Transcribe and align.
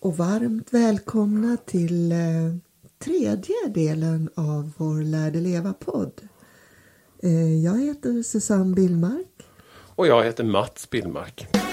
och 0.00 0.16
varmt 0.16 0.74
välkomna 0.74 1.56
till 1.56 2.12
eh, 2.12 2.18
tredje 2.98 3.54
delen 3.74 4.30
av 4.34 4.72
vår 4.76 5.02
Lärde 5.02 5.40
leva-podd. 5.40 6.12
Eh, 7.22 7.64
jag 7.64 7.80
heter 7.80 8.22
Susanne 8.22 8.74
Billmark. 8.74 9.26
Och 9.94 10.06
jag 10.06 10.24
heter 10.24 10.44
Mats 10.44 10.90
Billmark. 10.90 11.67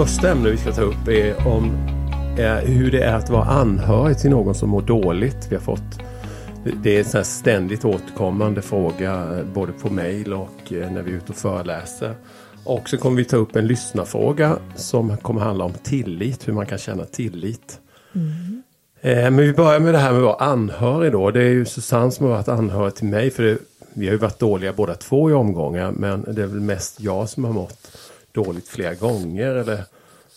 Första 0.00 0.30
ämne 0.30 0.50
vi 0.50 0.56
ska 0.56 0.72
ta 0.72 0.82
upp 0.82 1.08
är 1.08 1.46
om 1.46 1.72
eh, 2.38 2.54
hur 2.54 2.90
det 2.90 3.02
är 3.02 3.14
att 3.14 3.30
vara 3.30 3.44
anhörig 3.44 4.18
till 4.18 4.30
någon 4.30 4.54
som 4.54 4.68
mår 4.68 4.82
dåligt. 4.82 5.46
Vi 5.50 5.56
har 5.56 5.62
fått 5.62 6.00
det 6.82 6.96
är 6.96 7.16
en 7.16 7.24
ständigt 7.24 7.84
återkommande 7.84 8.62
fråga 8.62 9.12
eh, 9.12 9.44
både 9.54 9.72
på 9.72 9.90
mail 9.90 10.32
och 10.32 10.72
eh, 10.72 10.92
när 10.92 11.02
vi 11.02 11.12
är 11.12 11.16
ute 11.16 11.32
och 11.32 11.38
föreläser. 11.38 12.14
Och 12.64 12.88
så 12.88 12.96
kommer 12.96 13.16
vi 13.16 13.24
ta 13.24 13.36
upp 13.36 13.56
en 13.56 13.66
lyssnarfråga 13.66 14.56
som 14.76 15.16
kommer 15.16 15.40
handla 15.40 15.64
om 15.64 15.72
tillit, 15.82 16.48
hur 16.48 16.52
man 16.52 16.66
kan 16.66 16.78
känna 16.78 17.04
tillit. 17.04 17.78
Mm. 18.14 18.62
Men 19.02 19.36
vi 19.36 19.52
börjar 19.52 19.80
med 19.80 19.94
det 19.94 19.98
här 19.98 20.12
med 20.12 20.18
att 20.18 20.24
vara 20.24 20.50
anhörig 20.50 21.12
då. 21.12 21.30
Det 21.30 21.42
är 21.42 21.50
ju 21.50 21.64
Susanne 21.64 22.10
som 22.10 22.26
har 22.26 22.32
varit 22.32 22.48
anhörig 22.48 22.94
till 22.94 23.06
mig. 23.06 23.30
För 23.30 23.42
det, 23.42 23.58
vi 23.92 24.06
har 24.06 24.12
ju 24.12 24.18
varit 24.18 24.38
dåliga 24.38 24.72
båda 24.72 24.94
två 24.94 25.30
i 25.30 25.32
omgångar. 25.32 25.92
Men 25.92 26.22
det 26.22 26.42
är 26.42 26.46
väl 26.46 26.60
mest 26.60 27.00
jag 27.00 27.28
som 27.28 27.44
har 27.44 27.52
mått 27.52 27.90
dåligt 28.32 28.68
flera 28.68 28.94
gånger. 28.94 29.54
Eller 29.54 29.84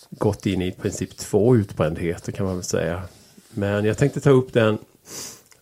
gått 0.09 0.45
in 0.45 0.61
i 0.61 0.71
princip 0.71 1.17
två 1.17 1.55
utbrändheter 1.55 2.31
kan 2.31 2.45
man 2.45 2.55
väl 2.55 2.63
säga. 2.63 3.03
Men 3.49 3.85
jag 3.85 3.97
tänkte 3.97 4.19
ta 4.19 4.29
upp 4.29 4.53
den 4.53 4.77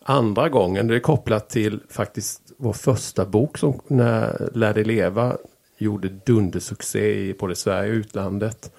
andra 0.02 0.48
gången. 0.48 0.86
Det 0.86 0.96
är 0.96 1.00
kopplat 1.00 1.50
till 1.50 1.80
faktiskt 1.88 2.40
vår 2.56 2.72
första 2.72 3.24
bok 3.24 3.58
som 3.58 3.80
när 3.86 4.50
Lär 4.54 4.74
dig 4.74 4.84
leva 4.84 5.36
gjorde 5.78 6.08
dundersuccé 6.08 7.28
i 7.28 7.34
både 7.34 7.54
Sverige 7.54 7.90
och 7.90 7.96
utlandet. 7.96 8.70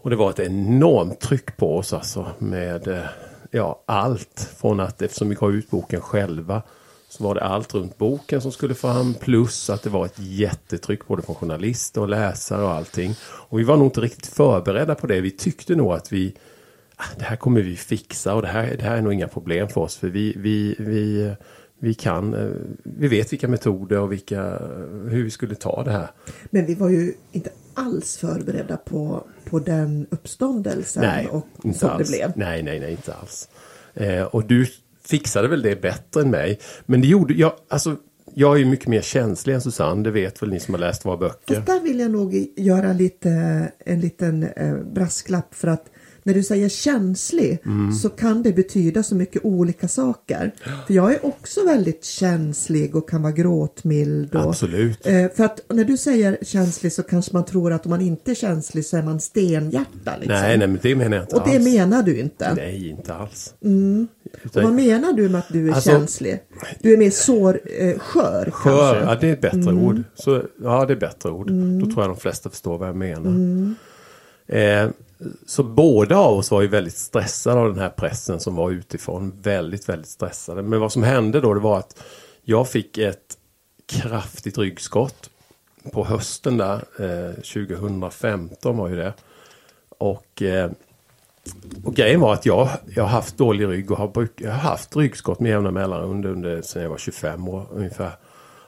Och 0.00 0.10
det 0.10 0.16
var 0.16 0.30
ett 0.30 0.38
enormt 0.38 1.20
tryck 1.20 1.56
på 1.56 1.76
oss 1.76 1.92
alltså 1.92 2.26
med 2.38 2.88
eh, 2.88 3.04
ja, 3.50 3.82
allt 3.86 4.50
från 4.56 4.80
att 4.80 5.02
eftersom 5.02 5.28
vi 5.28 5.34
gav 5.34 5.54
ut 5.54 5.70
boken 5.70 6.00
själva 6.00 6.62
så 7.08 7.24
var 7.24 7.34
det 7.34 7.40
allt 7.40 7.74
runt 7.74 7.98
boken 7.98 8.40
som 8.40 8.52
skulle 8.52 8.74
fram 8.74 9.14
plus 9.14 9.70
att 9.70 9.82
det 9.82 9.90
var 9.90 10.06
ett 10.06 10.18
jättetryck 10.18 11.06
både 11.06 11.22
från 11.22 11.34
journalister 11.34 12.00
och 12.00 12.08
läsare 12.08 12.62
och 12.62 12.70
allting. 12.70 13.14
Och 13.22 13.58
vi 13.58 13.64
var 13.64 13.76
nog 13.76 13.86
inte 13.86 14.00
riktigt 14.00 14.26
förberedda 14.26 14.94
på 14.94 15.06
det. 15.06 15.20
Vi 15.20 15.30
tyckte 15.30 15.74
nog 15.74 15.92
att 15.92 16.12
vi 16.12 16.34
ah, 16.96 17.04
det 17.18 17.24
här 17.24 17.36
kommer 17.36 17.62
vi 17.62 17.76
fixa 17.76 18.34
och 18.34 18.42
det 18.42 18.48
här, 18.48 18.76
det 18.76 18.82
här 18.82 18.96
är 18.96 19.02
nog 19.02 19.12
inga 19.12 19.28
problem 19.28 19.68
för 19.68 19.80
oss 19.80 19.96
för 19.96 20.08
vi, 20.08 20.34
vi, 20.36 20.76
vi, 20.78 21.34
vi 21.78 21.94
kan, 21.94 22.34
eh, 22.34 22.50
vi 22.82 23.08
vet 23.08 23.32
vilka 23.32 23.48
metoder 23.48 23.98
och 23.98 24.12
vilka, 24.12 24.42
hur 25.10 25.24
vi 25.24 25.30
skulle 25.30 25.54
ta 25.54 25.82
det 25.84 25.92
här. 25.92 26.10
Men 26.50 26.66
vi 26.66 26.74
var 26.74 26.88
ju 26.88 27.14
inte 27.32 27.50
alls 27.74 28.16
förberedda 28.16 28.76
på, 28.76 29.24
på 29.44 29.58
den 29.58 30.06
uppståndelsen 30.10 31.02
nej, 31.02 31.26
och 31.26 31.46
som 31.74 31.90
alls. 31.90 32.08
det 32.08 32.16
blev. 32.16 32.32
Nej, 32.36 32.62
nej, 32.62 32.80
nej, 32.80 32.90
inte 32.90 33.14
alls. 33.14 33.48
Eh, 33.94 34.22
och 34.22 34.44
du 34.44 34.66
fixade 35.08 35.48
väl 35.48 35.62
det 35.62 35.82
bättre 35.82 36.20
än 36.20 36.30
mig. 36.30 36.58
Men 36.86 37.00
det 37.00 37.06
gjorde 37.06 37.34
jag, 37.34 37.52
alltså 37.68 37.96
jag 38.34 38.54
är 38.54 38.58
ju 38.58 38.64
mycket 38.64 38.88
mer 38.88 39.00
känslig 39.00 39.54
än 39.54 39.60
Susanne, 39.60 40.02
det 40.02 40.10
vet 40.10 40.42
väl 40.42 40.50
ni 40.50 40.60
som 40.60 40.74
har 40.74 40.80
läst 40.80 41.04
våra 41.04 41.16
böcker. 41.16 41.54
Fast 41.54 41.66
där 41.66 41.80
vill 41.80 42.00
jag 42.00 42.10
nog 42.10 42.46
göra 42.56 42.92
lite, 42.92 43.30
en 43.78 44.00
liten 44.00 44.42
eh, 44.42 44.76
brasklapp 44.76 45.54
för 45.54 45.68
att 45.68 45.84
när 46.28 46.34
du 46.34 46.42
säger 46.42 46.68
känslig 46.68 47.58
Mm. 47.66 47.92
så 47.92 48.08
kan 48.08 48.42
det 48.42 48.52
betyda 48.52 49.02
så 49.02 49.14
mycket 49.14 49.44
olika 49.44 49.88
saker. 49.88 50.54
För 50.86 50.94
jag 50.94 51.12
är 51.14 51.26
också 51.26 51.64
väldigt 51.66 52.04
känslig 52.04 52.96
och 52.96 53.08
kan 53.08 53.22
vara 53.22 53.32
gråtmild. 53.32 54.34
Och, 54.34 54.40
Absolut. 54.48 55.06
Eh, 55.06 55.26
för 55.36 55.44
att 55.44 55.60
när 55.68 55.84
du 55.84 55.96
säger 55.96 56.38
känslig 56.42 56.92
så 56.92 57.02
kanske 57.02 57.30
man 57.34 57.44
tror 57.44 57.72
att 57.72 57.86
om 57.86 57.90
man 57.90 58.00
inte 58.00 58.30
är 58.30 58.34
känslig 58.34 58.84
så 58.86 58.96
är 58.96 59.02
man 59.02 59.20
stenhjärta. 59.20 60.16
Liksom. 60.20 60.26
Nej, 60.28 60.58
nej, 60.58 60.68
men 60.68 60.78
det 60.82 60.94
menar 60.94 61.16
jag 61.16 61.24
inte 61.24 61.36
och 61.36 61.42
det 61.48 61.56
alls. 61.56 61.64
menar 61.64 62.02
du 62.02 62.16
inte. 62.18 62.54
Nej, 62.54 62.88
inte 62.88 63.14
alls. 63.14 63.54
Och 63.60 63.66
Utan- 64.44 64.64
vad 64.64 64.72
menar 64.72 65.12
du 65.12 65.28
med 65.28 65.38
att 65.38 65.48
du 65.52 65.68
är 65.68 65.72
Alltså- 65.74 65.90
känslig? 65.90 66.40
Du 66.80 66.92
är 66.92 66.96
mer 66.96 67.10
sår, 67.10 67.60
eh, 67.78 67.98
skör 67.98 68.50
Skör, 68.50 68.74
kanske? 68.74 68.96
Mm. 68.96 69.08
ja 69.08 69.16
det 69.20 69.28
är 69.28 69.32
ett 69.32 69.40
bättre 69.40 69.72
ord. 69.72 70.02
Så, 70.14 70.42
ja, 70.62 70.84
det 70.86 70.92
är 70.92 70.96
bättre 71.00 71.30
ord. 71.30 71.50
Då 71.50 71.86
tror 71.86 72.00
jag 72.02 72.08
de 72.10 72.16
flesta 72.16 72.50
förstår 72.50 72.78
vad 72.78 72.88
jag 72.88 72.96
menar. 72.96 73.30
Mm. 73.30 73.74
Eh, 74.48 74.90
så 75.46 75.62
båda 75.62 76.16
av 76.16 76.36
oss 76.38 76.50
var 76.50 76.62
ju 76.62 76.68
väldigt 76.68 76.96
stressade 76.96 77.60
av 77.60 77.68
den 77.68 77.78
här 77.78 77.88
pressen 77.90 78.40
som 78.40 78.56
var 78.56 78.70
utifrån. 78.70 79.40
Väldigt, 79.42 79.88
väldigt 79.88 80.08
stressade. 80.10 80.62
Men 80.62 80.80
vad 80.80 80.92
som 80.92 81.02
hände 81.02 81.40
då 81.40 81.54
det 81.54 81.60
var 81.60 81.78
att 81.78 82.02
jag 82.42 82.68
fick 82.68 82.98
ett 82.98 83.38
kraftigt 83.86 84.58
ryggskott 84.58 85.30
på 85.92 86.04
hösten 86.04 86.56
där. 86.56 86.84
Eh, 86.98 87.34
2015 87.34 88.76
var 88.76 88.88
ju 88.88 88.96
det. 88.96 89.12
Och, 89.98 90.42
eh, 90.42 90.70
och 91.84 91.94
grejen 91.94 92.20
var 92.20 92.32
att 92.34 92.46
jag, 92.46 92.68
jag 92.94 93.02
har 93.02 93.10
haft 93.10 93.36
dålig 93.38 93.66
rygg 93.68 93.90
och 93.90 93.98
har, 93.98 94.08
bruk- 94.08 94.40
jag 94.42 94.50
har 94.50 94.58
haft 94.58 94.96
ryggskott 94.96 95.40
med 95.40 95.50
jämna 95.50 95.70
mellanrum 95.70 96.10
under, 96.10 96.30
under 96.30 96.62
sedan 96.62 96.82
jag 96.82 96.90
var 96.90 96.98
25 96.98 97.48
år 97.48 97.66
ungefär. 97.72 98.12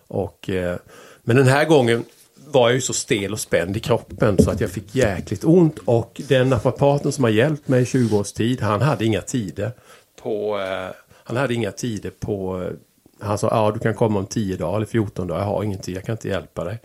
Och, 0.09 0.51
eh, 0.51 0.77
men 1.23 1.37
den 1.37 1.47
här 1.47 1.65
gången 1.65 2.05
var 2.53 2.69
jag 2.69 2.75
ju 2.75 2.81
så 2.81 2.93
stel 2.93 3.33
och 3.33 3.41
spänd 3.41 3.77
i 3.77 3.81
kroppen 3.81 4.39
så 4.43 4.51
att 4.51 4.61
jag 4.61 4.71
fick 4.71 4.95
jäkligt 4.95 5.45
ont. 5.45 5.79
Och 5.85 6.21
den 6.29 6.49
naprapaten 6.49 7.13
som 7.13 7.25
har 7.25 7.31
hjälpt 7.31 7.69
mig 7.69 7.83
i 7.83 7.87
20 7.87 8.19
års 8.19 8.33
tid, 8.33 8.61
han 8.61 8.83
hade 8.83 9.05
inga 9.05 9.21
tider 9.21 9.73
på... 10.23 10.59
Eh, 10.59 10.97
han 11.25 11.37
hade 11.37 11.55
inga 11.55 11.71
tider 11.71 12.11
på... 12.11 12.63
Eh, 12.63 12.71
han 13.27 13.39
sa, 13.39 13.49
ja 13.51 13.71
du 13.71 13.81
kan 13.81 13.95
komma 13.95 14.19
om 14.19 14.27
10 14.27 14.57
dagar 14.57 14.77
eller 14.77 14.87
14 14.87 15.27
dagar, 15.27 15.41
jag 15.41 15.47
har 15.47 15.65
ingen 15.65 15.79
tid, 15.79 15.97
jag 15.97 16.05
kan 16.05 16.13
inte 16.13 16.29
hjälpa 16.29 16.65
dig. 16.65 16.81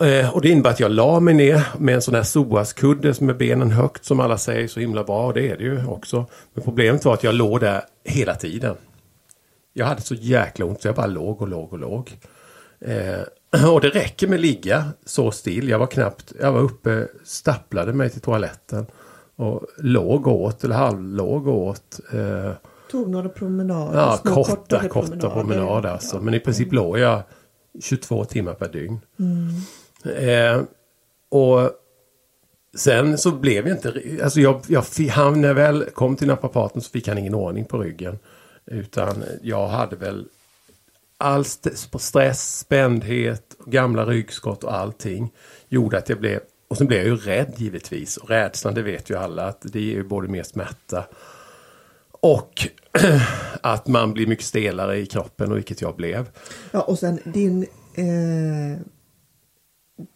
Eh, 0.00 0.34
och 0.34 0.40
det 0.40 0.48
innebär 0.48 0.70
att 0.70 0.80
jag 0.80 0.90
la 0.90 1.20
mig 1.20 1.34
ner 1.34 1.62
med 1.78 1.94
en 1.94 2.02
sån 2.02 2.14
här 2.14 2.22
psoaskudde 2.22 3.14
med 3.20 3.36
benen 3.36 3.70
högt 3.70 4.04
som 4.04 4.20
alla 4.20 4.38
säger 4.38 4.68
så 4.68 4.80
himla 4.80 5.04
bra 5.04 5.26
och 5.26 5.34
det 5.34 5.50
är 5.50 5.56
det 5.56 5.64
ju 5.64 5.86
också. 5.86 6.26
Men 6.54 6.64
problemet 6.64 7.04
var 7.04 7.14
att 7.14 7.24
jag 7.24 7.34
låg 7.34 7.60
där 7.60 7.82
hela 8.04 8.34
tiden. 8.34 8.76
Jag 9.72 9.86
hade 9.86 10.00
så 10.00 10.14
jäkla 10.14 10.64
ont 10.64 10.82
så 10.82 10.88
jag 10.88 10.94
bara 10.94 11.06
låg 11.06 11.42
och 11.42 11.48
låg 11.48 11.72
och 11.72 11.78
låg. 11.78 12.12
Eh, 12.80 13.20
och 13.72 13.80
det 13.80 13.88
räcker 13.88 14.28
med 14.28 14.40
ligga 14.40 14.84
så 15.04 15.30
still. 15.30 15.68
Jag 15.68 15.78
var 15.78 15.86
knappt, 15.86 16.32
jag 16.40 16.52
var 16.52 16.60
uppe, 16.60 17.08
stapplade 17.24 17.92
mig 17.92 18.10
till 18.10 18.20
toaletten. 18.20 18.86
Och 19.36 19.66
låg 19.78 20.26
åt 20.26 20.64
eller 20.64 20.74
halvlåg 20.74 21.48
åt. 21.48 22.00
Eh, 22.12 22.52
Tog 22.90 23.08
några 23.08 23.28
promenader? 23.28 23.98
ja, 23.98 24.18
små 24.22 24.44
korta, 24.44 24.88
korta 24.88 25.30
promenader 25.30 25.88
alltså. 25.88 26.20
Men 26.20 26.34
i 26.34 26.40
princip 26.40 26.72
låg 26.72 26.98
jag 26.98 27.22
22 27.80 28.24
timmar 28.24 28.54
per 28.54 28.68
dygn. 28.68 29.00
Eh, 30.16 30.62
och 31.28 31.70
sen 32.76 33.18
så 33.18 33.30
blev 33.32 33.68
jag 33.68 33.76
inte... 33.76 34.02
Alltså 34.22 34.40
jag, 34.40 34.60
jag, 34.66 34.84
han, 35.10 35.40
när 35.40 35.48
jag 35.48 35.54
väl 35.54 35.84
kom 35.94 36.16
till 36.16 36.26
naprapaten 36.26 36.82
så 36.82 36.90
fick 36.90 37.08
han 37.08 37.18
ingen 37.18 37.34
ordning 37.34 37.64
på 37.64 37.78
ryggen. 37.78 38.18
Utan 38.66 39.24
jag 39.42 39.68
hade 39.68 39.96
väl 39.96 40.26
all 41.18 41.40
st- 41.40 41.98
stress, 41.98 42.58
spändhet, 42.58 43.56
gamla 43.66 44.06
ryggskott 44.06 44.64
och 44.64 44.74
allting. 44.74 45.32
Gjorde 45.68 45.98
att 45.98 46.08
jag 46.08 46.20
blev... 46.20 46.40
Och 46.68 46.76
sen 46.76 46.86
blev 46.86 46.98
jag 46.98 47.08
ju 47.08 47.16
rädd 47.16 47.54
givetvis. 47.56 48.16
Och 48.16 48.28
rädslan, 48.28 48.74
det 48.74 48.82
vet 48.82 49.10
ju 49.10 49.16
alla, 49.16 49.44
att 49.44 49.60
det 49.60 49.80
ger 49.80 49.94
ju 49.94 50.04
både 50.04 50.28
mer 50.28 50.42
smärta 50.42 51.04
och 52.20 52.68
att 53.60 53.88
man 53.88 54.12
blir 54.12 54.26
mycket 54.26 54.44
stelare 54.44 54.98
i 54.98 55.06
kroppen, 55.06 55.50
och 55.50 55.56
vilket 55.56 55.80
jag 55.80 55.96
blev. 55.96 56.28
Ja, 56.70 56.80
och 56.80 56.98
sen 56.98 57.18
din, 57.24 57.62
eh, 57.94 58.80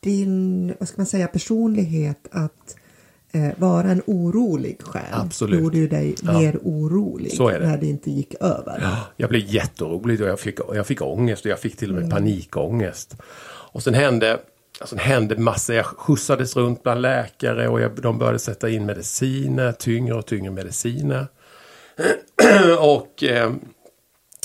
din 0.00 0.74
vad 0.78 0.88
ska 0.88 0.96
man 0.96 1.06
säga, 1.06 1.26
personlighet 1.26 2.28
att 2.30 2.76
eh, 3.32 3.48
vara 3.56 3.90
en 3.90 4.02
orolig 4.06 4.82
själ 4.82 5.02
Absolut. 5.12 5.60
gjorde 5.60 5.78
ju 5.78 5.88
dig 5.88 6.14
Ja. 6.22 6.32
mer 6.32 6.58
orolig 6.62 7.32
det. 7.38 7.58
när 7.58 7.78
det 7.78 7.86
inte 7.86 8.10
gick 8.10 8.34
över. 8.40 8.86
Jag 9.16 9.28
blev 9.30 9.42
jätteorolig 9.46 10.20
och 10.20 10.28
jag 10.28 10.40
fick, 10.40 10.58
jag 10.74 10.86
fick 10.86 11.02
ångest 11.02 11.44
och 11.44 11.50
jag 11.50 11.58
fick 11.58 11.76
till 11.76 11.96
och 11.96 12.02
med 12.02 12.10
panikångest. 12.10 13.16
Och 13.72 13.82
sen 13.82 13.94
hände, 13.94 14.40
alltså 14.80 14.96
det 14.96 15.02
hände 15.02 15.36
massor. 15.36 15.76
Jag 15.76 15.86
skjutsades 15.86 16.56
runt 16.56 16.82
bland 16.82 17.02
läkare 17.02 17.68
och 17.68 17.80
jag, 17.80 18.02
de 18.02 18.18
började 18.18 18.38
sätta 18.38 18.68
in 18.70 18.86
mediciner, 18.86 19.72
tyngre 19.72 20.14
och 20.14 20.26
tyngre 20.26 20.50
mediciner. 20.50 21.26
och 22.80 23.24
eh, 23.24 23.52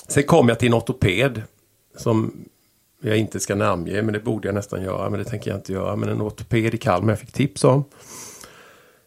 sen 0.07 0.23
kom 0.23 0.49
jag 0.49 0.59
till 0.59 0.67
en 0.67 0.73
ortoped 0.73 1.41
som 1.97 2.33
jag 3.01 3.17
inte 3.17 3.39
ska 3.39 3.55
namnge, 3.55 4.01
men 4.01 4.13
det 4.13 4.19
borde 4.19 4.47
jag 4.47 4.55
nästan 4.55 4.81
göra, 4.83 5.09
men 5.09 5.19
det 5.19 5.25
tänker 5.25 5.51
jag 5.51 5.57
inte 5.57 5.73
göra. 5.73 5.95
Men 5.95 6.09
en 6.09 6.21
ortoped 6.21 6.73
i 6.73 6.77
Kalmar 6.77 7.11
jag 7.11 7.19
fick 7.19 7.31
tips 7.31 7.63
om. 7.63 7.83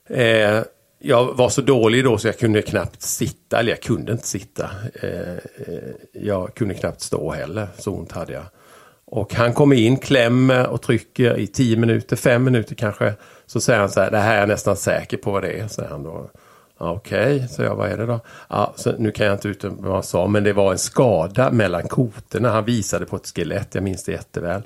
Eh, 0.09 0.63
jag 0.99 1.37
var 1.37 1.49
så 1.49 1.61
dålig 1.61 2.05
då 2.05 2.19
så 2.19 2.29
jag 2.29 2.39
kunde 2.39 2.63
knappt 2.63 3.03
sitta, 3.03 3.59
eller 3.59 3.71
jag 3.71 3.83
kunde 3.83 4.13
inte 4.13 4.27
sitta. 4.27 4.71
Eh, 5.03 5.33
eh 5.33 5.39
jag 6.13 6.55
kunde 6.55 6.75
knappt 6.75 7.01
stå 7.01 7.33
heller, 7.33 7.69
så 7.79 7.93
ont 7.93 8.13
hade 8.13 8.33
jag. 8.33 8.45
Och 9.05 9.35
han 9.35 9.55
kommer 9.55 9.77
in, 9.77 9.97
klämmer 9.97 10.67
och 10.67 10.83
trycker 10.83 11.39
i 11.39 11.47
10 11.47 11.77
minuter, 11.77 12.17
5 12.17 12.45
minuter 12.45 12.75
kanske. 12.75 13.15
Så 13.47 13.61
säger 13.61 13.81
han 13.81 13.91
så 13.91 14.01
här, 14.01 14.11
det 14.11 14.19
här 14.19 14.35
är 14.35 14.41
jag 14.41 14.49
nästan 14.49 14.77
säker 14.77 15.17
på 15.17 15.31
vad 15.31 15.43
det 15.43 15.61
är. 15.61 15.69
Säger 15.69 15.89
han 15.89 16.03
då. 16.03 16.31
Okej, 16.79 17.37
okay, 17.37 17.49
så 17.49 17.63
jag, 17.63 17.77
vad 17.77 17.91
är 17.91 17.97
det 17.97 18.07
då? 18.07 18.21
Ja, 18.49 18.73
så 18.77 18.93
nu 18.99 19.11
kan 19.11 19.27
jag 19.27 19.35
inte 19.35 19.49
ut 19.49 19.65
vad 19.65 19.95
han 19.95 20.03
sa, 20.03 20.27
men 20.27 20.45
det 20.45 20.53
var 20.53 20.73
en 20.73 20.79
skada 20.79 21.51
mellan 21.51 21.83
kotorna. 21.83 22.51
Han 22.51 22.65
visade 22.65 23.07
på 23.07 23.17
ett 23.17 23.27
skelett, 23.27 23.75
jag 23.75 23.85
minns 23.85 24.05
det 24.05 24.13
jätteväl. 24.13 24.63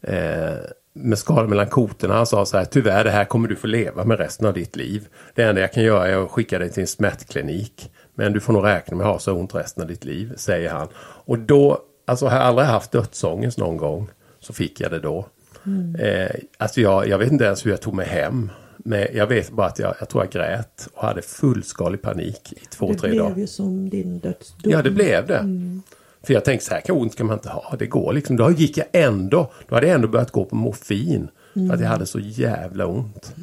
Eh, 0.00 0.54
med 0.92 1.18
skada 1.18 1.46
mellan 1.48 1.66
kotorna. 1.66 2.14
Han 2.14 2.26
sa 2.26 2.46
så 2.46 2.56
här, 2.56 2.64
tyvärr 2.64 3.04
det 3.04 3.10
här 3.10 3.24
kommer 3.24 3.48
du 3.48 3.56
få 3.56 3.66
leva 3.66 4.04
med 4.04 4.18
resten 4.18 4.46
av 4.46 4.54
ditt 4.54 4.76
liv. 4.76 5.08
Det 5.34 5.42
enda 5.42 5.60
jag 5.60 5.72
kan 5.72 5.82
göra 5.82 6.08
är 6.08 6.24
att 6.24 6.30
skicka 6.30 6.58
dig 6.58 6.70
till 6.70 6.80
en 6.80 6.86
smärtklinik. 6.86 7.90
Men 8.14 8.32
du 8.32 8.40
får 8.40 8.52
nog 8.52 8.64
räkna 8.64 8.96
med 8.96 9.06
att 9.06 9.12
ha 9.12 9.18
så 9.18 9.32
ont 9.34 9.54
resten 9.54 9.82
av 9.82 9.88
ditt 9.88 10.04
liv, 10.04 10.32
säger 10.36 10.70
han. 10.70 10.88
Och 10.98 11.38
då, 11.38 11.78
alltså 12.06 12.26
har 12.26 12.36
jag 12.36 12.46
aldrig 12.46 12.68
haft 12.68 12.92
dödsångest 12.92 13.58
någon 13.58 13.76
gång, 13.76 14.08
så 14.40 14.52
fick 14.52 14.80
jag 14.80 14.90
det 14.90 15.00
då. 15.00 15.26
Mm. 15.66 15.94
Eh, 15.94 16.30
alltså 16.58 16.80
jag, 16.80 17.08
jag 17.08 17.18
vet 17.18 17.32
inte 17.32 17.44
ens 17.44 17.66
hur 17.66 17.70
jag 17.70 17.80
tog 17.80 17.94
mig 17.94 18.06
hem. 18.06 18.50
Men 18.76 19.06
jag 19.12 19.26
vet 19.26 19.50
bara 19.50 19.66
att 19.66 19.78
jag, 19.78 19.94
jag 19.98 20.08
tror 20.08 20.24
jag 20.24 20.32
grät 20.32 20.88
och 20.94 21.02
hade 21.02 21.22
fullskalig 21.22 22.02
panik 22.02 22.52
i 22.52 22.66
två, 22.70 22.92
det 22.92 22.98
tre 22.98 23.10
dagar. 23.10 23.28
Det 23.28 23.34
blev 23.34 23.38
ju 23.38 23.46
som 23.46 23.90
din 23.90 24.18
dödsdom. 24.18 24.72
Ja, 24.72 24.82
det 24.82 24.90
blev 24.90 25.26
det. 25.26 25.38
Mm. 25.38 25.82
För 26.22 26.34
jag 26.34 26.44
tänkte 26.44 26.66
så 26.66 26.74
här 26.74 26.82
ont 26.88 27.16
kan 27.16 27.26
man 27.26 27.36
inte 27.36 27.48
ha. 27.48 27.76
Det 27.78 27.86
går 27.86 28.12
liksom. 28.12 28.36
Då 28.36 28.50
gick 28.50 28.76
jag 28.76 28.86
ändå. 28.92 29.52
Då 29.68 29.74
hade 29.74 29.86
jag 29.86 29.94
ändå 29.94 30.08
börjat 30.08 30.30
gå 30.30 30.44
på 30.44 30.56
morfin. 30.56 31.28
Mm. 31.56 31.68
För 31.68 31.74
att 31.74 31.80
jag 31.80 31.88
hade 31.88 32.06
så 32.06 32.18
jävla 32.18 32.86
ont. 32.86 33.34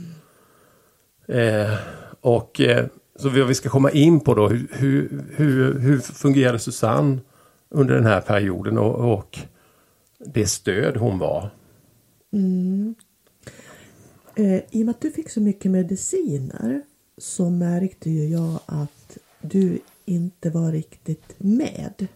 Eh, 1.28 1.74
och 2.22 2.62
eh, 2.62 2.86
så 3.20 3.30
vi 3.30 3.56
ska 3.56 3.70
komma 3.70 3.92
in 3.92 4.20
på 4.20 4.34
då 4.34 4.48
hur, 4.48 4.68
hur, 4.72 5.26
hur, 5.36 5.80
hur 5.80 6.00
fungerade 6.00 6.60
Susanne 6.60 7.20
under 7.70 7.96
den 7.96 8.06
här 8.06 8.22
perioden 8.22 8.78
och, 8.78 9.14
och 9.14 9.40
det 10.20 10.48
stöd 10.48 10.98
hon 10.98 11.20
var. 11.20 11.50
Mm. 12.32 12.96
Eh, 14.36 14.62
I 14.72 14.82
och 14.82 14.86
med 14.86 14.90
att 14.90 15.02
du 15.02 15.12
fick 15.12 15.30
så 15.30 15.42
mycket 15.42 15.72
mediciner 15.72 16.82
så 17.18 17.50
märkte 17.50 18.10
ju 18.10 18.28
jag 18.28 18.60
att 18.66 19.18
du 19.42 19.80
inte 20.08 20.50
var 20.50 20.72
riktigt 20.72 21.36
med. 21.38 22.08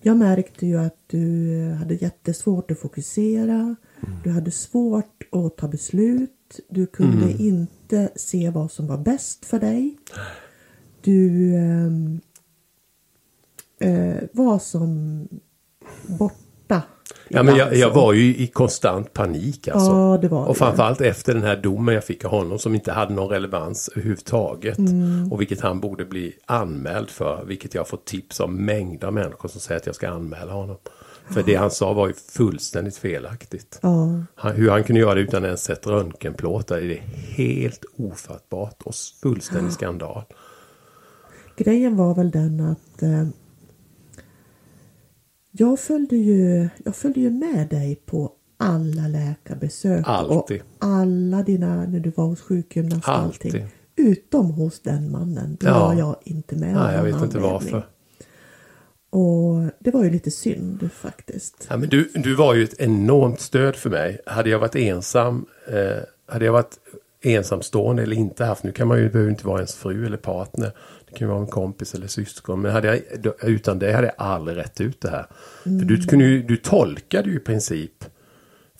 Jag 0.00 0.16
märkte 0.16 0.66
ju 0.66 0.78
att 0.78 0.96
du 1.06 1.72
hade 1.78 1.94
jättesvårt 1.94 2.70
att 2.70 2.78
fokusera. 2.78 3.54
Mm. 3.54 3.76
Du 4.24 4.30
hade 4.30 4.50
svårt 4.50 5.22
att 5.32 5.56
ta 5.56 5.68
beslut. 5.68 6.60
Du 6.68 6.86
kunde 6.86 7.24
mm. 7.24 7.36
inte 7.38 8.12
se 8.16 8.50
vad 8.50 8.72
som 8.72 8.86
var 8.86 8.98
bäst 8.98 9.44
för 9.44 9.60
dig. 9.60 9.98
Du 11.00 11.54
äh, 13.78 14.22
var 14.32 14.58
som 14.58 15.28
borta 16.06 16.47
Ja, 17.28 17.42
men 17.42 17.56
jag, 17.56 17.76
jag, 17.76 17.90
var 17.90 18.12
ju 18.12 18.36
i 18.36 18.46
konstant 18.46 19.12
panik 19.12 19.68
alltså. 19.68 19.90
Ja, 19.90 20.18
det 20.22 20.28
var 20.28 20.46
och 20.46 20.56
framförallt 20.56 21.00
efter 21.00 21.34
den 21.34 21.42
här 21.42 21.56
domen 21.56 21.94
jag 21.94 22.04
fick 22.04 22.24
av 22.24 22.30
honom 22.30 22.58
som 22.58 22.74
inte 22.74 22.92
hade 22.92 23.14
någon 23.14 23.28
relevans 23.28 23.88
överhuvudtaget. 23.88 24.78
Mm. 24.78 25.32
Och 25.32 25.40
vilket 25.40 25.60
han 25.60 25.80
borde 25.80 26.04
bli 26.04 26.32
anmäld 26.46 27.10
för. 27.10 27.44
Vilket 27.46 27.74
jag 27.74 27.80
har 27.80 27.86
fått 27.86 28.04
tips 28.04 28.40
av 28.40 28.52
mängder 28.52 29.06
av 29.06 29.12
människor 29.12 29.48
som 29.48 29.60
säger 29.60 29.80
att 29.80 29.86
jag 29.86 29.94
ska 29.94 30.08
anmäla 30.08 30.52
honom. 30.52 30.76
För 31.30 31.42
det 31.42 31.54
han 31.54 31.70
sa 31.70 31.92
var 31.92 32.08
ju 32.08 32.14
fullständigt 32.14 32.96
felaktigt. 32.96 33.78
Ja. 33.82 34.24
Han, 34.34 34.52
hur 34.52 34.70
han 34.70 34.84
kunde 34.84 35.00
göra 35.00 35.14
det 35.14 35.20
utan 35.20 35.44
ens 35.44 35.70
ett 35.70 35.86
röntgenplåt 35.86 36.70
är 36.70 36.80
det 36.80 37.00
helt 37.34 37.84
ofattbart 37.96 38.82
och 38.82 38.94
fullständig 39.22 39.72
skandal. 39.72 40.22
Grejen 41.56 41.96
var 41.96 42.14
väl 42.14 42.30
den 42.30 42.60
att 42.60 43.02
eh, 43.02 43.26
jag 45.58 45.80
följde 45.80 46.16
ju, 46.16 46.68
jag 46.84 46.96
följde 46.96 47.20
ju 47.20 47.30
med 47.30 47.68
dig 47.68 48.02
på 48.06 48.32
alla 48.56 49.08
läkarbesök 49.08 50.04
Alltid. 50.06 50.60
och 50.60 50.66
alla 50.78 51.42
dina, 51.42 51.86
när 51.86 52.00
du 52.00 52.10
var 52.10 52.24
hos 52.24 52.40
sjukgymnast 52.40 53.08
och 53.08 53.14
allting. 53.14 53.66
Utom 53.96 54.50
hos 54.50 54.80
den 54.80 55.10
mannen. 55.10 55.56
Då 55.60 55.66
ja. 55.66 55.78
var 55.78 55.94
jag 55.94 56.16
inte 56.24 56.56
med. 56.56 56.74
Nej, 56.74 56.96
jag 56.96 57.02
vet 57.02 57.14
inte 57.14 57.24
anledning. 57.24 57.52
varför. 57.52 57.86
Och 59.10 59.72
det 59.78 59.90
var 59.90 60.04
ju 60.04 60.10
lite 60.10 60.30
synd 60.30 60.90
faktiskt. 60.92 61.66
Ja, 61.70 61.76
men 61.76 61.88
du, 61.88 62.10
du 62.14 62.34
var 62.34 62.54
ju 62.54 62.64
ett 62.64 62.80
enormt 62.80 63.40
stöd 63.40 63.76
för 63.76 63.90
mig. 63.90 64.20
Hade 64.26 64.50
jag 64.50 64.58
varit 64.58 64.76
ensam, 64.76 65.46
eh, 65.68 66.02
hade 66.26 66.44
jag 66.44 66.52
varit 66.52 66.78
ensamstående 67.22 68.02
eller 68.02 68.16
inte 68.16 68.44
haft, 68.44 68.64
nu 68.64 68.72
kan 68.72 68.88
man 68.88 68.98
ju, 68.98 69.10
behöver 69.10 69.30
inte 69.30 69.46
vara 69.46 69.58
ens 69.58 69.74
fru 69.74 70.06
eller 70.06 70.16
partner. 70.16 70.72
Det 71.10 71.18
kan 71.18 71.28
ju 71.28 71.32
vara 71.32 71.40
en 71.40 71.46
kompis 71.46 71.94
eller 71.94 72.06
syskon. 72.06 72.60
Men 72.60 72.72
hade 72.72 72.88
jag, 72.88 73.02
utan 73.42 73.78
det 73.78 73.92
hade 73.92 74.06
jag 74.06 74.14
aldrig 74.18 74.56
rätt 74.56 74.80
ut 74.80 75.00
det 75.00 75.10
här. 75.10 75.26
Mm. 75.66 75.78
För 75.78 75.86
du, 75.86 76.02
kunde 76.02 76.24
ju, 76.24 76.42
du 76.42 76.56
tolkade 76.56 77.30
ju 77.30 77.36
i 77.36 77.40
princip. 77.40 78.04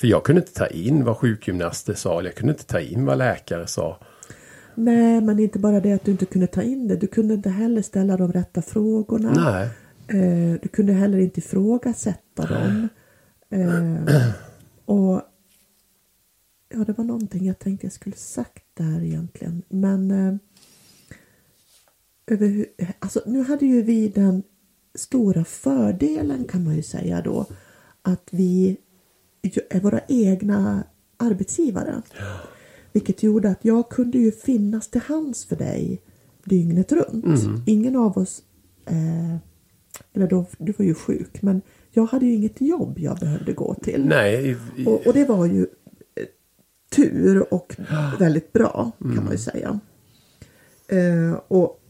För 0.00 0.06
jag 0.06 0.24
kunde 0.24 0.40
inte 0.42 0.54
ta 0.54 0.66
in 0.66 1.04
vad 1.04 1.16
sjukgymnaster 1.16 1.94
sa. 1.94 2.18
Eller 2.18 2.30
jag 2.30 2.36
kunde 2.36 2.52
inte 2.52 2.66
ta 2.66 2.80
in 2.80 3.04
vad 3.04 3.18
läkare 3.18 3.66
sa. 3.66 3.98
Nej, 4.74 5.20
men 5.20 5.38
inte 5.38 5.58
bara 5.58 5.80
det 5.80 5.92
att 5.92 6.04
du 6.04 6.10
inte 6.10 6.26
kunde 6.26 6.46
ta 6.46 6.62
in 6.62 6.88
det. 6.88 6.96
Du 6.96 7.06
kunde 7.06 7.34
inte 7.34 7.50
heller 7.50 7.82
ställa 7.82 8.16
de 8.16 8.32
rätta 8.32 8.62
frågorna. 8.62 9.32
Nej. 9.32 9.68
Eh, 10.20 10.60
du 10.62 10.68
kunde 10.68 10.92
heller 10.92 11.18
inte 11.18 11.40
ifrågasätta 11.40 12.46
dem. 12.46 12.88
Eh, 13.50 14.28
och 14.84 15.22
Ja, 16.70 16.84
det 16.84 16.92
var 16.92 17.04
någonting 17.04 17.46
jag 17.46 17.58
tänkte 17.58 17.86
jag 17.86 17.92
skulle 17.92 18.16
sagt 18.16 18.64
där 18.74 19.02
egentligen. 19.02 19.62
Men 19.68 20.10
eh, 20.10 20.34
över, 22.30 22.66
alltså, 22.98 23.22
nu 23.26 23.42
hade 23.42 23.66
ju 23.66 23.82
vi 23.82 24.08
den 24.08 24.42
stora 24.94 25.44
fördelen 25.44 26.44
kan 26.44 26.64
man 26.64 26.76
ju 26.76 26.82
säga 26.82 27.22
då 27.22 27.46
att 28.02 28.28
vi 28.30 28.76
är 29.70 29.80
våra 29.80 30.00
egna 30.08 30.84
arbetsgivare. 31.16 32.02
Vilket 32.92 33.22
gjorde 33.22 33.50
att 33.50 33.64
jag 33.64 33.88
kunde 33.88 34.18
ju 34.18 34.32
finnas 34.32 34.88
till 34.88 35.00
hands 35.00 35.44
för 35.44 35.56
dig 35.56 36.02
dygnet 36.44 36.92
runt. 36.92 37.24
Mm. 37.24 37.62
Ingen 37.66 37.96
av 37.96 38.18
oss, 38.18 38.42
eh, 38.86 39.36
eller 40.12 40.26
då, 40.26 40.46
du 40.58 40.72
var 40.72 40.84
ju 40.84 40.94
sjuk, 40.94 41.42
men 41.42 41.62
jag 41.90 42.06
hade 42.06 42.26
ju 42.26 42.34
inget 42.34 42.60
jobb 42.60 42.98
jag 42.98 43.18
behövde 43.18 43.52
gå 43.52 43.74
till. 43.74 44.04
Nej. 44.04 44.56
Och, 44.86 45.06
och 45.06 45.12
det 45.12 45.24
var 45.24 45.46
ju 45.46 45.66
eh, 46.14 46.26
tur 46.96 47.54
och 47.54 47.76
väldigt 48.18 48.52
bra 48.52 48.92
kan 48.98 49.10
mm. 49.10 49.24
man 49.24 49.32
ju 49.32 49.38
säga. 49.38 49.80
Eh, 50.88 51.40
och 51.48 51.80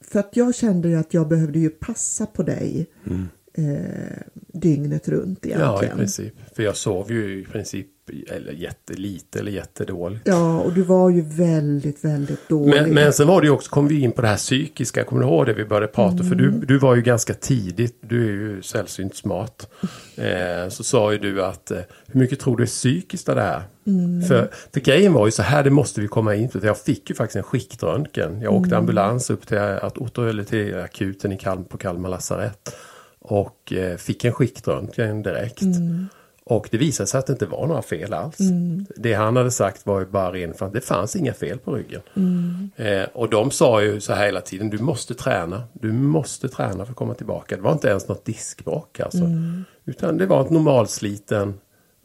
för 0.00 0.20
att 0.20 0.36
jag 0.36 0.54
kände 0.54 0.88
ju 0.88 0.96
att 0.96 1.14
jag 1.14 1.28
behövde 1.28 1.58
ju 1.58 1.70
passa 1.70 2.26
på 2.26 2.42
dig 2.42 2.86
mm. 3.06 3.28
eh, 3.54 4.22
dygnet 4.52 5.08
runt 5.08 5.46
egentligen. 5.46 5.74
Ja, 5.74 5.84
i 5.84 5.96
princip. 5.96 6.34
För 6.56 6.62
jag 6.62 6.76
sov 6.76 7.12
ju 7.12 7.40
i 7.40 7.44
princip 7.44 7.88
eller 8.28 8.52
jättelite 8.52 9.38
eller 9.38 9.52
jättedåligt. 9.52 10.22
Ja, 10.24 10.60
och 10.60 10.72
du 10.72 10.82
var 10.82 11.10
ju 11.10 11.20
väldigt, 11.22 12.04
väldigt 12.04 12.48
dålig. 12.48 12.82
Men, 12.82 12.94
men 12.94 13.12
sen 13.12 13.26
var 13.26 13.40
det 13.40 13.46
ju 13.46 13.52
också, 13.52 13.70
kom 13.70 13.88
vi 13.88 14.00
in 14.00 14.12
på 14.12 14.22
det 14.22 14.28
här 14.28 14.36
psykiska, 14.36 15.04
kommer 15.04 15.22
du 15.22 15.28
ihåg 15.28 15.46
det 15.46 15.52
vi 15.52 15.64
började 15.64 15.86
prata? 15.86 16.14
Mm. 16.14 16.28
För 16.28 16.34
du, 16.34 16.50
du 16.50 16.78
var 16.78 16.96
ju 16.96 17.02
ganska 17.02 17.34
tidigt, 17.34 17.98
du 18.00 18.24
är 18.24 18.30
ju 18.30 18.62
sällsynt 18.62 19.16
smart. 19.16 19.70
Eh, 20.18 20.68
så 20.68 20.84
sa 20.84 21.12
ju 21.12 21.18
du 21.18 21.44
att, 21.44 21.70
eh, 21.70 21.78
hur 22.06 22.20
mycket 22.20 22.40
tror 22.40 22.56
du 22.56 22.62
är 22.62 22.66
psykiskt 22.66 23.28
av 23.28 23.36
det 23.36 23.42
här? 23.42 23.62
Mm. 23.86 24.22
För, 24.22 24.50
för 24.72 24.80
grejen 24.80 25.12
var 25.12 25.26
ju 25.26 25.30
så 25.30 25.42
här, 25.42 25.64
det 25.64 25.70
måste 25.70 26.00
vi 26.00 26.08
komma 26.08 26.34
in 26.34 26.48
på. 26.48 26.58
Jag 26.62 26.78
fick 26.78 27.10
ju 27.10 27.16
faktiskt 27.16 27.36
en 27.36 27.42
skiktröntgen. 27.42 28.40
Jag 28.40 28.52
åkte 28.52 28.68
mm. 28.68 28.78
ambulans 28.78 29.30
upp 29.30 29.46
till, 29.46 29.58
att, 29.58 30.18
eller 30.18 30.44
till 30.44 30.78
akuten 30.78 31.32
i 31.32 31.38
Kalm, 31.38 31.64
på 31.64 31.78
Kalmar 31.78 32.08
lasarett. 32.08 32.76
Och 33.18 33.72
eh, 33.72 33.96
fick 33.96 34.24
en 34.24 34.32
skiktröntgen 34.32 35.22
direkt. 35.22 35.62
Mm. 35.62 36.08
Och 36.48 36.68
det 36.70 36.78
visade 36.78 37.06
sig 37.06 37.18
att 37.18 37.26
det 37.26 37.32
inte 37.32 37.46
var 37.46 37.66
några 37.66 37.82
fel 37.82 38.12
alls. 38.14 38.40
Mm. 38.40 38.86
Det 38.96 39.14
han 39.14 39.36
hade 39.36 39.50
sagt 39.50 39.86
var 39.86 40.00
ju 40.00 40.06
bara 40.06 40.32
ren 40.32 40.54
för 40.54 40.70
det 40.70 40.80
fanns 40.80 41.16
inga 41.16 41.34
fel 41.34 41.58
på 41.58 41.74
ryggen. 41.74 42.00
Mm. 42.16 42.70
Eh, 42.76 43.08
och 43.12 43.30
de 43.30 43.50
sa 43.50 43.82
ju 43.82 44.00
så 44.00 44.12
här 44.12 44.26
hela 44.26 44.40
tiden, 44.40 44.70
du 44.70 44.78
måste 44.78 45.14
träna. 45.14 45.62
Du 45.72 45.92
måste 45.92 46.48
träna 46.48 46.84
för 46.84 46.92
att 46.92 46.96
komma 46.96 47.14
tillbaka. 47.14 47.56
Det 47.56 47.62
var 47.62 47.72
inte 47.72 47.88
ens 47.88 48.08
något 48.08 48.24
diskbråck 48.24 49.00
alltså. 49.00 49.24
Mm. 49.24 49.64
Utan 49.84 50.18
det 50.18 50.26
var 50.26 50.40
ett 50.44 50.50
normalsliten 50.50 51.54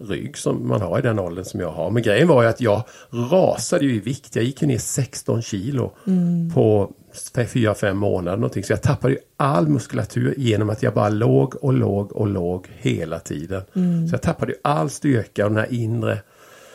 rygg 0.07 0.37
som 0.37 0.67
man 0.67 0.81
har 0.81 0.99
i 0.99 1.01
den 1.01 1.19
åldern 1.19 1.45
som 1.45 1.59
jag 1.59 1.71
har. 1.71 1.91
Men 1.91 2.03
grejen 2.03 2.27
var 2.27 2.43
ju 2.43 2.49
att 2.49 2.61
jag 2.61 2.83
rasade 3.11 3.85
ju 3.85 3.95
i 3.95 3.99
vikt. 3.99 4.35
Jag 4.35 4.45
gick 4.45 4.61
ju 4.61 4.67
ner 4.67 4.77
16 4.77 5.41
kilo 5.41 5.93
mm. 6.07 6.51
på 6.53 6.91
4-5 7.13 7.93
månader 7.93 8.37
någonting. 8.37 8.63
Så 8.63 8.73
jag 8.73 8.81
tappade 8.81 9.13
ju 9.13 9.19
all 9.37 9.67
muskulatur 9.67 10.33
genom 10.37 10.69
att 10.69 10.83
jag 10.83 10.93
bara 10.93 11.09
låg 11.09 11.55
och 11.55 11.73
låg 11.73 12.11
och 12.11 12.27
låg 12.27 12.67
hela 12.77 13.19
tiden. 13.19 13.61
Mm. 13.75 14.07
Så 14.07 14.13
jag 14.13 14.21
tappade 14.21 14.51
ju 14.51 14.57
all 14.61 14.89
styrka 14.89 15.45
och 15.45 15.51
den 15.51 15.59
här 15.59 15.73
inre 15.73 16.21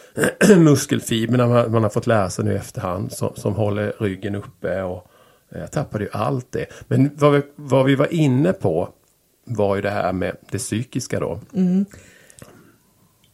muskelfibrerna 0.56 1.46
man, 1.46 1.72
man, 1.72 1.82
har 1.82 1.90
fått 1.90 2.06
lära 2.06 2.30
sig 2.30 2.44
nu 2.44 2.52
i 2.52 2.56
efterhand 2.56 3.12
som, 3.12 3.30
som 3.34 3.54
håller 3.54 3.92
ryggen 3.98 4.34
uppe. 4.34 4.82
Och 4.82 5.10
jag 5.48 5.72
tappade 5.72 6.04
ju 6.04 6.10
allt 6.12 6.52
det. 6.52 6.66
Men 6.88 7.10
vad 7.14 7.32
vi, 7.32 7.42
vad 7.56 7.86
vi 7.86 7.94
var 7.94 8.14
inne 8.14 8.52
på 8.52 8.88
var 9.44 9.76
ju 9.76 9.82
det 9.82 9.90
här 9.90 10.12
med 10.12 10.36
det 10.50 10.58
psykiska 10.58 11.20
då. 11.20 11.40
Mm 11.54 11.86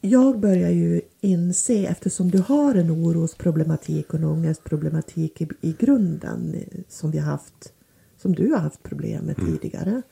jag 0.04 0.40
börjar 0.40 0.70
ju 0.70 1.00
inse, 1.20 1.86
eftersom 1.86 2.30
du 2.30 2.38
har 2.38 2.74
en 2.74 2.90
orosproblematik 2.90 4.08
och 4.08 4.18
en 4.18 4.24
ångestproblematik 4.24 5.40
i, 5.40 5.48
i 5.60 5.76
grunden 5.78 6.56
som 6.88 7.10
vi 7.10 7.18
har 7.18 7.30
haft, 7.30 7.72
som 8.16 8.34
du 8.34 8.52
har 8.52 8.58
haft 8.58 8.82
problem 8.82 9.24
med 9.24 9.38
mm. 9.38 9.50
tidigare, 9.50 10.02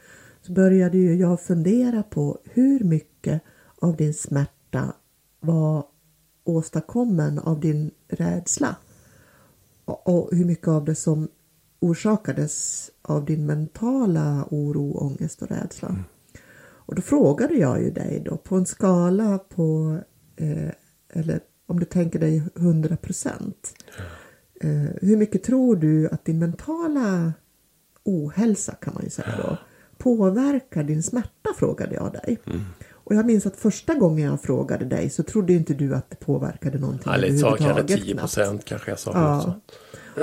så 0.42 0.52
började 0.52 0.98
ju 0.98 1.14
jag 1.14 1.40
fundera 1.40 2.02
på 2.02 2.38
hur 2.44 2.84
mycket 2.84 3.42
av 3.80 3.96
din 3.96 4.14
smärta 4.14 4.92
var 5.40 5.84
åstadkommen 6.44 7.38
av 7.38 7.60
din 7.60 7.90
rädsla 8.08 8.76
och, 9.84 10.08
och 10.08 10.28
hur 10.32 10.44
mycket 10.44 10.68
av 10.68 10.84
det 10.84 10.94
som 10.94 11.28
orsakades 11.80 12.90
av 13.02 13.24
din 13.24 13.46
mentala 13.46 14.46
oro, 14.50 14.92
ångest 14.92 15.42
och 15.42 15.48
rädsla. 15.48 15.88
Mm. 15.88 16.02
Och 16.92 16.96
då 16.96 17.02
frågade 17.02 17.54
jag 17.54 17.82
ju 17.82 17.90
dig 17.90 18.22
då 18.24 18.36
på 18.36 18.56
en 18.56 18.66
skala 18.66 19.38
på, 19.38 19.98
eh, 20.36 20.70
eller 21.12 21.40
om 21.66 21.80
du 21.80 21.84
tänker 21.84 22.18
dig 22.18 22.42
100 22.56 22.96
procent. 22.96 23.74
Eh, 24.60 24.70
hur 25.02 25.16
mycket 25.16 25.42
tror 25.42 25.76
du 25.76 26.08
att 26.08 26.24
din 26.24 26.38
mentala 26.38 27.32
ohälsa 28.04 28.74
kan 28.74 28.94
man 28.94 29.04
ju 29.04 29.10
säga 29.10 29.28
då 29.42 29.56
påverkar 29.98 30.82
din 30.82 31.02
smärta? 31.02 31.50
Frågade 31.56 31.94
jag 31.94 32.12
dig. 32.12 32.38
Mm. 32.46 32.60
Och 32.90 33.14
jag 33.14 33.26
minns 33.26 33.46
att 33.46 33.56
första 33.56 33.94
gången 33.94 34.30
jag 34.30 34.42
frågade 34.42 34.84
dig 34.84 35.10
så 35.10 35.22
trodde 35.22 35.52
inte 35.52 35.74
du 35.74 35.94
att 35.94 36.10
det 36.10 36.16
påverkade 36.16 36.78
någonting 36.78 37.12
ja, 37.12 37.16
överhuvudtaget. 37.16 37.76
Kanske 37.88 37.96
10 37.96 38.16
procent 38.16 38.64
kanske 38.64 38.90
jag 38.90 38.98
sa. 38.98 39.12
Ja. 39.14 39.60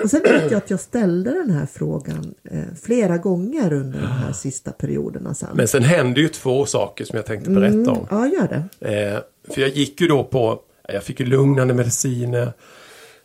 Och 0.03 0.09
sen 0.09 0.21
vet 0.23 0.51
jag 0.51 0.57
att 0.57 0.69
jag 0.69 0.79
ställde 0.79 1.31
den 1.31 1.51
här 1.51 1.65
frågan 1.65 2.33
eh, 2.51 2.59
flera 2.81 3.17
gånger 3.17 3.73
under 3.73 3.99
de 3.99 4.07
här 4.07 4.33
sista 4.33 4.71
perioderna 4.71 5.33
sen. 5.33 5.49
Men 5.53 5.67
sen 5.67 5.83
hände 5.83 6.21
ju 6.21 6.27
två 6.27 6.65
saker 6.65 7.05
som 7.05 7.15
jag 7.15 7.25
tänkte 7.25 7.49
berätta 7.49 7.73
mm, 7.73 7.89
om. 7.89 8.07
Ja, 8.09 8.27
gör 8.27 8.47
det. 8.47 8.93
Eh, 8.93 9.19
för 9.53 9.61
jag 9.61 9.69
gick 9.69 10.01
ju 10.01 10.07
då 10.07 10.23
på, 10.23 10.59
jag 10.87 11.03
fick 11.03 11.19
ju 11.19 11.25
lugnande 11.25 11.73
mediciner. 11.73 12.53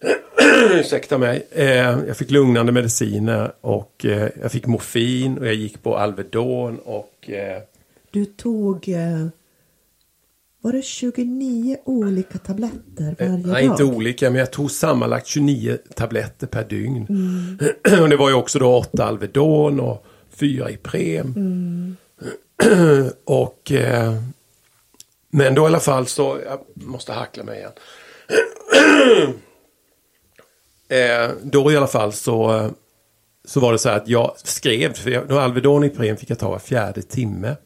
Ursäkta 0.75 1.19
mig. 1.19 1.47
Eh, 1.51 1.67
jag 2.07 2.17
fick 2.17 2.31
lugnande 2.31 2.73
mediciner 2.73 3.53
och 3.61 4.05
eh, 4.05 4.29
jag 4.43 4.53
fick 4.53 4.67
morfin 4.67 5.39
och 5.39 5.47
jag 5.47 5.55
gick 5.55 5.83
på 5.83 5.97
Alvedon 5.97 6.79
och... 6.79 7.31
Eh, 7.31 7.63
du 8.11 8.25
tog 8.25 8.89
eh, 8.89 9.27
var 10.65 10.73
det 10.73 10.83
29 10.83 11.77
olika 11.85 12.39
tabletter 12.39 13.17
varje 13.19 13.31
dag? 13.31 13.47
Nej, 13.47 13.65
inte 13.65 13.85
olika, 13.85 14.31
men 14.31 14.39
jag 14.39 14.51
tog 14.51 14.71
sammanlagt 14.71 15.27
29 15.27 15.79
tabletter 15.95 16.47
per 16.47 16.65
dygn. 16.65 17.07
Mm. 17.09 17.59
och 18.03 18.09
det 18.09 18.17
var 18.17 18.29
ju 18.29 18.35
också 18.35 18.59
då 18.59 18.77
8 18.77 19.05
Alvedon 19.05 19.81
och 19.81 20.07
4 20.31 20.71
Ipren. 20.71 21.35
Mm. 21.37 21.97
och... 23.25 23.73
Eh, 23.73 24.15
men 25.31 25.55
då 25.55 25.63
i 25.63 25.67
alla 25.67 25.81
fall 25.81 26.07
så... 26.07 26.39
Jag 26.47 26.61
måste 26.75 27.13
hackla 27.13 27.45
mig 27.45 27.59
igen. 27.59 27.73
eh, 31.29 31.37
då 31.43 31.73
i 31.73 31.77
alla 31.77 31.87
fall 31.87 32.13
så... 32.13 32.71
Så 33.45 33.61
var 33.61 33.73
det 33.73 33.79
så 33.79 33.89
här 33.89 33.97
att 33.97 34.09
jag 34.09 34.33
skrev, 34.37 34.93
för 34.93 35.39
Alvedon 35.39 35.83
och 35.83 35.87
Ipren 35.87 36.17
fick 36.17 36.31
jag 36.31 36.39
ta 36.39 36.51
var 36.51 36.59
fjärde 36.59 37.03
timme. 37.03 37.57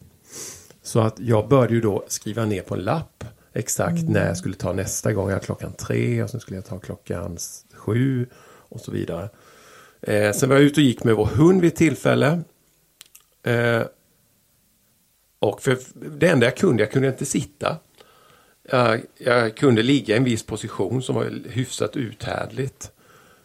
Så 0.89 1.01
att 1.01 1.21
jag 1.21 1.49
började 1.49 1.75
ju 1.75 1.81
då 1.81 2.05
skriva 2.09 2.45
ner 2.45 2.63
på 2.63 2.75
en 2.75 2.81
lapp 2.81 3.25
exakt 3.53 4.01
mm. 4.01 4.13
när 4.13 4.27
jag 4.27 4.37
skulle 4.37 4.55
ta 4.55 4.73
nästa 4.73 5.13
gång. 5.13 5.31
Jag 5.31 5.43
klockan 5.43 5.73
tre 5.73 6.23
och 6.23 6.31
sen 6.31 6.41
skulle 6.41 6.57
jag 6.57 6.67
ta 6.67 6.79
klockan 6.79 7.39
sju 7.75 8.27
och 8.43 8.81
så 8.81 8.91
vidare. 8.91 9.29
Eh, 10.01 10.33
sen 10.33 10.49
var 10.49 10.57
jag 10.57 10.65
ute 10.65 10.81
och 10.81 10.85
gick 10.85 11.05
med 11.05 11.15
vår 11.15 11.27
hund 11.27 11.61
vid 11.61 11.69
ett 11.69 11.77
tillfälle. 11.77 12.41
Eh, 13.43 13.83
och 15.39 15.63
för 15.63 15.79
det 16.19 16.29
enda 16.29 16.47
jag 16.47 16.57
kunde, 16.57 16.83
jag 16.83 16.93
kunde 16.93 17.09
inte 17.09 17.27
sitta. 17.27 17.77
Jag, 18.63 19.03
jag 19.19 19.57
kunde 19.57 19.83
ligga 19.83 20.15
i 20.15 20.19
en 20.19 20.25
viss 20.25 20.43
position 20.43 21.03
som 21.03 21.15
var 21.15 21.49
hyfsat 21.49 21.97
uthärdligt. 21.97 22.93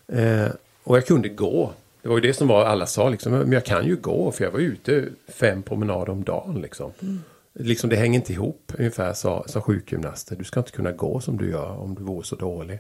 Eh, 0.08 0.48
och 0.84 0.98
jag 0.98 1.06
kunde 1.06 1.30
gå. 1.30 1.74
Det 2.02 2.10
var 2.10 2.16
ju 2.16 2.22
det 2.22 2.34
som 2.34 2.48
var, 2.48 2.66
alla 2.66 2.86
sa 2.86 3.10
liksom, 3.10 3.32
men 3.32 3.52
jag 3.52 3.66
kan 3.66 3.88
ju 3.88 3.96
gå 3.96 4.32
för 4.32 4.44
jag 4.44 4.52
var 4.52 4.60
ute 4.60 5.06
fem 5.28 5.64
promenader 5.64 6.10
om 6.10 6.24
dagen 6.24 6.62
liksom. 6.62 6.92
Mm. 7.02 7.20
Liksom 7.60 7.90
det 7.90 7.96
hänger 7.96 8.20
inte 8.20 8.34
ihop, 8.34 8.74
ungefär 8.78 9.14
sa, 9.14 9.44
sa 9.48 9.62
sjukgymnaster. 9.62 10.36
Du 10.36 10.44
ska 10.44 10.60
inte 10.60 10.72
kunna 10.72 10.92
gå 10.92 11.20
som 11.20 11.38
du 11.38 11.50
gör 11.50 11.80
om 11.80 11.96
du 11.96 12.04
vore 12.04 12.24
så 12.24 12.36
dålig. 12.36 12.80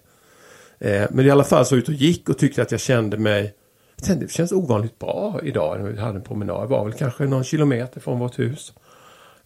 Eh, 0.79 1.07
men 1.11 1.25
i 1.25 1.29
alla 1.29 1.43
fall 1.43 1.65
så 1.65 1.75
ut 1.75 1.87
och 1.87 1.93
gick 1.93 2.29
och 2.29 2.37
tyckte 2.37 2.61
att 2.61 2.71
jag 2.71 2.79
kände 2.79 3.17
mig 3.17 3.55
jag 3.95 4.07
tänkte, 4.07 4.25
det 4.25 4.31
känns 4.31 4.51
ovanligt 4.51 4.99
bra 4.99 5.39
idag 5.43 5.79
när 5.79 5.89
vi 5.89 5.99
hade 5.99 6.15
en 6.15 6.23
promenad. 6.23 6.69
Var 6.69 6.85
väl 6.85 6.93
kanske 6.93 7.25
någon 7.25 7.43
kilometer 7.43 7.99
från 7.99 8.19
vårt 8.19 8.39
hus. 8.39 8.73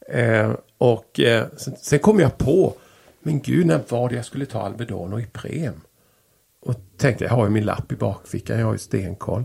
Eh, 0.07 0.51
och 0.77 1.19
eh, 1.19 1.45
sen, 1.57 1.75
sen, 1.81 1.99
kom 1.99 2.19
jag 2.19 2.37
på, 2.37 2.73
men 3.19 3.41
gud 3.41 3.65
när 3.65 3.81
var 3.89 4.09
det 4.09 4.15
jag 4.15 4.25
skulle 4.25 4.45
ta 4.45 4.61
Alvedon 4.61 5.13
och 5.13 5.21
Ipren? 5.21 5.81
Och 6.61 6.75
tänkte, 6.97 7.23
jag 7.23 7.31
har 7.31 7.43
ju 7.45 7.49
min 7.49 7.65
lapp 7.65 7.91
i 7.91 7.95
bakfickan, 7.95 8.59
jag 8.59 8.65
har 8.65 8.73
ju 8.73 8.79
stenkoll. 8.79 9.43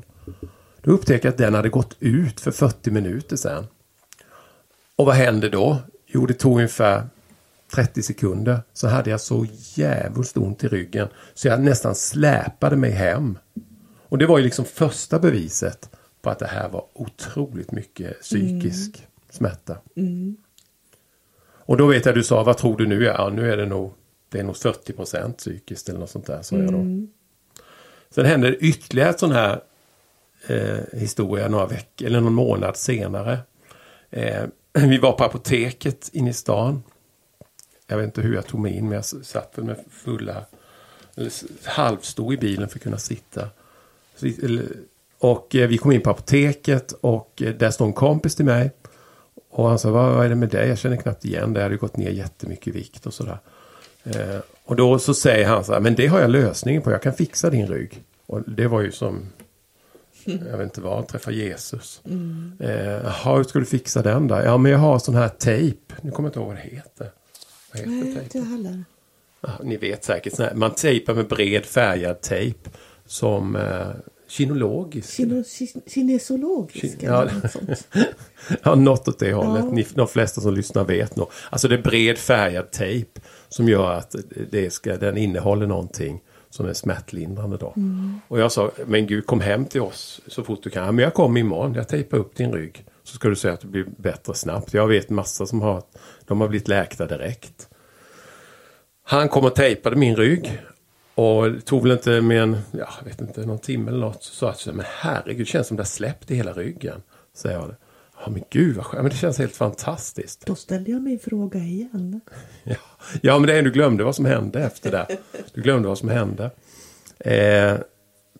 Då 0.83 0.91
upptäckte 0.91 1.29
jag 1.29 1.33
att 1.33 1.39
den 1.39 1.55
hade 1.55 1.69
gått 1.69 1.97
ut 2.01 2.41
för 2.41 2.51
40 2.51 2.91
minuter 2.91 3.37
sedan. 3.37 3.67
Och 5.03 5.07
vad 5.07 5.15
hände 5.15 5.49
då? 5.49 5.79
Jo, 6.07 6.27
det 6.27 6.35
tog 6.35 6.57
ungefär 6.57 7.07
30 7.75 8.03
sekunder 8.03 8.61
så 8.73 8.89
hade 8.89 9.11
jag 9.11 9.21
så 9.21 9.47
jävligt 9.75 10.37
ont 10.37 10.65
i 10.65 10.69
ryggen 10.69 11.09
så 11.35 11.49
jag 11.49 11.61
nästan 11.61 11.95
släpade 11.95 12.77
mig 12.77 12.91
hem. 12.91 13.39
Och 14.09 14.19
det 14.19 14.27
var 14.27 14.39
ju 14.39 14.45
liksom 14.45 14.65
första 14.65 15.19
beviset 15.19 15.91
på 16.21 16.31
att 16.31 16.39
det 16.39 16.47
här 16.47 16.69
var 16.69 16.85
otroligt 16.93 17.73
mycket 17.73 18.21
psykisk 18.21 18.97
mm. 18.97 19.09
smärta. 19.31 19.77
Mm. 19.97 20.37
Och 21.45 21.77
då 21.77 21.87
vet 21.87 22.07
jag 22.07 22.15
du 22.15 22.23
sa, 22.23 22.43
vad 22.43 22.57
tror 22.57 22.77
du 22.77 22.87
nu? 22.87 23.05
Ja, 23.05 23.31
nu 23.35 23.53
är 23.53 23.57
det 23.57 23.67
nog, 23.67 23.93
det 24.29 24.39
är 24.39 24.45
nog 24.45 24.57
40 24.57 24.93
procent 24.93 25.39
psykiskt 25.39 25.89
eller 25.89 26.01
något 26.01 26.11
sånt 26.11 26.27
där, 26.27 26.43
sa 26.43 26.57
jag 26.57 26.73
då. 26.73 26.79
Mm. 26.79 27.09
Sen 28.11 28.27
hände 28.27 28.51
det 28.51 28.57
ytterligare 28.57 29.11
ett 29.11 29.21
sån 29.21 29.33
här 29.33 29.61
eh, 30.47 30.79
historia 30.93 31.49
några 31.49 31.67
veckor 31.67 32.07
eller 32.07 32.21
någon 32.21 32.35
månad 32.35 32.77
senare. 32.77 33.39
Eh, 34.11 34.45
vi 34.89 34.99
var 34.99 35.13
på 35.13 35.25
apoteket 35.25 36.11
inne 36.13 36.31
i 36.31 36.33
stan. 36.33 36.83
Jag 37.87 37.97
vet 37.97 38.05
inte 38.05 38.21
hur 38.21 38.35
jag 38.35 38.47
tog 38.47 38.61
mig 38.61 38.73
in 38.73 38.85
men 38.85 38.93
jag 38.93 39.05
satt 39.05 39.57
med 39.57 39.85
fulla, 39.91 40.45
eller 41.17 41.33
halvstod 41.65 42.35
i 42.35 42.37
bilen 42.37 42.69
för 42.69 42.79
att 42.79 42.83
kunna 42.83 42.99
sitta. 42.99 43.49
Och 45.19 45.55
eh, 45.55 45.69
vi 45.69 45.79
kom 45.79 45.93
in 45.93 46.01
på 46.01 46.11
apoteket 46.11 46.93
och 46.93 47.43
eh, 47.43 47.55
där 47.55 47.71
stod 47.71 47.87
en 47.87 47.93
kompis 47.93 48.35
till 48.35 48.45
mig. 48.45 48.71
Och 49.51 49.69
han 49.69 49.79
sa, 49.79 49.91
vad 49.91 50.25
är 50.25 50.29
det 50.29 50.35
med 50.35 50.49
dig? 50.49 50.69
Jag 50.69 50.79
känner 50.79 50.97
knappt 50.97 51.25
igen 51.25 51.53
dig. 51.53 51.61
Jag 51.61 51.65
hade 51.65 51.77
gått 51.77 51.97
ner 51.97 52.11
jättemycket 52.11 52.67
i 52.67 52.71
vikt 52.71 53.07
och 53.07 53.15
sådär. 53.15 53.39
Eh, 54.05 54.39
och 54.65 54.77
då 54.77 54.99
så 54.99 55.15
säger 55.15 55.47
han 55.47 55.65
så 55.65 55.73
här, 55.73 55.81
men 55.81 55.95
det 55.95 56.07
har 56.07 56.21
jag 56.21 56.31
lösningen 56.31 56.83
på. 56.83 56.91
Jag 56.91 57.03
kan 57.03 57.15
fixa 57.15 57.51
din 57.51 57.67
rygg. 57.67 58.03
Och 58.27 58.43
det 58.43 58.67
var 58.67 58.81
ju 58.81 58.93
som 58.93 59.27
jag 60.25 60.59
vet 60.59 60.65
inte 60.65 60.81
vad, 60.81 61.09
träffa 61.09 61.31
Jesus. 61.31 62.03
Mm. 62.05 62.53
Eh, 62.61 62.71
jaha, 62.83 63.37
hur 63.37 63.45
ska 63.45 63.59
du 63.59 63.65
fixa 63.65 64.03
den 64.03 64.29
då? 64.29 64.35
Ja, 64.35 64.57
men 64.57 64.73
jag 64.73 64.79
har 64.79 64.99
sån 64.99 65.15
här 65.15 65.29
tejp. 65.29 65.95
Nu 66.01 66.11
kommer 66.11 66.27
jag 66.27 66.31
inte 66.31 66.39
ihåg 66.39 66.49
vad 66.49 66.57
det 66.57 66.63
heter. 66.63 67.11
Vad 67.73 67.81
heter 67.81 67.91
Nej, 67.91 68.23
inte 68.25 68.41
heller. 68.41 68.85
Ja, 69.41 69.51
ni 69.63 69.77
vet 69.77 70.05
säkert, 70.05 70.39
här, 70.39 70.55
man 70.55 70.75
tejpar 70.75 71.15
med 71.15 71.29
bred 71.29 71.65
färgad 71.65 72.21
tejp 72.21 72.71
som 73.07 73.57
eh, 73.57 73.89
kinologisk. 74.29 75.11
Kino, 75.11 75.45
kinesologisk 75.87 77.01
Kin 77.01 77.09
ja, 77.09 77.25
något 77.25 77.53
sånt. 77.53 77.89
ja, 78.63 78.75
något 78.75 79.09
åt 79.09 79.19
det 79.19 79.33
hållet. 79.33 79.65
Ja. 79.65 79.71
Ni, 79.71 79.87
de 79.95 80.09
flesta 80.09 80.41
som 80.41 80.55
lyssnar 80.55 80.85
vet 80.85 81.17
nog. 81.17 81.31
Alltså 81.51 81.69
det 81.69 81.75
är 81.75 81.83
bred 81.83 82.19
färgad 82.19 82.71
tejp 82.71 83.21
som 83.49 83.69
gör 83.69 83.93
att 83.93 84.15
det 84.51 84.73
ska, 84.73 84.97
den 84.97 85.17
innehåller 85.17 85.67
någonting 85.67 86.21
som 86.55 86.67
är 86.67 86.73
smärtlindrande 86.73 87.57
då. 87.57 87.73
Mm. 87.77 88.21
Och 88.29 88.41
jag 88.41 88.53
sa, 88.53 88.71
men 88.87 89.07
gud 89.07 89.27
kom 89.27 89.41
hem 89.41 89.65
till 89.65 89.81
oss 89.81 90.21
så 90.27 90.45
fort 90.45 90.63
du 90.63 90.71
kan. 90.71 90.95
Men 90.95 91.03
jag 91.03 91.15
kommer 91.15 91.41
imorgon, 91.41 91.75
jag 91.75 91.89
tejpar 91.89 92.19
upp 92.19 92.37
din 92.37 92.53
rygg. 92.53 92.85
Så 93.03 93.15
ska 93.15 93.29
du 93.29 93.37
säga 93.37 93.55
att 93.55 93.61
det 93.61 93.67
blir 93.67 93.87
bättre 93.97 94.35
snabbt. 94.35 94.75
Jag 94.75 94.89
vet 94.89 95.11
massa 95.11 95.47
som 95.47 95.61
har, 95.61 95.83
de 96.27 96.41
har 96.41 96.49
blivit 96.49 96.69
läkta 96.69 97.07
direkt. 97.07 97.69
Han 99.05 99.29
kom 99.29 99.45
och 99.45 99.55
tejpade 99.55 99.97
min 99.97 100.17
rygg. 100.17 100.63
Och 101.15 101.53
det 101.53 101.61
tog 101.61 101.83
väl 101.83 101.93
inte 101.93 102.21
mer 102.21 102.43
än, 102.43 102.59
ja, 102.71 102.89
jag 102.99 103.05
vet 103.05 103.21
inte, 103.21 103.47
någon 103.47 103.59
timme 103.59 103.91
eller 103.91 104.01
något. 104.01 104.23
Så 104.23 104.53
sa 104.53 104.55
jag, 104.67 104.75
men 104.75 104.87
herregud, 104.89 105.41
det 105.41 105.51
känns 105.51 105.67
som 105.67 105.77
det 105.77 105.81
har 105.81 105.87
släppt 105.87 106.31
i 106.31 106.35
hela 106.35 106.53
ryggen. 106.53 107.03
Säger 107.35 107.57
jag. 107.57 107.75
Ja 108.25 108.31
men 108.31 108.43
gud 108.51 108.77
vad 108.77 108.87
skönt, 108.87 109.03
men 109.03 109.11
det 109.11 109.17
känns 109.17 109.39
helt 109.39 109.57
fantastiskt. 109.57 110.47
Då 110.47 110.55
ställde 110.55 110.91
jag 110.91 111.03
min 111.03 111.19
fråga 111.19 111.59
igen. 111.59 112.21
Ja, 112.65 112.77
ja 113.21 113.39
men 113.39 113.47
det 113.47 113.59
är 113.59 113.63
du 113.63 113.71
glömde 113.71 114.05
vad 114.05 114.17
som 114.17 114.25
hände 114.25 114.61
efter 114.61 114.91
det. 114.91 115.07
Du 115.55 115.63
glömde 115.63 115.89
vad 115.89 115.99
som 115.99 116.09
hände. 116.09 116.51
Eh, 117.19 117.75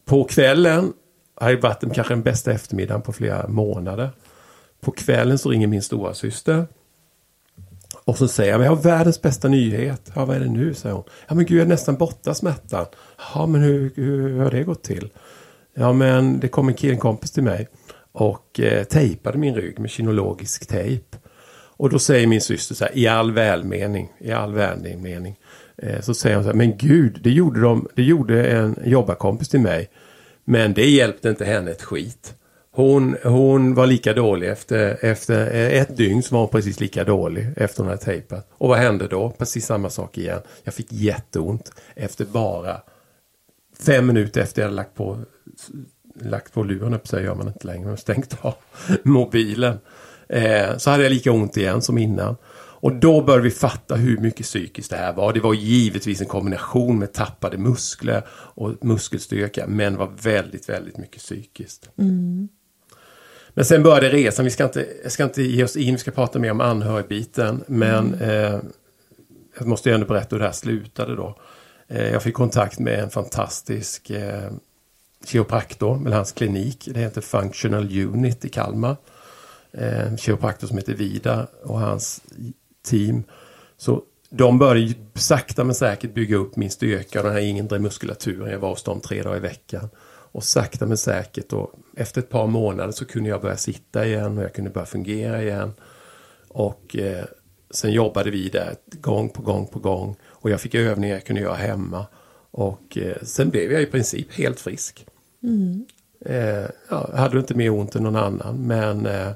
på 0.05 0.25
kvällen 0.25 0.93
har 1.35 1.51
det 1.51 1.57
varit 1.57 1.95
kanske 1.95 2.15
den 2.15 2.23
bästa 2.23 2.53
eftermiddagen 2.53 3.03
på 3.03 3.13
flera 3.13 3.49
månader. 3.49 4.11
På 4.81 4.91
kvällen 4.91 5.39
så 5.39 5.51
ringer 5.51 5.67
min 5.67 5.83
stora 5.83 6.15
syster. 6.15 6.67
Och 8.05 8.19
så 8.19 8.29
säger 8.29 8.53
jag, 8.53 8.63
jag 8.63 8.69
har 8.69 8.83
världens 8.83 9.23
bästa 9.23 9.49
nyhet. 9.49 10.11
Ja, 10.15 10.25
vad 10.25 10.37
är 10.37 10.41
det 10.41 10.51
nu? 10.51 10.75
säger 10.75 10.95
hon. 10.95 11.05
Ja, 11.29 11.35
men 11.35 11.47
gud, 11.47 11.59
jag 11.59 11.65
är 11.65 11.69
nästan 11.69 11.97
borta 11.97 12.35
smärtan. 12.35 12.87
Ja, 13.35 13.47
men 13.47 13.61
hur, 13.61 13.93
hur, 13.95 14.29
hur 14.29 14.41
har 14.41 14.51
det 14.51 14.63
gått 14.63 14.83
till? 14.83 15.11
Ja, 15.75 15.93
men 15.93 16.41
det 16.41 16.49
kom 16.49 16.69
en 16.69 16.75
killkompis 16.75 17.31
till 17.31 17.43
mig 17.43 17.69
och 18.13 18.61
eh, 18.61 18.85
tejpade 18.85 19.39
min 19.39 19.55
rygg 19.55 19.79
med 19.79 19.91
kinologisk 19.91 20.67
tejp. 20.67 21.17
Och 21.77 21.91
då 21.91 21.99
säger 21.99 22.27
min 22.27 22.41
syster 22.41 22.75
så 22.75 22.85
här, 22.85 22.99
i 22.99 23.07
all 23.07 23.33
välmening, 23.33 24.13
i 24.19 24.33
all 24.33 24.55
välmening, 24.55 25.39
eh, 25.77 26.01
så 26.01 26.15
säger 26.15 26.37
hon 26.37 26.45
så 26.45 26.51
här, 26.51 26.57
men 26.57 26.77
gud, 26.77 27.21
det 27.23 27.31
gjorde, 27.31 27.61
de, 27.61 27.89
det 27.95 28.03
gjorde 28.03 28.47
en 28.47 28.77
jobbarkompis 28.85 29.49
till 29.49 29.61
mig. 29.61 29.91
Men 30.45 30.75
det 30.75 30.91
hjälpte 30.91 31.29
inte 31.29 31.45
henne 31.45 31.71
ett 31.71 31.83
skit. 31.83 32.35
Hon, 32.75 33.17
hon 33.25 33.75
var 33.75 33.87
lika 33.87 34.13
dålig 34.13 34.49
efter, 34.49 35.05
efter 35.05 35.55
eh, 35.55 35.81
ett 35.81 35.97
dygn 35.97 36.23
så 36.23 36.35
var 36.35 36.41
hon 36.41 36.51
precis 36.51 36.81
lika 36.81 37.05
dålig 37.05 37.47
efter 37.57 37.83
hon 37.83 37.91
hade 37.91 38.03
tejpat. 38.03 38.51
Och 38.53 38.69
vad 38.69 38.79
hände 38.79 39.07
då? 39.07 39.31
Precis 39.31 39.67
samma 39.67 39.91
sak 39.91 40.19
igen. 40.19 40.41
Jag 40.65 40.75
fick 40.75 40.93
jätteont 40.93 41.73
efter 41.95 42.25
bara 42.25 42.81
fem 43.87 44.07
minuter 44.07 44.41
efter 44.41 44.63
jag 44.63 44.67
hade 44.67 44.77
lagt 44.77 44.95
på, 44.95 45.19
lagt 46.25 46.53
på 46.53 46.63
luren 46.63 46.95
upp 46.95 47.09
sig 47.09 47.25
gör 47.25 47.35
man 47.35 47.49
inte 47.49 47.67
längre, 47.67 47.87
men 47.87 47.97
stängt 47.97 48.37
av 48.41 48.55
mobilen. 49.03 49.79
Eh, 50.29 50.77
så 50.77 50.91
hade 50.91 51.03
jag 51.03 51.13
lika 51.13 51.33
ont 51.33 51.57
igen 51.57 51.83
som 51.83 51.99
innan. 51.99 52.37
Och 52.83 52.95
då 52.95 53.23
började 53.23 53.45
vi 53.45 53.51
fatta 53.51 53.95
hur 53.95 54.19
mycket 54.19 54.47
psykiskt 54.47 54.91
det 54.91 54.97
här 54.97 55.13
var. 55.13 55.33
Det 55.33 55.41
var 55.41 55.55
givetvis 55.55 56.21
en 56.21 56.27
kombination 56.27 56.99
med 56.99 57.13
tappade 57.13 57.59
muskler 57.59 58.23
och 58.31 58.85
muskelstyrka, 58.85 59.67
men 59.67 59.97
var 59.97 60.13
väldigt, 60.23 60.69
väldigt 60.69 60.99
mycket 60.99 61.23
psykiskt. 61.23 61.91
Mm. 61.99 62.49
Men 63.55 63.65
sen 63.65 63.83
började 63.83 64.09
resan. 64.09 64.45
Vi 64.45 64.51
ska 64.51 64.65
inte, 64.65 65.11
ska 65.11 65.25
inte 65.25 65.43
ge 65.43 65.65
oss 65.65 65.77
in, 65.77 65.95
vi 65.95 65.99
ska 65.99 66.11
prata 66.11 66.39
mer 66.39 66.51
om 66.51 66.61
anhörigbiten. 66.61 67.65
Men 67.67 68.15
eh, 68.15 68.61
jag 69.59 69.67
måste 69.67 69.89
ju 69.89 69.95
ändå 69.95 70.07
berätta 70.07 70.37
hur 70.37 70.39
det 70.41 70.45
här 70.45 70.53
slutade 70.53 71.17
då. 71.17 71.39
Eh, 71.89 72.13
jag 72.13 72.23
fick 72.23 72.35
kontakt 72.35 72.79
med 72.79 72.99
en 72.99 73.11
fantastisk 73.11 74.11
eh, 74.11 74.51
kiropraktor 75.27 76.07
eller 76.07 76.17
hans 76.17 76.33
klinik. 76.33 76.89
Det 76.95 77.01
heter 77.01 77.21
Functional 77.21 77.99
Unit 77.99 78.45
i 78.45 78.49
Kalmar. 78.49 78.97
En 79.73 80.19
kiropraktor 80.19 80.67
som 80.67 80.79
heter 80.79 80.95
Vida 80.95 81.47
och 81.65 81.81
hans 81.81 82.23
team. 82.85 83.25
Så 83.77 84.03
de 84.31 84.59
började 84.59 84.95
sakta 85.15 85.65
men 85.65 85.75
säkert 85.75 86.15
bygga 86.15 86.37
upp 86.37 86.57
min 86.57 86.71
styrka, 86.71 87.23
den 87.23 87.33
här 87.33 87.41
inre 87.41 87.79
muskulaturen. 87.79 88.53
Jag 88.53 88.59
var 88.59 88.69
hos 88.69 88.83
dem 88.83 89.01
tre 89.01 89.23
dagar 89.23 89.37
i 89.37 89.41
veckan. 89.41 89.89
Och 90.33 90.45
sakta 90.45 90.87
men 90.87 90.97
säkert 90.97 91.49
då, 91.49 91.73
efter 91.97 92.21
ett 92.21 92.29
par 92.29 92.47
månader 92.47 92.93
så 92.93 93.05
kunde 93.05 93.29
jag 93.29 93.41
börja 93.41 93.57
sitta 93.57 94.07
igen 94.07 94.39
och 94.39 94.45
jag 94.45 94.55
kunde 94.55 94.71
börja 94.71 94.87
fungera 94.87 95.43
igen. 95.43 95.73
Och 96.49 96.97
eh, 96.97 97.25
sen 97.71 97.93
jobbade 97.93 98.31
vi 98.31 98.49
där 98.49 98.75
gång 99.01 99.29
på 99.29 99.43
gång 99.43 99.67
på 99.67 99.79
gång. 99.79 100.17
Och 100.25 100.51
jag 100.51 100.61
fick 100.61 100.75
övningar 100.75 101.15
jag 101.15 101.27
kunde 101.27 101.43
göra 101.43 101.55
hemma. 101.55 102.07
Och 102.51 102.99
eh, 102.99 103.23
sen 103.23 103.51
blev 103.51 103.73
jag 103.73 103.83
i 103.83 103.87
princip 103.87 104.33
helt 104.33 104.61
frisk. 104.61 105.07
Mm. 105.43 105.85
Eh, 106.27 106.71
ja, 106.89 107.11
hade 107.17 107.39
inte 107.39 107.55
mer 107.55 107.71
ont 107.71 107.95
än 107.95 108.03
någon 108.03 108.17
annan 108.17 108.57
men 108.67 109.07
eh, 109.07 109.31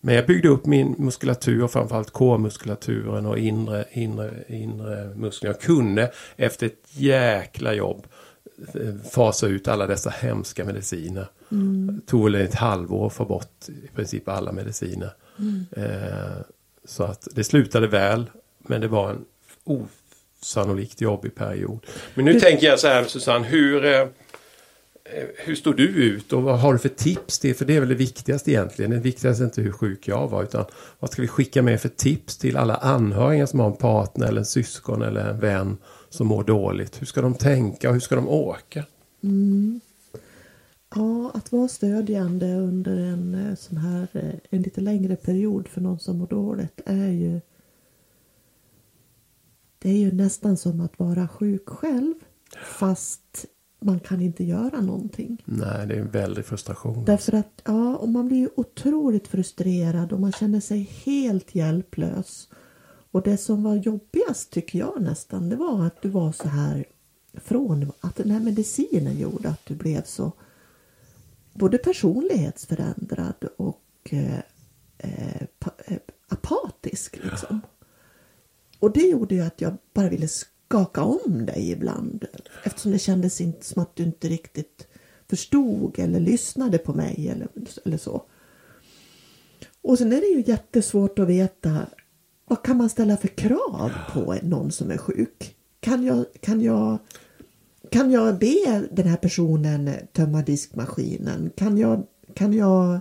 men 0.00 0.14
jag 0.14 0.26
byggde 0.26 0.48
upp 0.48 0.66
min 0.66 0.94
muskulatur, 0.98 1.66
framförallt 1.66 2.10
kårmuskulaturen 2.10 3.26
och 3.26 3.38
inre, 3.38 3.84
inre, 3.92 4.30
inre 4.48 5.14
muskler. 5.14 5.50
Jag 5.50 5.60
kunde 5.60 6.12
efter 6.36 6.66
ett 6.66 6.82
jäkla 6.90 7.74
jobb 7.74 8.06
eh, 8.74 8.94
fasa 9.10 9.46
ut 9.46 9.68
alla 9.68 9.86
dessa 9.86 10.10
hemska 10.10 10.64
mediciner. 10.64 11.26
Mm. 11.52 11.86
Det 12.00 12.06
tog 12.10 12.24
väl 12.24 12.34
ett 12.34 12.54
halvår 12.54 13.06
att 13.06 13.12
få 13.12 13.24
bort 13.24 13.68
i 13.68 13.88
princip 13.94 14.28
alla 14.28 14.52
mediciner. 14.52 15.10
Mm. 15.38 15.64
Eh, 15.76 16.36
så 16.84 17.02
att 17.04 17.28
det 17.34 17.44
slutade 17.44 17.86
väl, 17.86 18.30
men 18.58 18.80
det 18.80 18.88
var 18.88 19.10
en 19.10 19.24
osannolikt 19.64 21.00
jobbig 21.00 21.34
period. 21.34 21.78
Men 22.14 22.24
nu 22.24 22.32
Du- 22.32 22.40
tänker 22.40 22.66
jag 22.66 22.78
så 22.80 22.88
här 22.88 23.04
Susanne, 23.04 23.46
hur, 23.46 23.84
Eh, 23.84 24.06
Eh, 25.14 25.24
hur 25.36 25.54
står 25.54 25.74
du 25.74 25.88
ut 25.88 26.32
och 26.32 26.42
vad 26.42 26.58
har 26.58 26.72
du 26.72 26.78
för 26.78 26.88
tips 26.88 27.38
till? 27.38 27.54
För 27.54 27.64
det 27.64 27.76
är 27.76 27.80
väl 27.80 27.88
det 27.88 27.94
viktigaste 27.94 28.50
egentligen. 28.50 28.90
Det 28.90 28.98
viktigaste 28.98 29.42
är 29.42 29.44
inte 29.44 29.62
hur 29.62 29.72
sjuk 29.72 30.08
jag 30.08 30.28
var 30.28 30.42
utan 30.42 30.64
vad 30.98 31.10
ska 31.10 31.22
vi 31.22 31.28
skicka 31.28 31.62
med 31.62 31.80
för 31.80 31.88
tips 31.88 32.36
till 32.38 32.56
alla 32.56 32.76
anhöriga 32.76 33.46
som 33.46 33.60
har 33.60 33.66
en 33.66 33.76
partner 33.76 34.26
eller 34.26 34.38
en 34.38 34.46
syskon 34.46 35.02
eller 35.02 35.30
en 35.30 35.40
vän 35.40 35.76
som 36.08 36.26
mår 36.26 36.44
dåligt. 36.44 37.00
Hur 37.00 37.06
ska 37.06 37.20
de 37.20 37.34
tänka 37.34 37.88
och 37.88 37.94
hur 37.94 38.00
ska 38.00 38.14
de 38.14 38.28
åka? 38.28 38.84
Mm. 39.22 39.80
Ja, 40.94 41.30
att 41.34 41.52
vara 41.52 41.68
stödjande 41.68 42.54
under 42.54 42.96
en 42.96 43.34
eh, 43.34 43.54
sån 43.54 43.76
här 43.76 44.08
eh, 44.12 44.34
en 44.50 44.62
lite 44.62 44.80
längre 44.80 45.16
period 45.16 45.68
för 45.68 45.80
någon 45.80 45.98
som 45.98 46.18
mår 46.18 46.26
dåligt 46.26 46.80
är 46.86 47.08
ju 47.08 47.40
det 49.78 49.90
är 49.90 49.98
ju 49.98 50.12
nästan 50.12 50.56
som 50.56 50.80
att 50.80 50.98
vara 50.98 51.28
sjuk 51.28 51.68
själv 51.68 52.14
fast 52.78 53.46
man 53.80 54.00
kan 54.00 54.20
inte 54.20 54.44
göra 54.44 54.80
någonting. 54.80 55.42
Nej, 55.44 55.86
det 55.86 55.94
är 55.94 56.00
en 56.00 56.10
väldig 56.10 56.44
frustration. 56.44 57.04
Därför 57.04 57.32
att 57.32 57.62
ja, 57.64 57.96
och 57.96 58.08
man 58.08 58.28
blir 58.28 58.38
ju 58.38 58.48
otroligt 58.54 59.28
frustrerad 59.28 60.12
och 60.12 60.20
man 60.20 60.32
känner 60.32 60.60
sig 60.60 60.90
helt 61.04 61.54
hjälplös. 61.54 62.48
Och 63.10 63.22
det 63.22 63.36
som 63.36 63.62
var 63.62 63.74
jobbigast 63.74 64.50
tycker 64.50 64.78
jag 64.78 65.02
nästan, 65.02 65.48
det 65.48 65.56
var 65.56 65.86
att 65.86 66.02
du 66.02 66.08
var 66.08 66.32
så 66.32 66.48
här 66.48 66.84
från 67.34 67.92
att 68.00 68.16
den 68.16 68.30
här 68.30 68.40
medicinen 68.40 69.18
gjorde 69.18 69.48
att 69.48 69.66
du 69.66 69.74
blev 69.74 70.02
så 70.04 70.32
både 71.54 71.78
personlighetsförändrad 71.78 73.48
och 73.56 73.84
eh, 74.10 74.38
eh, 74.98 75.42
eh, 75.86 75.98
apatisk. 76.28 77.18
Liksom. 77.24 77.60
Och 78.78 78.92
det 78.92 79.06
gjorde 79.08 79.34
ju 79.34 79.40
att 79.40 79.60
jag 79.60 79.76
bara 79.94 80.08
ville 80.08 80.28
skaka 80.68 81.02
om 81.02 81.46
dig 81.46 81.70
ibland. 81.70 82.24
Eftersom 82.64 82.92
det 82.92 82.98
kändes 82.98 83.40
inte 83.40 83.64
som 83.64 83.82
att 83.82 83.96
du 83.96 84.02
inte 84.02 84.28
riktigt 84.28 84.86
förstod 85.30 85.98
eller 85.98 86.20
lyssnade 86.20 86.78
på 86.78 86.94
mig 86.94 87.28
eller, 87.28 87.48
eller 87.84 87.98
så. 87.98 88.22
Och 89.82 89.98
sen 89.98 90.12
är 90.12 90.20
det 90.20 90.26
ju 90.26 90.44
jättesvårt 90.46 91.18
att 91.18 91.28
veta 91.28 91.86
vad 92.46 92.62
kan 92.62 92.76
man 92.76 92.88
ställa 92.88 93.16
för 93.16 93.28
krav 93.28 93.92
på 94.12 94.36
någon 94.42 94.72
som 94.72 94.90
är 94.90 94.96
sjuk? 94.96 95.56
Kan 95.80 96.04
jag, 96.04 96.24
kan 96.40 96.60
jag, 96.60 96.98
kan 97.90 98.10
jag 98.10 98.38
be 98.38 98.88
den 98.90 99.06
här 99.06 99.16
personen 99.16 99.90
tömma 100.12 100.42
diskmaskinen? 100.42 101.50
Kan 101.56 101.78
jag, 101.78 102.06
kan 102.34 102.52
jag, 102.52 103.00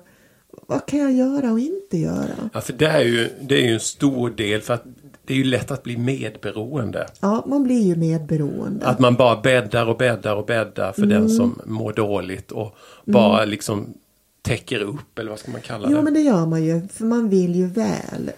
vad 0.68 0.86
kan 0.86 1.00
jag 1.00 1.12
göra 1.12 1.52
och 1.52 1.60
inte 1.60 1.98
göra? 1.98 2.50
Ja, 2.54 2.62
för 2.62 2.74
det 2.74 2.88
är, 2.88 3.04
ju, 3.04 3.30
det 3.42 3.56
är 3.56 3.68
ju 3.68 3.74
en 3.74 3.80
stor 3.80 4.30
del 4.30 4.62
för 4.62 4.74
att 4.74 4.86
det 5.28 5.34
är 5.34 5.38
ju 5.38 5.44
lätt 5.44 5.72
att 5.72 5.84
bli 5.84 5.98
medberoende. 5.98 7.08
Ja, 7.22 7.44
man 7.48 7.64
blir 7.64 7.82
ju 7.82 7.96
medberoende. 7.96 8.86
Att 8.86 9.00
man 9.00 9.16
bara 9.16 9.42
bäddar 9.42 9.86
och 9.86 9.98
bäddar 9.98 10.36
och 10.36 10.46
bäddar 10.46 10.92
för 10.92 11.04
Mm. 11.04 11.20
den 11.20 11.30
som 11.30 11.62
mår 11.66 11.94
dåligt 11.94 12.52
och 12.52 12.76
bara 13.06 13.46
liksom 13.46 13.94
täcker 14.42 14.80
upp 14.80 15.20
eller 15.20 15.30
vad 15.30 15.40
ska 15.40 15.52
man 15.52 15.62
kalla 15.62 15.88
Jo 15.92 15.98
det? 15.98 16.04
men 16.04 16.14
det 16.14 16.20
gör 16.22 16.46
man 16.46 16.64
ju, 16.66 16.82
för 16.94 17.06
man 17.06 17.30
vill 17.30 17.56
ju 17.56 17.66
väl. 17.68 18.32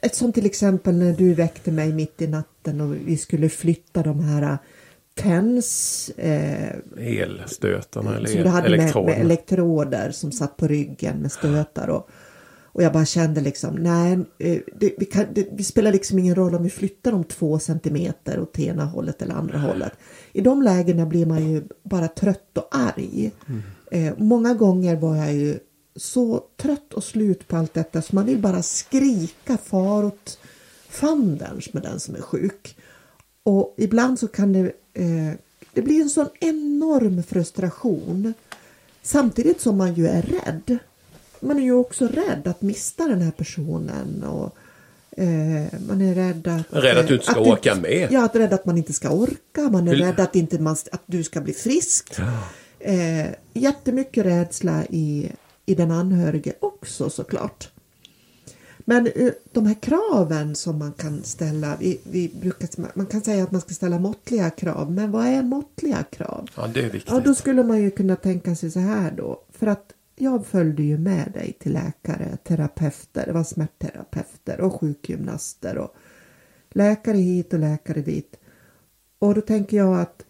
Ett 0.00 0.14
som 0.14 0.32
till 0.32 0.46
exempel 0.46 0.94
när 0.94 1.12
du 1.12 1.34
väckte 1.34 1.70
mig 1.72 1.92
mitt 1.92 2.22
i 2.22 2.26
natten 2.26 2.80
och 2.80 2.94
vi 3.06 3.16
skulle 3.16 3.48
flytta 3.48 4.02
de 4.02 4.20
här 4.20 4.58
TENS 5.14 6.10
eh, 6.16 6.70
Elstötarna 6.98 8.16
eller 8.16 8.26
som 8.28 8.38
el- 8.38 8.44
du 8.44 8.50
hade 8.50 8.76
med, 8.76 8.94
med 8.96 9.20
elektroder 9.20 10.10
som 10.10 10.32
satt 10.32 10.56
på 10.56 10.66
ryggen 10.66 11.16
med 11.16 11.32
stötar 11.32 11.88
och, 11.88 12.10
och 12.76 12.82
jag 12.82 12.92
bara 12.92 13.04
kände 13.04 13.40
liksom 13.40 13.74
nej, 13.74 14.12
eh, 14.38 14.60
det, 14.78 14.94
vi, 14.98 15.04
kan, 15.04 15.26
det, 15.32 15.48
det 15.56 15.64
spelar 15.64 15.92
liksom 15.92 16.18
ingen 16.18 16.34
roll 16.34 16.54
om 16.54 16.62
vi 16.62 16.70
flyttar 16.70 17.12
dem 17.12 17.24
två 17.24 17.58
centimeter 17.58 18.40
åt 18.40 18.58
ena 18.58 18.84
hållet 18.84 19.22
eller 19.22 19.34
andra 19.34 19.58
hållet. 19.58 19.92
I 20.32 20.40
de 20.40 20.62
lägena 20.62 21.06
blir 21.06 21.26
man 21.26 21.50
ju 21.50 21.62
bara 21.82 22.08
trött 22.08 22.58
och 22.58 22.68
arg. 22.70 23.30
Eh, 23.90 24.14
många 24.18 24.54
gånger 24.54 24.96
var 24.96 25.16
jag 25.16 25.34
ju 25.34 25.58
så 25.96 26.44
trött 26.56 26.94
och 26.94 27.04
slut 27.04 27.48
på 27.48 27.56
allt 27.56 27.74
detta 27.74 28.02
så 28.02 28.14
man 28.14 28.26
vill 28.26 28.38
bara 28.38 28.62
skrika 28.62 29.56
far 29.56 30.04
åt 30.04 30.38
fanders 30.88 31.72
med 31.72 31.82
den 31.82 32.00
som 32.00 32.14
är 32.14 32.20
sjuk. 32.20 32.76
Och 33.42 33.74
ibland 33.76 34.18
så 34.18 34.28
kan 34.28 34.52
det, 34.52 34.72
eh, 34.92 35.32
det 35.72 35.82
bli 35.82 36.02
en 36.02 36.10
sån 36.10 36.28
enorm 36.40 37.22
frustration 37.22 38.34
samtidigt 39.02 39.60
som 39.60 39.76
man 39.76 39.94
ju 39.94 40.06
är 40.06 40.22
rädd. 40.22 40.78
Man 41.40 41.58
är 41.58 41.62
ju 41.62 41.72
också 41.72 42.06
rädd 42.08 42.42
att 42.46 42.62
mista 42.62 43.08
den 43.08 43.20
här 43.20 43.30
personen 43.30 44.22
och 44.22 44.56
eh, 45.22 45.64
man 45.88 46.00
är 46.00 46.14
rädd 46.14 46.46
att... 46.48 46.66
Rädd 46.84 46.98
att 46.98 47.08
du 47.08 47.14
inte 47.14 47.26
ska 47.26 47.44
du- 47.44 47.50
orka 47.50 47.74
med. 47.74 48.08
Ja, 48.10 48.24
att 48.24 48.36
rädd 48.36 48.52
att 48.52 48.66
man 48.66 48.78
inte 48.78 48.92
ska 48.92 49.10
orka. 49.10 49.60
Man 49.70 49.88
är 49.88 49.92
Vill- 49.92 50.00
rädd 50.04 50.20
att, 50.20 50.36
inte 50.36 50.58
man, 50.58 50.76
att 50.92 51.02
du 51.06 51.24
ska 51.24 51.40
bli 51.40 51.52
frisk. 51.52 52.14
Eh, 52.78 53.26
jättemycket 53.54 54.24
rädsla 54.26 54.84
i, 54.90 55.30
i 55.66 55.74
den 55.74 55.90
anhörige 55.90 56.52
också 56.60 57.10
såklart. 57.10 57.68
Men 58.88 59.06
eh, 59.06 59.32
de 59.52 59.66
här 59.66 59.74
kraven 59.74 60.54
som 60.54 60.78
man 60.78 60.92
kan 60.92 61.22
ställa, 61.22 61.76
vi, 61.80 62.00
vi 62.02 62.30
brukar, 62.40 62.68
man 62.94 63.06
kan 63.06 63.20
säga 63.20 63.42
att 63.44 63.50
man 63.52 63.60
ska 63.60 63.74
ställa 63.74 63.98
måttliga 63.98 64.50
krav, 64.50 64.92
men 64.92 65.10
vad 65.10 65.26
är 65.26 65.42
måttliga 65.42 66.02
krav? 66.10 66.48
Ja, 66.56 66.66
det 66.74 66.80
är 66.80 66.90
viktigt. 66.90 67.12
Ja, 67.12 67.20
då 67.24 67.34
skulle 67.34 67.62
man 67.62 67.82
ju 67.82 67.90
kunna 67.90 68.16
tänka 68.16 68.54
sig 68.56 68.70
så 68.70 68.80
här 68.80 69.10
då. 69.16 69.40
För 69.52 69.66
att 69.66 69.92
jag 70.16 70.46
följde 70.46 70.82
ju 70.82 70.98
med 70.98 71.32
dig 71.32 71.56
till 71.60 71.72
läkare, 71.72 72.36
terapeuter, 72.36 73.26
det 73.26 73.32
var 73.32 73.44
smärtterapeuter 73.44 74.60
och 74.60 74.80
sjukgymnaster 74.80 75.78
och 75.78 75.94
läkare 76.70 77.16
hit 77.16 77.52
och 77.52 77.58
läkare 77.58 78.00
dit. 78.00 78.36
Och 79.18 79.34
då 79.34 79.40
tänker 79.40 79.76
jag 79.76 80.00
att 80.00 80.24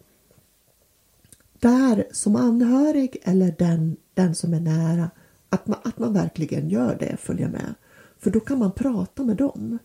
där 1.59 2.07
som 2.11 2.35
anhörig 2.35 3.17
eller 3.23 3.55
den, 3.57 3.97
den 4.13 4.35
som 4.35 4.53
är 4.53 4.59
nära, 4.59 5.09
att 5.49 5.67
man, 5.67 5.79
att 5.83 5.99
man 5.99 6.13
verkligen 6.13 6.69
gör 6.69 6.97
det, 6.99 7.17
följer 7.17 7.49
med. 7.49 7.73
För 8.19 8.31
då 8.31 8.39
kan 8.39 8.59
man 8.59 8.71
prata 8.71 9.23
med 9.23 9.37
dem 9.37 9.79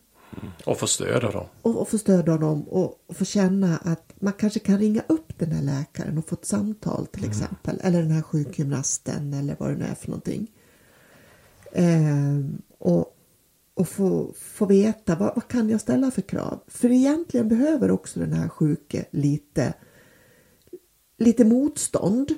och 0.64 0.78
få 0.78 0.86
stöd 0.86 1.24
av 1.24 1.32
dem. 1.32 1.46
och, 1.62 1.80
och 1.80 1.88
få 1.88 1.98
stödja 1.98 2.36
dem 2.36 2.62
och, 2.62 3.00
och 3.06 3.16
få 3.16 3.24
känna 3.24 3.76
att 3.76 4.12
man 4.20 4.32
kanske 4.32 4.58
kan 4.58 4.78
ringa 4.78 5.02
upp 5.06 5.38
den 5.38 5.52
här 5.52 5.62
läkaren 5.62 6.18
och 6.18 6.28
få 6.28 6.34
ett 6.34 6.46
samtal 6.46 7.06
till 7.06 7.24
exempel. 7.24 7.80
Eller 7.82 8.02
den 8.02 8.10
här 8.10 8.22
sjukgymnasten 8.22 9.34
eller 9.34 9.56
vad 9.58 9.70
det 9.70 9.76
nu 9.76 9.84
är 9.84 9.94
för 9.94 10.08
någonting. 10.08 10.50
Eh, 11.72 12.38
och 12.78 13.16
och 13.74 13.88
få, 13.88 14.34
få 14.36 14.66
veta 14.66 15.14
vad, 15.14 15.34
vad 15.34 15.48
kan 15.48 15.70
jag 15.70 15.80
ställa 15.80 16.10
för 16.10 16.22
krav. 16.22 16.60
För 16.66 16.90
egentligen 16.90 17.48
behöver 17.48 17.90
också 17.90 18.20
den 18.20 18.32
här 18.32 18.48
sjuke 18.48 19.04
lite, 19.10 19.74
lite 21.18 21.44
motstånd. 21.44 22.34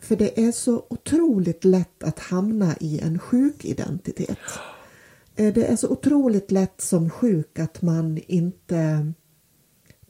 För 0.00 0.16
det 0.16 0.40
är 0.44 0.52
så 0.52 0.86
otroligt 0.90 1.64
lätt 1.64 2.02
att 2.02 2.18
hamna 2.18 2.76
i 2.80 3.00
en 3.00 3.18
sjuk 3.18 3.64
identitet. 3.64 4.38
Eh, 5.38 5.52
det 5.52 5.64
är 5.64 5.76
så 5.76 5.88
otroligt 5.88 6.50
lätt 6.50 6.80
som 6.80 7.10
sjuk 7.10 7.58
att 7.58 7.82
man 7.82 8.18
inte 8.26 9.12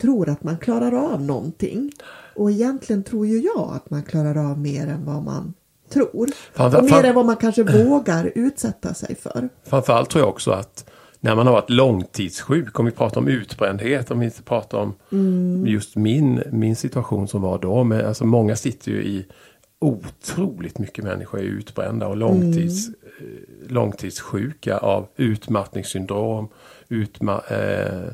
tror 0.00 0.28
att 0.28 0.44
man 0.44 0.58
klarar 0.58 1.12
av 1.12 1.22
någonting. 1.22 1.92
Och 2.36 2.50
egentligen 2.50 3.02
tror 3.04 3.26
ju 3.26 3.40
jag 3.40 3.72
att 3.74 3.90
man 3.90 4.02
klarar 4.02 4.50
av 4.50 4.58
mer 4.58 4.86
än 4.86 5.04
vad 5.04 5.22
man 5.22 5.54
tror. 5.92 6.28
Fan, 6.54 6.76
och 6.76 6.84
mer 6.84 7.04
än 7.04 7.14
vad 7.14 7.26
man 7.26 7.36
kanske 7.36 7.62
vågar 7.62 8.32
utsätta 8.34 8.94
sig 8.94 9.16
för. 9.16 9.48
Framförallt 9.64 10.10
tror 10.10 10.22
jag 10.22 10.28
också 10.28 10.50
att 10.50 10.90
när 11.20 11.36
man 11.36 11.46
har 11.46 11.54
varit 11.54 11.70
långtidssjuk, 11.70 12.78
om 12.78 12.86
vi 12.86 12.92
pratar 12.92 13.20
om 13.20 13.28
utbrändhet, 13.28 14.10
om 14.10 14.18
vi 14.18 14.24
inte 14.24 14.42
pratar 14.42 14.78
om 14.78 14.94
just 15.66 15.96
min, 15.96 16.42
min 16.52 16.76
situation 16.76 17.28
som 17.28 17.42
var 17.42 17.58
då. 17.58 17.84
Men 17.84 18.06
alltså 18.06 18.26
många 18.26 18.56
sitter 18.56 18.90
ju 18.90 19.02
i 19.02 19.26
otroligt 19.78 20.78
mycket 20.78 21.04
människor 21.04 21.40
är 21.40 21.44
utbrända 21.44 22.06
och 22.06 22.16
långtids, 22.16 22.88
eh, 22.88 23.72
långtidssjuka 23.72 24.78
av 24.78 25.08
utmattningssyndrom, 25.16 26.48
utma, 26.88 27.42
eh, 27.48 28.04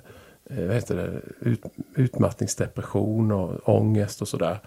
eh, 0.51 0.67
vad 0.67 0.75
heter 0.75 0.97
det? 0.97 1.11
Ut, 1.51 1.63
utmattningsdepression 1.95 3.33
och 3.33 3.69
ångest 3.69 4.23
och 4.23 4.29
sådär. 4.29 4.59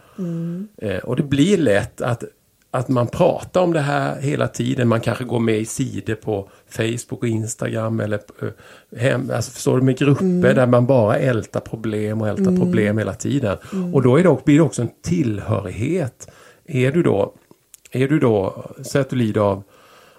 Eh, 0.78 0.98
och 0.98 1.16
det 1.16 1.24
blir 1.24 1.58
lätt 1.58 2.02
att, 2.02 2.24
att 2.72 2.88
man 2.88 3.08
pratar 3.08 3.62
om 3.62 3.74
det 3.74 3.80
här 3.80 4.22
hela 4.22 4.48
tiden. 4.48 4.88
Man 4.88 5.02
kanske 5.02 5.24
går 5.24 5.40
med 5.40 5.58
i 5.58 5.66
sidor 5.66 6.16
på 6.16 6.50
Facebook 6.70 7.22
och 7.22 7.28
Instagram 7.28 8.00
eller 8.00 8.20
eh, 8.42 9.00
hem, 9.00 9.32
alltså 9.36 9.52
förstår 9.52 9.78
du, 9.78 9.84
med 9.84 9.98
grupper 9.98 10.54
där 10.54 10.68
man 10.68 10.86
bara 10.86 11.18
ältar 11.18 11.60
problem 11.60 12.22
och 12.22 12.28
ältar 12.28 12.58
problem 12.58 12.98
hela 12.98 13.14
tiden. 13.14 13.58
Och 13.94 14.02
då 14.02 14.18
är 14.18 14.24
det, 14.24 14.38
blir 14.46 14.56
det 14.56 14.64
också 14.64 14.82
en 14.82 14.92
tillhörighet. 15.04 16.28
Är 16.68 16.92
du 16.92 17.04
då, 17.04 17.34
är 17.92 18.08
du 18.08 18.20
då, 18.20 18.66
säg 18.84 19.02
att 19.02 19.10
du 19.10 19.16
lider 19.16 19.42
av 19.42 19.64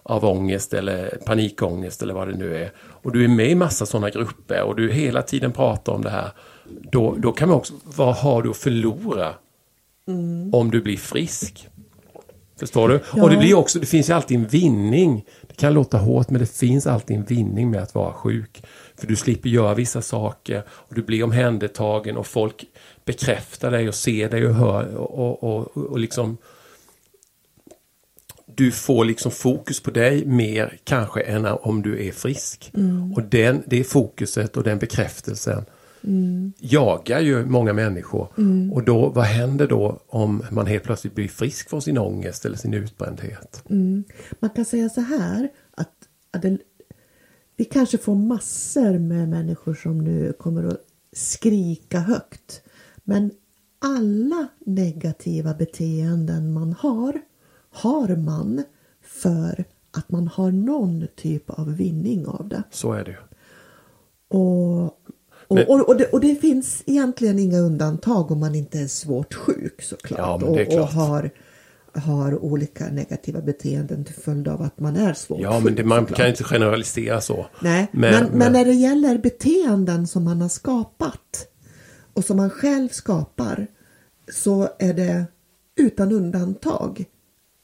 av 0.08 0.24
ångest 0.24 0.74
eller 0.74 1.18
panikångest 1.26 2.02
eller 2.02 2.14
vad 2.14 2.28
det 2.28 2.34
nu 2.34 2.56
är. 2.56 2.72
Och 2.78 3.12
du 3.12 3.24
är 3.24 3.28
med 3.28 3.50
i 3.50 3.54
massa 3.54 3.86
sådana 3.86 4.10
grupper 4.10 4.62
och 4.62 4.76
du 4.76 4.92
hela 4.92 5.22
tiden 5.22 5.52
pratar 5.52 5.92
om 5.92 6.02
det 6.02 6.10
här. 6.10 6.30
Då, 6.90 7.14
då 7.18 7.32
kan 7.32 7.48
man 7.48 7.58
också, 7.58 7.74
vad 7.84 8.14
har 8.14 8.42
du 8.42 8.50
att 8.50 8.56
förlora 8.56 9.34
om 10.52 10.70
du 10.70 10.80
blir 10.80 10.96
frisk? 10.96 11.68
Förstår 12.58 12.88
du? 12.88 13.00
Ja. 13.16 13.22
Och 13.22 13.30
det 13.30 13.36
blir 13.36 13.54
också, 13.54 13.78
det 13.78 13.86
finns 13.86 14.10
ju 14.10 14.14
alltid 14.14 14.36
en 14.36 14.46
vinning. 14.46 15.24
Det 15.48 15.56
kan 15.56 15.74
låta 15.74 15.98
hårt 15.98 16.30
men 16.30 16.40
det 16.40 16.56
finns 16.56 16.86
alltid 16.86 17.16
en 17.16 17.24
vinning 17.24 17.70
med 17.70 17.82
att 17.82 17.94
vara 17.94 18.12
sjuk. 18.12 18.62
För 18.96 19.06
du 19.06 19.16
slipper 19.16 19.48
göra 19.48 19.74
vissa 19.74 20.02
saker 20.02 20.62
och 20.68 20.94
du 20.94 21.02
blir 21.02 21.24
omhändertagen 21.24 22.16
och 22.16 22.26
folk 22.26 22.64
bekräftar 23.08 23.70
dig 23.70 23.88
och 23.88 23.94
ser 23.94 24.30
dig 24.30 24.46
och 24.46 24.54
hör 24.54 24.96
och, 24.96 25.18
och, 25.18 25.44
och, 25.44 25.76
och 25.76 25.98
liksom 25.98 26.36
du 28.54 28.72
får 28.72 29.04
liksom 29.04 29.30
fokus 29.32 29.80
på 29.80 29.90
dig 29.90 30.26
mer 30.26 30.78
kanske 30.84 31.20
än 31.20 31.46
om 31.46 31.82
du 31.82 32.06
är 32.06 32.12
frisk. 32.12 32.72
Och 33.16 33.22
den, 33.22 33.62
det 33.66 33.84
fokuset 33.84 34.56
och 34.56 34.62
den 34.62 34.78
bekräftelsen 34.78 35.64
jagar 36.58 37.20
ju 37.20 37.44
många 37.46 37.72
människor. 37.72 38.28
Och 38.72 38.82
då, 38.84 39.08
vad 39.08 39.24
händer 39.24 39.66
då 39.66 40.00
om 40.06 40.42
man 40.50 40.66
helt 40.66 40.84
plötsligt 40.84 41.14
blir 41.14 41.28
frisk 41.28 41.70
från 41.70 41.82
sin 41.82 41.98
ångest 41.98 42.44
eller 42.44 42.56
sin 42.56 42.74
utbrändhet? 42.74 43.62
Man 44.40 44.50
kan 44.50 44.64
säga 44.64 44.88
så 44.88 45.00
här 45.00 45.48
att, 45.74 45.92
att 46.30 46.42
det, 46.42 46.58
vi 47.56 47.64
kanske 47.64 47.98
får 47.98 48.14
massor 48.14 48.98
med 48.98 49.28
människor 49.28 49.74
som 49.74 49.98
nu 49.98 50.32
kommer 50.32 50.64
att 50.64 50.80
skrika 51.12 52.00
högt. 52.00 52.62
Men 53.08 53.30
alla 53.78 54.46
negativa 54.66 55.54
beteenden 55.54 56.52
man 56.52 56.72
har, 56.72 57.20
har 57.70 58.16
man 58.16 58.62
för 59.02 59.64
att 59.90 60.10
man 60.10 60.28
har 60.28 60.52
någon 60.52 61.06
typ 61.16 61.50
av 61.50 61.76
vinning 61.76 62.26
av 62.26 62.48
det. 62.48 62.62
Så 62.70 62.92
är 62.92 63.04
det 63.04 63.10
ju. 63.10 63.16
Och, 64.38 64.84
och, 65.48 65.56
Men- 65.56 65.66
och, 65.68 65.88
och, 65.88 65.96
det, 65.96 66.04
och 66.04 66.20
det 66.20 66.34
finns 66.34 66.82
egentligen 66.86 67.38
inga 67.38 67.58
undantag 67.58 68.30
om 68.30 68.40
man 68.40 68.54
inte 68.54 68.78
är 68.78 68.86
svårt 68.86 69.34
sjuk 69.34 69.82
såklart. 69.82 70.18
Ja, 70.42 70.48
är 70.48 70.50
och, 70.50 70.60
och 70.60 70.66
klart. 70.70 70.92
har, 70.92 71.30
har 71.94 72.44
olika 72.44 72.86
negativa 72.88 73.40
beteenden 73.40 74.04
till 74.04 74.14
följd 74.14 74.48
av 74.48 74.62
att 74.62 74.80
man 74.80 74.96
är 74.96 75.12
svårt 75.12 75.40
Ja, 75.40 75.52
men 75.52 75.62
sjuk. 75.62 75.76
det, 75.76 75.84
man 75.84 75.98
såklart. 76.00 76.16
kan 76.18 76.28
inte 76.28 76.44
generalisera 76.44 77.20
så. 77.20 77.46
Nej, 77.62 77.86
men, 77.92 78.12
men, 78.24 78.38
men- 78.38 78.52
när 78.52 78.64
det 78.64 78.74
gäller 78.74 79.18
beteenden 79.18 80.06
som 80.06 80.24
man 80.24 80.40
har 80.40 80.48
skapat 80.48 81.46
och 82.18 82.24
som 82.24 82.36
man 82.36 82.50
själv 82.50 82.88
skapar 82.88 83.66
så 84.32 84.68
är 84.78 84.94
det 84.94 85.24
utan 85.76 86.12
undantag 86.12 87.04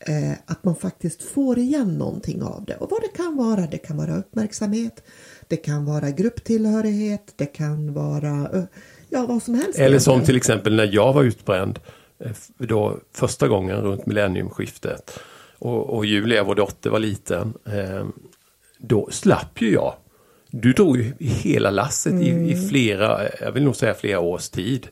eh, 0.07 0.33
att 0.47 0.65
man 0.65 0.77
faktiskt 0.77 1.23
får 1.23 1.59
igen 1.59 1.99
någonting 1.99 2.43
av 2.43 2.65
det. 2.65 2.77
Och 2.77 2.91
vad 2.91 3.01
det 3.03 3.09
kan 3.17 3.37
vara, 3.37 3.67
det 3.67 3.79
kan 3.79 3.97
vara 3.97 4.17
uppmärksamhet, 4.17 5.05
det 5.49 5.57
kan 5.57 5.85
vara 5.85 6.11
grupptillhörighet, 6.11 7.35
det 7.37 7.47
kan 7.47 7.95
vara 7.95 8.51
eh, 8.53 8.65
ja, 9.09 9.27
vad 9.27 9.43
som 9.43 9.55
helst. 9.55 9.79
Eller 9.79 9.99
som 9.99 10.25
till 10.25 10.37
exempel 10.37 10.77
när 10.77 10.95
jag 10.95 11.13
var 11.13 11.23
utbränd 11.23 11.79
eh, 12.19 12.33
då 12.59 12.99
första 13.13 13.49
gången 13.49 13.77
runt 13.77 14.07
millenniumskiftet 14.07 15.19
och, 15.59 15.91
och 15.91 16.07
Julia, 16.07 16.45
vår 16.45 16.55
dotter, 16.55 16.91
var 16.91 16.99
liten. 16.99 17.55
Eh, 17.67 18.07
då 18.79 19.09
slapp 19.11 19.63
ju 19.63 19.73
jag. 19.73 19.95
Du 20.63 20.73
drog 20.73 20.97
ju 20.97 21.13
i 21.19 21.27
hela 21.27 21.71
lasset 21.71 22.13
i, 22.13 22.29
i 22.29 22.69
flera, 22.69 23.21
jag 23.41 23.53
vill 23.53 23.65
nog 23.65 23.77
säga 23.77 23.95
flera 23.95 24.21
års 24.21 24.49
tid. 24.49 24.89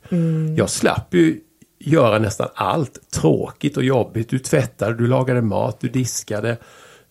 Jag 0.56 0.70
slapp 0.70 1.14
ju 1.14 1.40
göra 1.78 2.18
nästan 2.18 2.48
allt 2.54 3.10
tråkigt 3.10 3.76
och 3.76 3.84
jobbigt. 3.84 4.28
Du 4.28 4.38
tvättade, 4.38 4.96
du 4.96 5.06
lagade 5.06 5.42
mat, 5.42 5.80
du 5.80 5.88
diskade. 5.88 6.56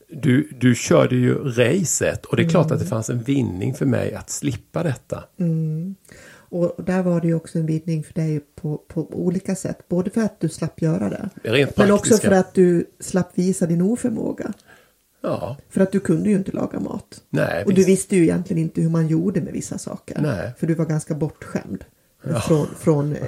Du, 0.10 0.50
du 0.60 0.76
körde 0.76 1.16
ju 1.16 1.34
racet 1.34 2.26
och 2.26 2.38
det 2.38 2.44
är 2.44 2.50
klart 2.50 2.72
att 2.72 2.80
det 2.80 2.86
fanns 2.86 3.10
en 3.10 3.24
vinning 3.24 3.74
för 3.74 3.86
mig 3.86 4.14
att 4.14 4.30
slippa 4.30 4.84
detta. 4.84 5.24
Och 6.50 6.84
där 6.84 7.04
var 7.04 7.22
det 7.22 7.28
ju 7.28 7.34
också 7.34 7.60
en 7.60 7.66
vinning 7.66 8.04
för 8.04 8.14
dig 8.14 8.40
på, 8.62 8.78
på 8.78 9.08
olika 9.12 9.56
sätt. 9.56 9.78
Både 9.88 10.10
för 10.10 10.22
att 10.22 10.40
du 10.40 10.50
slapp 10.50 10.82
göra 10.82 11.10
det. 11.10 11.30
Men 11.76 11.92
också 11.92 12.18
för 12.18 12.32
att 12.32 12.54
du 12.54 12.86
slapp 13.00 13.32
visa 13.34 13.66
din 13.66 13.82
oförmåga. 13.82 14.54
Ja, 15.21 15.57
För 15.69 15.81
att 15.81 15.91
du 15.91 15.99
kunde 15.99 16.29
ju 16.29 16.36
inte 16.36 16.51
laga 16.51 16.79
mat. 16.79 17.21
nej. 17.29 17.63
Och 17.65 17.69
du 17.69 17.75
visst. 17.75 17.89
visste 17.89 18.15
ju 18.15 18.23
egentligen 18.23 18.62
inte 18.62 18.81
hur 18.81 18.89
man 18.89 19.07
gjorde 19.07 19.41
med 19.41 19.53
vissa 19.53 19.77
saker. 19.77 20.21
Nej. 20.21 20.51
För 20.60 20.67
du 20.67 20.73
var 20.73 20.86
ganska 20.86 21.15
bortskämd. 21.15 21.84
Från, 22.47 22.67
från, 22.79 23.15
eh, 23.15 23.21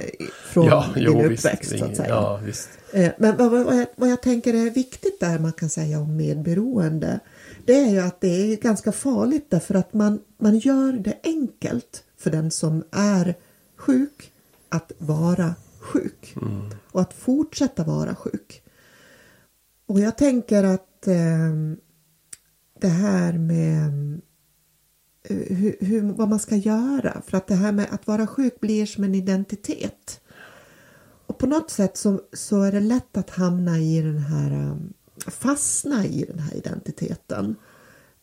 från 0.52 0.66
Ja, 0.66 0.86
din 0.94 1.04
jo, 1.04 1.28
visst. 1.28 1.44
uppväxt 1.44 1.78
så 1.78 1.84
att 1.84 1.96
säga. 1.96 2.08
Ja, 2.08 2.40
visst. 2.44 2.68
Eh, 2.92 3.10
Men 3.18 3.36
vad, 3.36 3.50
vad, 3.50 3.76
jag, 3.78 3.86
vad 3.96 4.08
jag 4.10 4.22
tänker 4.22 4.54
är 4.54 4.70
viktigt 4.70 5.20
där 5.20 5.38
man 5.38 5.52
kan 5.52 5.68
säga 5.70 6.00
om 6.00 6.16
medberoende. 6.16 7.20
Det 7.64 7.74
är 7.74 7.90
ju 7.90 7.98
att 7.98 8.20
det 8.20 8.52
är 8.52 8.56
ganska 8.56 8.92
farligt 8.92 9.46
därför 9.48 9.74
att 9.74 9.94
man, 9.94 10.20
man 10.38 10.58
gör 10.58 10.92
det 10.92 11.16
enkelt 11.24 12.04
för 12.18 12.30
den 12.30 12.50
som 12.50 12.84
är 12.90 13.34
sjuk 13.76 14.32
att 14.68 14.92
vara 14.98 15.54
sjuk. 15.80 16.34
Och 16.90 17.00
att 17.00 17.12
fortsätta 17.12 17.84
vara 17.84 18.14
sjuk. 18.14 18.62
Och 19.86 20.00
jag 20.00 20.18
tänker 20.18 20.64
att 20.64 21.06
eh, 21.06 21.14
det 22.84 22.90
här 22.90 23.32
med 23.32 24.20
eh, 25.22 25.56
hur, 25.56 25.76
hur, 25.80 26.02
vad 26.02 26.28
man 26.28 26.38
ska 26.38 26.56
göra. 26.56 27.22
För 27.26 27.36
att 27.36 27.46
det 27.46 27.54
här 27.54 27.72
med 27.72 27.86
att 27.90 28.06
vara 28.06 28.26
sjuk 28.26 28.60
blir 28.60 28.86
som 28.86 29.04
en 29.04 29.14
identitet. 29.14 30.20
Och 31.26 31.38
på 31.38 31.46
något 31.46 31.70
sätt 31.70 31.96
så, 31.96 32.20
så 32.32 32.62
är 32.62 32.72
det 32.72 32.80
lätt 32.80 33.16
att 33.16 33.30
hamna 33.30 33.78
i 33.78 34.00
den 34.00 34.18
här, 34.18 34.50
eh, 34.50 34.76
fastna 35.30 36.06
i 36.06 36.24
den 36.24 36.38
här 36.38 36.56
identiteten. 36.56 37.56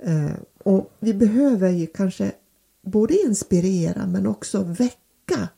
Eh, 0.04 0.34
och 0.64 0.94
vi 1.00 1.14
behöver 1.14 1.70
ju 1.70 1.88
kanske 1.88 2.32
både 2.82 3.14
inspirera 3.14 4.08
men 4.08 4.28
också 4.28 4.64
väcka 4.64 5.50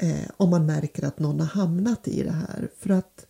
eh, 0.00 0.30
om 0.36 0.50
man 0.50 0.66
märker 0.66 1.06
att 1.06 1.18
någon 1.18 1.40
har 1.40 1.46
hamnat 1.46 2.08
i 2.08 2.22
det 2.22 2.32
här. 2.32 2.68
För 2.78 2.90
att, 2.90 3.26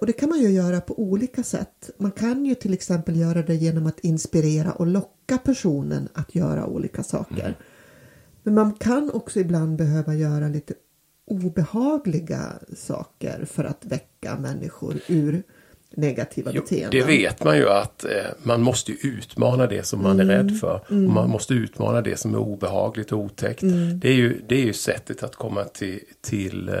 och 0.00 0.06
det 0.06 0.12
kan 0.12 0.28
man 0.28 0.40
ju 0.40 0.48
göra 0.50 0.80
på 0.80 0.98
olika 1.00 1.42
sätt. 1.42 1.90
Man 1.98 2.10
kan 2.10 2.46
ju 2.46 2.54
till 2.54 2.72
exempel 2.74 3.16
göra 3.16 3.42
det 3.42 3.54
genom 3.54 3.86
att 3.86 4.00
inspirera 4.00 4.72
och 4.72 4.86
locka 4.86 5.38
personen 5.38 6.08
att 6.14 6.34
göra 6.34 6.66
olika 6.66 7.02
saker. 7.02 7.56
Men 8.42 8.54
man 8.54 8.72
kan 8.74 9.10
också 9.10 9.40
ibland 9.40 9.76
behöva 9.76 10.14
göra 10.14 10.48
lite 10.48 10.74
obehagliga 11.26 12.52
saker 12.76 13.44
för 13.44 13.64
att 13.64 13.84
väcka 13.84 14.36
människor 14.38 14.94
ur 15.08 15.42
negativa 15.96 16.50
Jo, 16.54 16.60
beteenden. 16.62 16.90
det 17.00 17.06
vet 17.06 17.44
man 17.44 17.56
ju 17.56 17.68
att 17.68 18.04
eh, 18.04 18.10
man 18.42 18.62
måste 18.62 18.92
utmana 18.92 19.66
det 19.66 19.86
som 19.86 20.02
man 20.02 20.20
är 20.20 20.24
Mm. 20.24 20.36
rädd 20.36 20.58
för. 20.60 20.80
Och 20.88 20.92
man 20.92 21.30
måste 21.30 21.54
utmana 21.54 22.00
det 22.00 22.16
som 22.16 22.34
är 22.34 22.38
obehagligt 22.38 23.12
och 23.12 23.18
otäckt. 23.18 23.62
Mm. 23.62 24.00
Det, 24.00 24.08
är 24.08 24.14
ju, 24.14 24.40
det 24.48 24.54
är 24.54 24.64
ju 24.64 24.72
sättet 24.72 25.22
att 25.22 25.36
komma 25.36 25.64
till, 25.64 26.00
till, 26.20 26.68
eh, 26.68 26.74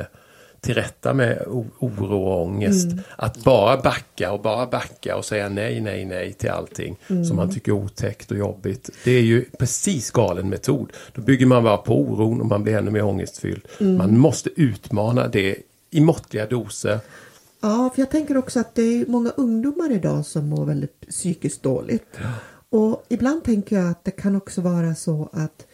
till 0.62 0.74
rätta 0.74 1.14
med 1.14 1.42
oro 1.78 2.22
och 2.22 2.42
ångest. 2.42 2.88
Att 3.16 3.44
bara 3.44 3.76
backa 3.76 4.32
och 4.32 4.42
bara 4.42 4.66
backa 4.66 5.16
och 5.16 5.24
säga 5.24 5.48
nej, 5.48 5.80
nej, 5.80 6.04
nej 6.04 6.32
till 6.32 6.50
allting 6.50 6.96
som 7.06 7.36
man 7.36 7.54
tycker 7.54 7.72
är 7.72 7.76
otäckt 7.76 8.30
och 8.30 8.36
jobbigt. 8.36 8.90
Det 9.04 9.10
är 9.10 9.22
ju 9.22 9.44
precis 9.58 10.10
galen 10.10 10.48
metod. 10.48 10.92
Då 11.12 11.22
bygger 11.22 11.46
man 11.46 11.64
bara 11.64 11.76
på 11.76 12.00
oron 12.00 12.40
och 12.40 12.46
man 12.46 12.62
blir 12.62 12.76
ännu 12.76 12.90
mer 12.90 13.04
ångestfylld. 13.04 13.62
Man 13.80 14.18
måste 14.18 14.50
utmana 14.56 15.28
det 15.28 15.56
i 15.90 16.00
måttliga 16.00 16.46
doser. 16.46 16.98
Ja, 17.60 17.90
för 17.94 18.02
jag 18.02 18.10
tänker 18.10 18.36
också 18.36 18.60
att 18.60 18.74
det 18.74 18.82
är 18.82 19.06
många 19.06 19.30
ungdomar 19.30 19.92
idag 19.92 20.26
som 20.26 20.48
mår 20.48 20.64
väldigt 20.64 21.08
psykiskt 21.08 21.62
dåligt. 21.62 22.18
Och 22.70 23.04
ibland 23.08 23.44
tänker 23.44 23.76
jag 23.76 23.90
att 23.90 24.04
det 24.04 24.10
kan 24.10 24.36
också 24.36 24.60
vara 24.60 24.94
så 24.94 25.28
att 25.32 25.66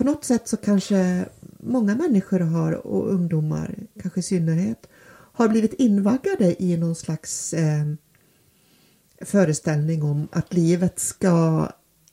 på 0.00 0.04
något 0.04 0.24
sätt 0.24 0.48
så 0.48 0.56
kanske 0.56 1.24
många 1.58 1.94
människor 1.94 2.40
har, 2.40 2.86
och 2.86 3.10
ungdomar 3.10 3.74
kanske 4.02 4.20
i 4.20 4.22
synnerhet, 4.22 4.88
har 5.12 5.48
blivit 5.48 5.74
invaggade 5.74 6.62
i 6.62 6.76
någon 6.76 6.94
slags 6.94 7.54
eh, 7.54 7.84
föreställning 9.20 10.02
om 10.02 10.28
att 10.32 10.54
livet 10.54 10.98
ska, 10.98 11.68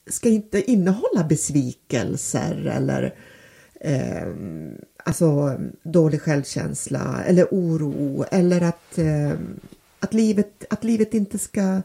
ska 0.08 0.30
inte 0.30 0.72
innehålla 0.72 1.24
besvikelser 1.30 2.66
eller 2.66 3.16
eh, 3.82 4.28
alltså 5.04 5.60
dålig 5.84 6.22
självkänsla 6.22 7.24
eller 7.24 7.48
oro 7.52 8.26
eller 8.32 8.62
att, 8.62 8.98
eh, 8.98 9.34
att, 10.00 10.14
livet, 10.14 10.66
att 10.70 10.84
livet 10.84 11.14
inte 11.14 11.38
ska, 11.38 11.82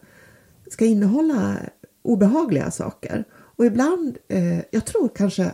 ska 0.70 0.84
innehålla 0.84 1.56
obehagliga 2.02 2.70
saker. 2.70 3.24
Och 3.34 3.66
ibland, 3.66 4.18
eh, 4.28 4.58
jag 4.70 4.84
tror 4.84 5.08
kanske 5.08 5.52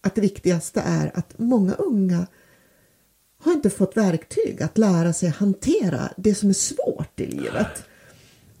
att 0.00 0.14
det 0.14 0.20
viktigaste 0.20 0.82
är 0.84 1.10
att 1.14 1.38
många 1.38 1.74
unga 1.74 2.26
har 3.42 3.52
inte 3.52 3.70
fått 3.70 3.96
verktyg 3.96 4.62
att 4.62 4.78
lära 4.78 5.12
sig 5.12 5.28
hantera 5.28 6.00
det 6.16 6.34
som 6.34 6.48
är 6.48 6.52
svårt 6.54 7.20
i 7.20 7.26
livet. 7.26 7.84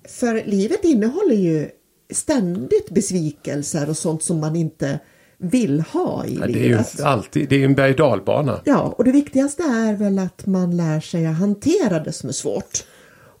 För 0.08 0.44
livet 0.44 0.84
innehåller 0.84 1.34
ju 1.34 1.70
ständigt 2.10 2.90
besvikelser 2.90 3.90
och 3.90 3.96
sånt 3.96 4.22
som 4.22 4.40
man 4.40 4.56
inte 4.56 4.98
vill 5.38 5.80
ha 5.80 6.24
i 6.26 6.34
Ja, 6.34 6.46
det 6.46 6.52
är 6.52 6.62
ju 6.62 6.68
livet. 6.68 7.00
alltid, 7.00 7.48
det 7.48 7.56
är 7.56 7.64
en 7.64 7.74
berg 7.74 7.90
och 7.90 7.96
dalbana. 7.96 8.60
Ja, 8.64 8.94
och 8.98 9.04
det 9.04 9.12
viktigaste 9.12 9.62
är 9.62 9.94
väl 9.96 10.18
att 10.18 10.46
man 10.46 10.76
lär 10.76 11.00
sig 11.00 11.26
att 11.26 11.36
hantera 11.36 12.00
det 12.04 12.12
som 12.12 12.28
är 12.28 12.32
svårt. 12.32 12.84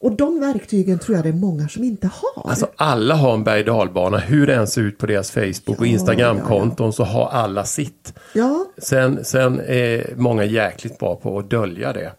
Och 0.00 0.12
de 0.12 0.40
verktygen 0.40 0.98
tror 0.98 1.16
jag 1.16 1.24
det 1.24 1.28
är 1.28 1.32
många 1.32 1.68
som 1.68 1.84
inte 1.84 2.06
har. 2.12 2.50
Alltså 2.50 2.68
alla 2.76 3.14
har 3.14 3.34
en 3.34 3.44
berg 3.44 3.64
dalbana, 3.64 4.18
hur 4.18 4.46
det 4.46 4.54
än 4.54 4.66
ser 4.66 4.80
ut 4.82 4.98
på 4.98 5.06
deras 5.06 5.30
Facebook 5.30 5.78
och 5.80 5.86
Ja, 5.86 5.90
Instagramkonton 5.90 6.92
så 6.92 7.04
har 7.04 7.28
alla 7.28 7.64
sitt. 7.64 8.12
ja, 8.34 8.66
Sen, 8.78 9.24
sen 9.24 9.60
är 9.66 10.14
många 10.16 10.44
jäkligt 10.44 10.98
bra 10.98 11.16
på 11.16 11.38
att 11.38 11.50
dölja 11.50 11.92
det. 11.92 12.12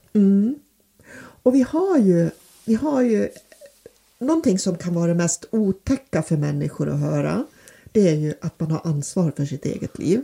och 1.44 1.56
vi 1.56 1.62
har 1.70 1.98
ju, 1.98 2.30
vi 2.66 2.76
har 2.76 3.02
ju 3.02 3.30
någonting 4.20 4.60
som 4.60 4.76
kan 4.78 4.94
vara 4.94 5.08
det 5.08 5.16
mest 5.16 5.46
otäcka 5.52 6.22
för 6.24 6.38
människor 6.38 6.90
att 6.90 7.00
höra. 7.00 7.44
Det 7.92 8.10
är 8.10 8.16
ju 8.16 8.34
att 8.42 8.60
man 8.60 8.72
har 8.72 8.82
ansvar 8.84 9.32
för 9.38 9.46
sitt 9.46 9.66
eget 9.66 10.00
liv. 10.00 10.22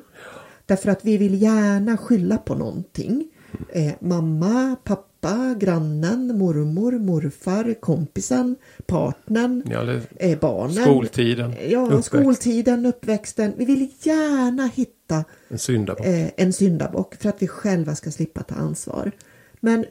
Därför 0.65 0.89
att 0.89 1.05
vi 1.05 1.17
vill 1.17 1.41
gärna 1.41 1.97
skylla 1.97 2.37
på 2.37 2.55
någonting. 2.55 3.27
Eh, 3.69 3.91
mamma, 3.99 4.75
pappa, 4.83 5.11
grannen, 5.59 6.37
mormor, 6.37 6.91
morfar, 6.91 7.73
kompisen, 7.81 8.55
partnern, 8.85 9.63
Ja, 9.71 9.83
det, 9.83 10.01
eh, 10.15 10.39
barnen. 10.39 10.83
skoltiden, 10.85 11.53
Ja, 11.69 11.81
uppväxt, 11.85 12.05
skoltiden, 12.05 12.85
uppväxten. 12.85 13.53
Vi 13.57 13.65
vill 13.65 13.87
gärna 14.01 14.65
hitta 14.67 15.23
en 15.49 15.59
syndabock. 15.59 16.05
eh, 16.05 16.29
en 16.37 16.53
syndabock 16.53 17.15
för 17.15 17.29
att 17.29 17.41
vi 17.41 17.47
själva 17.47 17.95
ska 17.95 18.11
slippa 18.11 18.43
ta 18.43 18.55
ansvar. 18.55 19.11
Men 19.59 19.85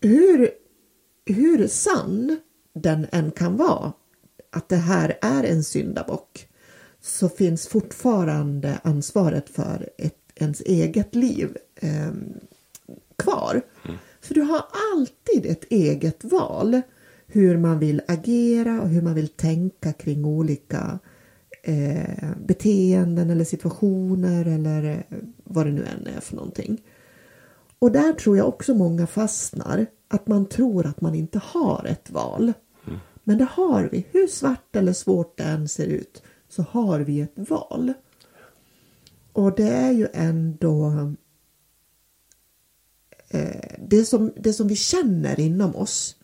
hur, 0.00 0.50
hur 1.26 1.66
sann 1.68 2.38
den 2.74 3.06
än 3.12 3.30
kan 3.30 3.56
vara, 3.56 3.92
att 4.52 4.68
det 4.68 4.76
här 4.76 5.18
är 5.22 5.44
en 5.44 5.64
syndabock, 5.64 6.48
så 7.00 7.28
finns 7.28 7.66
fortfarande 7.68 8.78
ansvaret 8.84 9.48
för 9.48 9.88
ett, 9.98 10.14
ens 10.34 10.60
eget 10.60 11.14
liv 11.14 11.56
eh, 11.80 12.12
kvar. 13.18 13.60
För 14.26 14.34
du 14.34 14.42
har 14.42 14.64
alltid 14.94 15.46
ett 15.46 15.64
eget 15.64 16.24
val 16.24 16.82
hur 17.26 17.56
man 17.56 17.78
vill 17.78 18.02
agera 18.08 18.82
och 18.82 18.88
hur 18.88 19.02
man 19.02 19.14
vill 19.14 19.28
tänka 19.28 19.92
kring 19.92 20.24
olika 20.24 20.98
eh, 21.62 22.30
beteenden 22.46 23.30
eller 23.30 23.44
situationer 23.44 24.46
eller 24.46 24.84
eh, 24.84 25.18
vad 25.44 25.66
det 25.66 25.72
nu 25.72 25.84
än 25.84 26.06
är 26.16 26.20
för 26.20 26.36
någonting. 26.36 26.82
Och 27.78 27.92
där 27.92 28.12
tror 28.12 28.36
jag 28.36 28.48
också 28.48 28.74
många 28.74 29.06
fastnar, 29.06 29.86
att 30.08 30.26
man 30.26 30.46
tror 30.46 30.86
att 30.86 31.00
man 31.00 31.14
inte 31.14 31.40
har 31.44 31.86
ett 31.88 32.10
val. 32.10 32.52
Men 33.24 33.38
det 33.38 33.48
har 33.50 33.88
vi. 33.92 34.06
Hur 34.10 34.26
svart 34.26 34.76
eller 34.76 34.92
svårt 34.92 35.38
det 35.38 35.44
än 35.44 35.68
ser 35.68 35.86
ut 35.86 36.22
så 36.48 36.62
har 36.62 37.00
vi 37.00 37.20
ett 37.20 37.50
val. 37.50 37.92
Och 39.32 39.54
det 39.54 39.68
är 39.68 39.92
ju 39.92 40.08
ändå 40.12 40.92
Eh, 43.36 43.76
det, 43.78 44.04
som, 44.04 44.32
det 44.36 44.52
som 44.52 44.68
vi 44.68 44.76
känner 44.76 45.40
inom 45.40 45.76
oss 45.76 46.16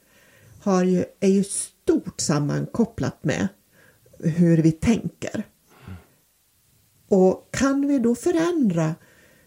har 0.61 0.85
ju, 0.85 1.05
är 1.21 1.29
ju 1.29 1.45
stort 1.45 2.21
sammankopplat 2.21 3.25
med 3.25 3.49
hur 4.19 4.63
vi 4.63 4.73
tänker. 4.73 5.47
Och 7.09 7.49
kan 7.51 7.89
vi 7.89 7.99
då 7.99 8.15
förändra 8.15 8.95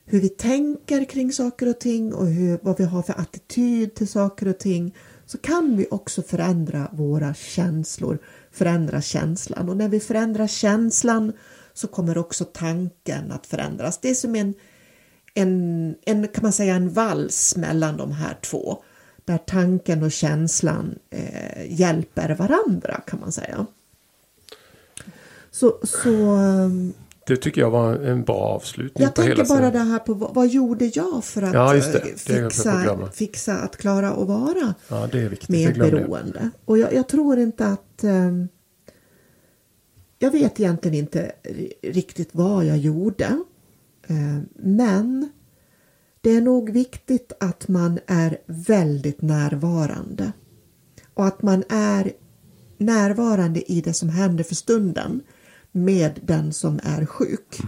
hur 0.05 0.21
vi 0.21 0.29
tänker 0.29 1.05
kring 1.05 1.31
saker 1.31 1.69
och 1.69 1.79
ting 1.79 2.13
och 2.13 2.27
hur, 2.27 2.59
vad 2.61 2.77
vi 2.77 2.83
har 2.83 3.01
för 3.01 3.19
attityd 3.19 3.95
till 3.95 4.07
saker 4.07 4.47
och 4.47 4.59
ting 4.59 4.95
så 5.25 5.37
kan 5.37 5.77
vi 5.77 5.87
också 5.91 6.21
förändra 6.21 6.89
våra 6.93 7.33
känslor, 7.33 8.19
förändra 8.51 9.01
känslan. 9.01 9.69
Och 9.69 9.77
när 9.77 9.89
vi 9.89 9.99
förändrar 9.99 10.47
känslan 10.47 11.33
så 11.73 11.87
kommer 11.87 12.17
också 12.17 12.45
tanken 12.45 13.31
att 13.31 13.45
förändras. 13.45 13.99
Det 14.01 14.09
är 14.09 14.15
som 14.15 14.35
en, 14.35 14.53
en, 15.35 15.95
en 16.05 16.27
kan 16.27 16.43
man 16.43 16.51
säga, 16.53 16.75
en 16.75 16.89
vals 16.89 17.55
mellan 17.55 17.97
de 17.97 18.11
här 18.11 18.37
två. 18.41 18.83
Där 19.25 19.37
tanken 19.37 20.03
och 20.03 20.11
känslan 20.11 20.99
eh, 21.09 21.79
hjälper 21.79 22.35
varandra 22.35 23.01
kan 23.07 23.19
man 23.19 23.31
säga. 23.31 23.65
Så, 25.51 25.79
så 25.83 26.09
um, 26.09 26.93
Det 27.27 27.37
tycker 27.37 27.61
jag 27.61 27.71
var 27.71 27.93
en 27.95 28.23
bra 28.23 28.35
avslutning 28.35 29.03
jag 29.03 29.15
på 29.15 29.21
hela 29.21 29.35
tänker 29.35 29.49
bara 29.49 29.57
serien. 29.71 29.73
det 29.87 29.91
här 29.91 29.99
på 29.99 30.13
vad, 30.13 30.47
gjorde 30.47 30.85
jag 30.93 31.23
för 31.23 31.41
att 31.41 31.53
Ja, 31.53 31.75
eh, 31.75 31.81
fixa, 32.15 33.09
fixa 33.13 33.57
att 33.57 33.77
klara 33.77 34.11
att 34.11 34.27
vara 34.27 34.73
Ja, 34.87 35.07
det 35.11 35.19
är 35.21 35.29
viktigt. 35.29 35.49
Glömde 35.49 35.79
jag. 35.85 35.93
medberoende. 35.93 36.49
Och 36.65 36.77
jag, 36.77 36.93
jag 36.93 37.07
tror 37.09 37.39
inte 37.39 37.67
att... 37.67 38.03
ehm, 38.03 38.47
jag 40.19 40.31
vet 40.31 40.59
egentligen 40.59 40.97
inte 40.97 41.31
ri- 41.43 41.73
riktigt 41.83 42.29
vad 42.31 42.65
jag 42.65 42.77
gjorde. 42.77 43.43
Eh, 44.07 44.39
men 44.55 45.29
det 46.21 46.29
är 46.35 46.41
nog 46.41 46.69
viktigt 46.69 47.33
att 47.39 47.67
man 47.67 47.99
är 48.07 48.37
väldigt 48.45 49.21
närvarande. 49.21 50.31
Och 51.13 51.25
att 51.25 51.41
man 51.41 51.63
är 51.69 52.11
närvarande 52.77 53.71
i 53.71 53.81
det 53.81 53.93
som 53.93 54.09
händer 54.09 54.43
för 54.43 54.55
stunden 54.55 55.21
med 55.71 56.19
den 56.23 56.53
som 56.53 56.79
är 56.83 57.05
sjuk. 57.05 57.59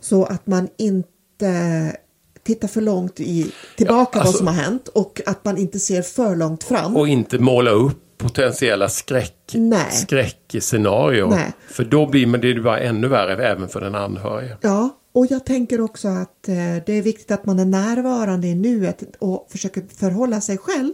Så 0.00 0.24
att 0.24 0.46
man 0.46 0.68
inte 0.76 1.96
tittar 2.42 2.68
för 2.68 2.80
långt 2.80 3.20
i, 3.20 3.52
tillbaka 3.76 4.18
Ja, 4.18 4.20
alltså- 4.20 4.32
vad 4.32 4.34
som 4.34 4.46
har 4.46 4.54
hänt 4.54 4.88
och 4.88 5.20
att 5.26 5.44
man 5.44 5.58
inte 5.58 5.78
ser 5.78 6.02
för 6.02 6.36
långt 6.36 6.64
fram. 6.64 6.96
Och 6.96 7.08
inte 7.08 7.38
måla 7.38 7.70
upp 7.70 8.00
potentiella 8.18 8.88
skräck, 8.88 9.52
Nej. 9.54 9.90
skräckscenarier. 9.92 11.26
Nej. 11.26 11.52
För 11.68 11.84
då 11.84 12.06
blir 12.06 12.54
det 12.54 12.60
bara 12.60 12.80
ännu 12.80 13.08
värre 13.08 13.46
även 13.46 13.68
för 13.68 13.80
den 13.80 13.94
anhörige. 13.94 14.56
Ja, 14.60 14.90
och 15.14 15.26
jag 15.26 15.46
tänker 15.46 15.80
också 15.80 16.08
att 16.08 16.48
eh, 16.48 16.76
det 16.86 16.92
är 16.92 17.02
viktigt 17.02 17.30
att 17.30 17.46
man 17.46 17.58
är 17.58 17.64
närvarande 17.64 18.46
i 18.46 18.54
nuet 18.54 19.16
och 19.18 19.46
försöker 19.50 19.82
förhålla 19.88 20.40
sig 20.40 20.58
själv 20.58 20.92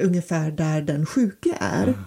ungefär 0.00 0.50
där 0.50 0.82
den 0.82 1.06
sjuke 1.06 1.56
är. 1.60 1.98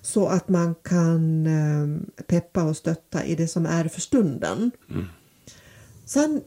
Så 0.00 0.26
att 0.26 0.48
man 0.48 0.74
kan 0.74 1.46
eh, 1.46 2.22
peppa 2.26 2.64
och 2.64 2.76
stötta 2.76 3.24
i 3.24 3.34
det 3.34 3.48
som 3.48 3.66
är 3.66 3.88
för 3.88 4.00
stunden. 4.00 4.70
Sen 6.04 6.42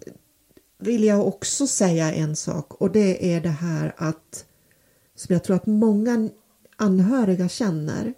vill 0.77 1.03
jag 1.03 1.27
också 1.27 1.67
säga 1.67 2.13
en 2.13 2.35
sak 2.35 2.73
och 2.73 2.91
det 2.91 3.33
är 3.35 3.41
det 3.41 3.49
här 3.49 3.93
att 3.97 4.45
som 5.15 5.33
jag 5.33 5.43
tror 5.43 5.55
att 5.55 5.65
många 5.65 6.29
anhöriga 6.75 7.49
känner. 7.49 8.13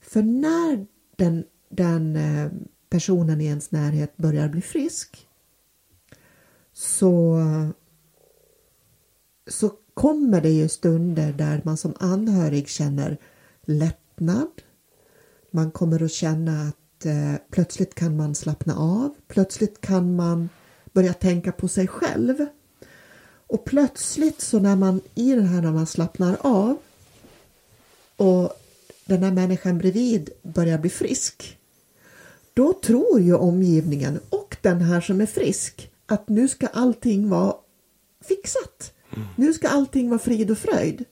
För 0.00 0.22
när 0.22 0.86
den, 1.16 1.44
den 1.68 2.16
eh, 2.16 2.50
personen 2.90 3.40
i 3.40 3.44
ens 3.44 3.70
närhet 3.70 4.16
börjar 4.16 4.48
bli 4.48 4.62
frisk 4.62 5.25
så, 6.76 7.42
så 9.46 9.70
kommer 9.94 10.40
det 10.40 10.50
ju 10.50 10.68
stunder 10.68 11.32
där 11.32 11.60
man 11.64 11.76
som 11.76 11.94
anhörig 12.00 12.68
känner 12.68 13.16
lättnad. 13.62 14.62
Man 15.50 15.70
kommer 15.70 16.02
att 16.02 16.12
känna 16.12 16.62
att 16.62 17.06
eh, 17.06 17.34
plötsligt 17.50 17.94
kan 17.94 18.16
man 18.16 18.34
slappna 18.34 18.76
av. 18.76 19.14
Plötsligt 19.28 19.80
kan 19.80 20.16
man 20.16 20.48
börja 20.92 21.12
tänka 21.12 21.52
på 21.52 21.68
sig 21.68 21.88
själv. 21.88 22.46
Och 23.46 23.64
plötsligt 23.64 24.40
så 24.40 24.58
när 24.58 24.76
man 24.76 25.00
i 25.14 25.32
den 25.32 25.46
här 25.46 25.62
när 25.62 25.72
man 25.72 25.86
slappnar 25.86 26.36
av 26.40 26.76
och 28.16 28.52
den 29.04 29.22
här 29.22 29.32
människan 29.32 29.78
bredvid 29.78 30.30
börjar 30.42 30.78
bli 30.78 30.90
frisk. 30.90 31.58
Då 32.54 32.72
tror 32.72 33.20
ju 33.20 33.34
omgivningen 33.34 34.20
och 34.30 34.56
den 34.62 34.80
här 34.80 35.00
som 35.00 35.20
är 35.20 35.26
frisk 35.26 35.90
att 36.06 36.28
nu 36.28 36.48
ska 36.48 36.66
allting 36.66 37.28
vara 37.28 37.54
fixat. 38.28 38.92
Nu 39.36 39.52
ska 39.52 39.68
allting 39.68 40.08
vara 40.08 40.18
frid 40.18 40.50
och 40.50 40.58
fröjd. 40.58 41.04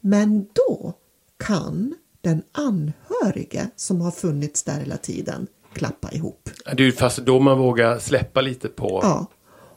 Men 0.00 0.46
då 0.52 0.94
kan 1.36 1.94
den 2.20 2.42
anhörige 2.52 3.70
som 3.76 4.00
har 4.00 4.10
funnits 4.10 4.62
där 4.62 4.80
hela 4.80 4.96
tiden 4.96 5.46
klappa 5.72 6.12
ihop. 6.12 6.50
Det 6.64 6.82
är 6.82 6.86
ju 6.86 6.92
fast 6.92 7.18
då 7.18 7.40
man 7.40 7.58
vågar 7.58 7.98
släppa 7.98 8.40
lite 8.40 8.68
på. 8.68 9.00
Ja, 9.02 9.26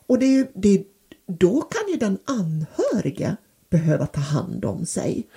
och 0.07 0.19
det 0.19 0.25
är, 0.25 0.47
det 0.55 0.69
är, 0.69 0.83
då 1.27 1.61
kan 1.61 1.93
ju 1.93 1.99
den 1.99 2.17
anhörige 2.25 3.35
behöva 3.69 4.05
ta 4.05 4.21
hand 4.21 4.65
om 4.65 4.85
sig. 4.85 5.27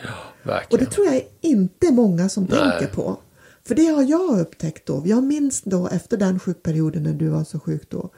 Och 0.43 0.49
Verkligen. 0.49 0.85
det 0.85 0.91
tror 0.91 1.07
jag 1.07 1.23
inte 1.41 1.93
många 1.93 2.29
som 2.29 2.45
Nej. 2.45 2.59
tänker 2.59 2.95
på. 2.95 3.17
För 3.65 3.75
det 3.75 3.87
har 3.87 4.03
jag 4.03 4.41
upptäckt 4.41 4.87
då. 4.87 5.03
Jag 5.07 5.25
minns 5.25 5.63
då 5.63 5.89
efter 5.89 6.17
den 6.17 6.41
sjukperioden 6.41 7.03
när 7.03 7.13
du 7.13 7.29
var 7.29 7.45
så 7.45 7.61
sjuk 7.61 7.91
då. 7.91 8.11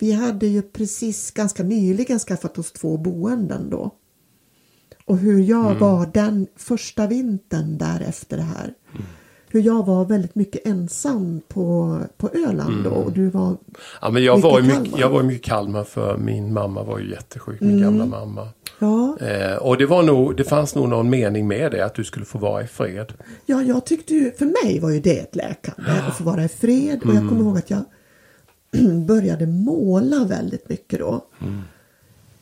Vi 0.00 0.12
hade 0.12 0.46
ju 0.46 0.62
precis 0.62 1.30
ganska 1.30 1.62
nyligen 1.62 2.18
skaffat 2.18 2.58
oss 2.58 2.72
två 2.72 2.96
boenden 2.96 3.70
då. 3.70 3.90
Och 5.04 5.18
hur 5.18 5.40
jag 5.42 5.66
Mm. 5.66 5.78
var 5.78 6.10
den 6.14 6.46
första 6.56 7.06
vintern 7.06 7.78
där 7.78 8.00
efter 8.08 8.36
det 8.36 8.42
här. 8.42 8.74
Mm. 8.92 9.06
Hur 9.52 9.60
jag 9.60 9.86
var 9.86 10.04
väldigt 10.04 10.34
mycket 10.34 10.66
ensam 10.66 11.40
på, 11.48 11.98
på 12.16 12.28
Öland 12.34 12.84
då. 12.84 12.90
Och 12.90 13.12
du 13.12 13.30
var 13.30 13.56
Ja, 14.02 14.10
men 14.10 14.24
jag, 14.24 14.38
var 14.40 14.60
ju 14.60 14.66
Kalmar. 14.68 14.82
mycket, 14.84 14.98
jag 15.00 15.08
var 15.10 15.22
mycket 15.22 15.44
Kalmar 15.46 15.84
för 15.84 16.16
min 16.18 16.52
mamma 16.52 16.82
var 16.82 16.98
ju 16.98 17.10
jättesjuk, 17.10 17.60
min 17.60 17.80
gamla 17.82 18.06
mamma. 18.06 18.48
Ja, 18.78 19.16
Eh, 19.20 19.56
och 19.56 19.76
det, 19.78 19.86
var 19.86 20.02
nog, 20.02 20.36
det 20.36 20.44
fanns 20.44 20.74
nog 20.74 20.88
någon 20.88 21.10
mening 21.10 21.48
med 21.48 21.72
det, 21.72 21.84
att 21.84 21.94
du 21.94 22.04
skulle 22.04 22.24
få 22.26 22.38
vara 22.38 22.62
i 22.62 22.66
fred. 22.66 23.12
Ja, 23.46 23.62
jag 23.62 23.86
tyckte 23.86 24.14
ju, 24.14 24.32
för 24.32 24.64
mig 24.64 24.80
var 24.80 24.90
ju 24.90 25.00
det 25.00 25.18
ett 25.18 25.36
läkande 25.36 25.90
att 26.08 26.16
få 26.16 26.24
vara 26.24 26.44
i 26.44 26.48
fred 26.48 27.00
och 27.04 27.14
jag 27.14 27.28
kommer 27.28 27.40
ihåg 27.40 27.58
att 27.58 27.70
jag 27.70 27.84
började 29.06 29.46
måla 29.46 30.24
väldigt 30.24 30.68
mycket 30.68 30.98
då. 30.98 31.26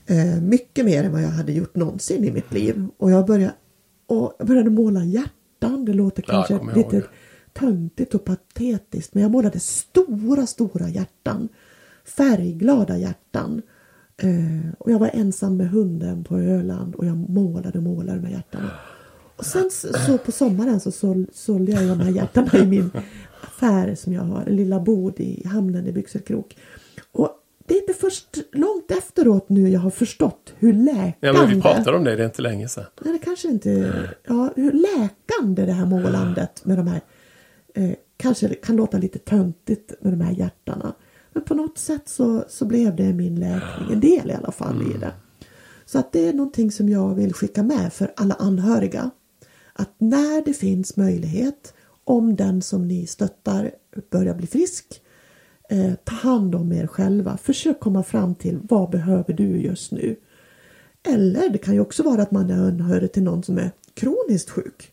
Eh, 0.06 0.40
mycket 0.40 0.84
mer 0.84 1.04
än 1.04 1.12
vad 1.12 1.22
jag 1.22 1.28
hade 1.28 1.52
gjort 1.52 1.76
någonsin 1.76 2.24
i 2.24 2.30
mitt 2.30 2.52
liv. 2.52 2.86
Och 2.96 3.10
jag 3.10 3.26
började, 3.26 3.54
och 4.06 4.34
jag 4.38 4.46
började 4.46 4.70
måla 4.70 5.04
hjärtan, 5.04 5.84
det 5.84 5.92
låter 5.92 6.24
Ja, 6.28 6.46
kanske 6.48 6.76
lite 6.76 7.02
töntigt 7.52 8.14
och 8.14 8.24
patetiskt 8.24 9.14
men 9.14 9.22
jag 9.22 9.32
målade 9.32 9.60
stora, 9.60 10.46
stora 10.46 10.88
hjärtan. 10.88 11.48
Färgglada 12.04 12.98
hjärtan. 12.98 13.62
Eh, 14.16 14.70
och 14.78 14.90
jag 14.90 14.98
var 14.98 15.10
ensam 15.12 15.56
med 15.56 15.70
hunden 15.70 16.24
på 16.24 16.36
Öland 16.36 16.94
och 16.94 17.06
jag 17.06 17.16
målade 17.16 17.78
och 17.78 17.84
målade 17.84 18.20
med 18.20 18.30
hjärtan. 18.30 18.62
Och 19.36 19.46
sen 19.46 19.70
så, 20.06 20.18
på 20.18 20.32
sommaren 20.32 20.80
så 20.80 20.90
sål, 20.90 21.26
sålde 21.32 21.72
jag 21.72 21.88
de 21.88 22.00
här 22.00 22.10
hjärtarna 22.10 22.58
i 22.58 22.66
min 22.66 22.90
affär 23.58 23.94
som 23.94 24.12
jag 24.12 24.22
har, 24.22 24.42
en 24.46 24.56
lilla 24.56 24.80
bod 24.80 25.20
i 25.20 25.46
hamnen 25.46 25.86
i 25.86 25.92
Byxelkrok. 25.92 26.56
Och 27.12 27.30
det 27.66 27.74
är 27.74 27.80
inte 27.80 27.94
först 27.94 28.38
långt 28.52 28.90
efteråt 28.90 29.48
nu 29.48 29.68
jag 29.68 29.80
har 29.80 29.90
förstått 29.90 30.54
hur 30.58 30.72
läkande... 30.72 31.16
Ja, 31.20 31.32
men 31.32 31.48
vi 31.48 31.60
pratade 31.60 31.96
om 31.96 32.04
det, 32.04 32.16
det 32.16 32.22
är 32.22 32.26
inte 32.26 32.42
länge 32.42 32.68
sedan. 32.68 32.84
Nej, 33.00 33.12
det 33.12 33.18
kanske 33.18 33.48
inte... 33.48 33.92
Ja, 34.26 34.52
hur 34.56 34.72
läkande 34.72 35.66
det 35.66 35.72
här 35.72 35.86
målandet 35.86 36.64
med 36.64 36.78
de 36.78 36.86
här... 36.86 37.00
Eh, 37.74 37.90
kanske 38.16 38.48
det 38.48 38.54
kan 38.54 38.76
låta 38.76 38.98
lite 38.98 39.18
töntigt 39.18 39.92
med 40.00 40.12
de 40.12 40.20
här 40.20 40.32
hjärtarna. 40.32 40.94
Men 41.32 41.42
på 41.42 41.54
något 41.54 41.78
sätt 41.78 42.08
så, 42.08 42.44
så 42.48 42.64
blev 42.64 42.96
det 42.96 43.12
min 43.12 43.40
läkning, 43.40 43.92
en 43.92 44.00
del 44.00 44.30
i 44.30 44.34
alla 44.34 44.52
fall 44.52 44.82
i 44.82 44.98
det. 44.98 45.12
Så 45.86 45.98
att 45.98 46.12
det 46.12 46.28
är 46.28 46.32
någonting 46.32 46.70
som 46.70 46.88
jag 46.88 47.14
vill 47.14 47.34
skicka 47.34 47.62
med 47.62 47.92
för 47.92 48.12
alla 48.16 48.34
anhöriga. 48.34 49.10
Att 49.72 49.94
när 49.98 50.44
det 50.44 50.54
finns 50.54 50.96
möjlighet, 50.96 51.74
om 52.08 52.36
den 52.36 52.62
som 52.62 52.88
ni 52.88 53.06
stöttar 53.06 53.70
börjar 54.10 54.34
bli 54.34 54.46
frisk, 54.46 55.02
eh, 55.68 55.94
ta 56.04 56.14
hand 56.14 56.54
om 56.54 56.72
er 56.72 56.86
själva. 56.86 57.36
Försök 57.36 57.80
komma 57.80 58.02
fram 58.02 58.34
till 58.34 58.58
vad 58.62 58.90
behöver 58.90 59.32
du 59.32 59.56
just 59.56 59.92
nu? 59.92 60.16
Eller 61.02 61.48
det 61.48 61.58
kan 61.58 61.74
ju 61.74 61.80
också 61.80 62.02
vara 62.02 62.22
att 62.22 62.30
man 62.30 62.50
är 62.50 62.68
anhörig 62.68 63.12
till 63.12 63.22
någon 63.22 63.42
som 63.42 63.58
är 63.58 63.70
kroniskt 63.94 64.50
sjuk. 64.50 64.92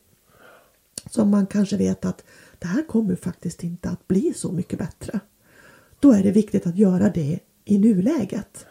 Som 1.09 1.29
man 1.29 1.45
kanske 1.45 1.77
vet 1.77 2.05
att 2.05 2.23
det 2.59 2.67
här 2.67 2.87
kommer 2.87 3.15
faktiskt 3.15 3.63
inte 3.63 3.89
att 3.89 4.07
bli 4.07 4.33
så 4.35 4.51
mycket 4.51 4.79
bättre. 4.79 5.19
Då 5.99 6.11
är 6.11 6.23
det 6.23 6.31
viktigt 6.31 6.67
att 6.67 6.77
göra 6.77 7.09
det 7.09 7.39
i 7.65 7.77
nuläget. 7.77 8.65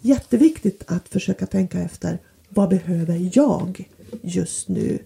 Jätteviktigt 0.00 0.84
att 0.86 1.08
försöka 1.08 1.46
tänka 1.46 1.80
efter 1.80 2.18
vad 2.48 2.68
behöver 2.68 3.30
jag 3.32 3.88
just 4.22 4.68
nu? 4.68 4.98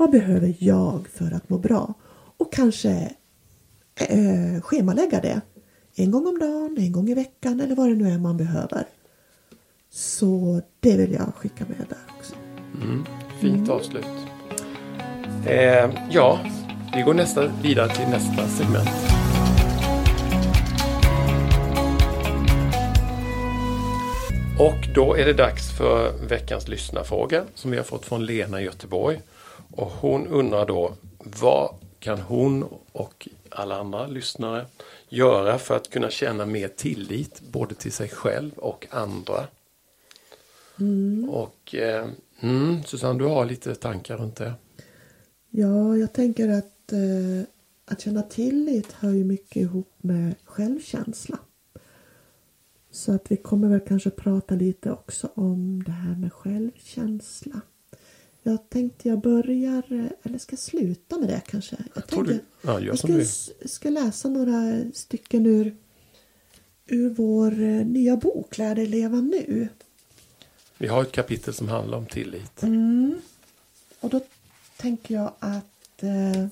Vad 0.00 0.10
behöver 0.10 0.54
jag 0.58 1.08
för 1.08 1.32
att 1.34 1.48
må 1.48 1.58
bra? 1.58 1.94
Och 2.36 2.52
kanske 2.52 3.12
eh, 3.94 4.62
schemalägga 4.62 5.20
det. 5.20 5.40
En 5.94 6.10
gång 6.10 6.26
om 6.26 6.38
dagen, 6.38 6.76
en 6.78 6.92
gång 6.92 7.08
i 7.08 7.14
veckan 7.14 7.60
eller 7.60 7.76
vad 7.76 7.88
det 7.88 7.94
nu 7.94 8.08
är 8.08 8.18
man 8.18 8.36
behöver. 8.36 8.84
Så 9.90 10.60
det 10.80 10.96
vill 10.96 11.12
jag 11.12 11.34
skicka 11.34 11.64
med 11.68 11.86
där 11.88 12.16
också. 12.18 12.34
Fint 13.40 13.68
avslut. 13.68 14.04
Eh, 15.46 15.90
ja, 16.10 16.40
vi 16.94 17.02
går 17.02 17.14
nästa, 17.14 17.52
vidare 17.62 17.88
till 17.88 18.08
nästa 18.08 18.48
segment. 18.48 18.88
Och 24.58 24.94
då 24.94 25.16
är 25.16 25.26
det 25.26 25.32
dags 25.32 25.70
för 25.70 26.12
veckans 26.28 26.68
lyssnarfråga 26.68 27.44
som 27.54 27.70
vi 27.70 27.76
har 27.76 27.84
fått 27.84 28.06
från 28.06 28.26
Lena 28.26 28.60
i 28.60 28.64
Göteborg. 28.64 29.20
Och 29.72 29.90
hon 29.90 30.26
undrar 30.26 30.66
då 30.66 30.94
vad 31.18 31.74
kan 31.98 32.20
hon 32.20 32.64
och 32.92 33.28
alla 33.48 33.80
andra 33.80 34.06
lyssnare 34.06 34.66
göra 35.08 35.58
för 35.58 35.76
att 35.76 35.90
kunna 35.90 36.10
känna 36.10 36.46
mer 36.46 36.68
tillit 36.68 37.40
både 37.40 37.74
till 37.74 37.92
sig 37.92 38.08
själv 38.08 38.52
och 38.56 38.86
andra? 38.90 39.46
Och 41.28 41.74
eh, 41.74 42.08
mm, 42.40 42.82
Susanne, 42.84 43.18
du 43.18 43.24
har 43.24 43.44
lite 43.44 43.74
tankar 43.74 44.16
runt 44.16 44.36
det. 44.36 44.52
Ja, 45.50 45.96
jag 45.96 46.12
tänker 46.12 46.48
att 46.48 46.92
eh, 46.92 47.48
att 47.90 48.00
känna 48.00 48.22
tillit 48.22 48.92
hör 48.92 49.12
ju 49.12 49.24
mycket 49.24 49.56
ihop 49.56 49.94
med 49.96 50.34
självkänsla. 50.44 51.38
Så 52.90 53.12
att 53.12 53.30
vi 53.32 53.36
kommer 53.36 53.68
väl 53.68 53.80
kanske 53.80 54.10
prata 54.10 54.54
lite 54.54 54.90
också 54.90 55.30
om 55.34 55.82
det 55.82 55.92
här 55.92 56.16
med 56.16 56.32
självkänsla. 56.32 57.60
Jag 58.42 58.68
tänkte 58.70 59.08
jag 59.08 59.20
börjar, 59.20 60.10
eller 60.22 60.38
ska 60.38 60.56
sluta 60.56 61.18
med 61.18 61.28
det 61.28 61.40
kanske? 61.46 61.76
Jag, 61.94 62.04
du- 62.08 62.16
tänkte- 62.16 62.40
ja, 62.62 62.80
gör 62.80 62.86
jag 62.86 62.98
ska, 62.98 63.08
du 63.08 63.24
ska 63.68 63.90
läsa 63.90 64.28
några 64.28 64.84
stycken 64.94 65.46
ur, 65.46 65.76
ur 66.86 67.10
vår 67.10 67.52
eh, 67.62 67.86
nya 67.86 68.16
bok 68.16 68.58
Lär 68.58 68.74
dig 68.74 68.86
leva 68.86 69.20
nu. 69.20 69.68
Vi 70.78 70.86
har 70.86 71.02
ett 71.02 71.12
kapitel 71.12 71.54
som 71.54 71.68
handlar 71.68 71.98
om 71.98 72.06
tillit. 72.06 72.62
Och 74.00 74.10
då 74.10 74.20
tänker 74.76 75.14
jag 75.14 75.32
att 75.38 76.02
eh, 76.02 76.46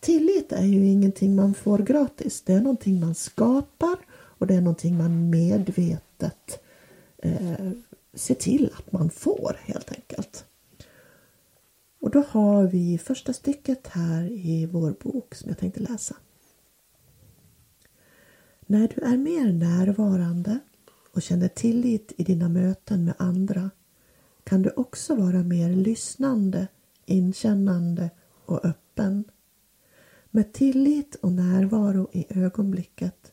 tillit 0.00 0.52
är 0.52 0.64
ju 0.64 0.86
ingenting 0.86 1.36
man 1.36 1.54
får 1.54 1.78
gratis. 1.78 2.42
Det 2.46 2.52
är 2.52 2.60
någonting 2.60 3.00
man 3.00 3.14
skapar 3.14 3.96
och 4.12 4.46
det 4.46 4.54
är 4.54 4.60
någonting 4.60 4.98
man 4.98 5.30
medvetet 5.30 6.60
eh, 7.18 7.70
ser 8.14 8.34
till 8.34 8.70
att 8.78 8.92
man 8.92 9.10
får 9.10 9.56
helt 9.64 9.92
enkelt. 9.92 10.44
Och 12.02 12.10
då 12.10 12.24
har 12.28 12.66
vi 12.66 12.98
första 12.98 13.32
stycket 13.32 13.86
här 13.86 14.22
i 14.32 14.66
vår 14.66 14.94
bok 15.00 15.34
som 15.34 15.48
jag 15.48 15.58
tänkte 15.58 15.80
läsa. 15.80 16.16
När 18.66 18.88
du 18.88 19.02
är 19.02 19.16
mer 19.16 19.52
närvarande 19.52 20.58
och 21.12 21.22
känner 21.22 21.48
tillit 21.48 22.12
i 22.16 22.24
dina 22.24 22.48
möten 22.48 23.04
med 23.04 23.14
andra 23.18 23.70
kan 24.44 24.62
du 24.62 24.70
också 24.70 25.14
vara 25.14 25.42
mer 25.42 25.70
lyssnande, 25.70 26.68
inkännande 27.06 28.10
och 28.44 28.64
öppen. 28.64 29.24
Med 30.30 30.52
tillit 30.52 31.14
och 31.14 31.32
närvaro 31.32 32.10
i 32.12 32.26
ögonblicket 32.28 33.32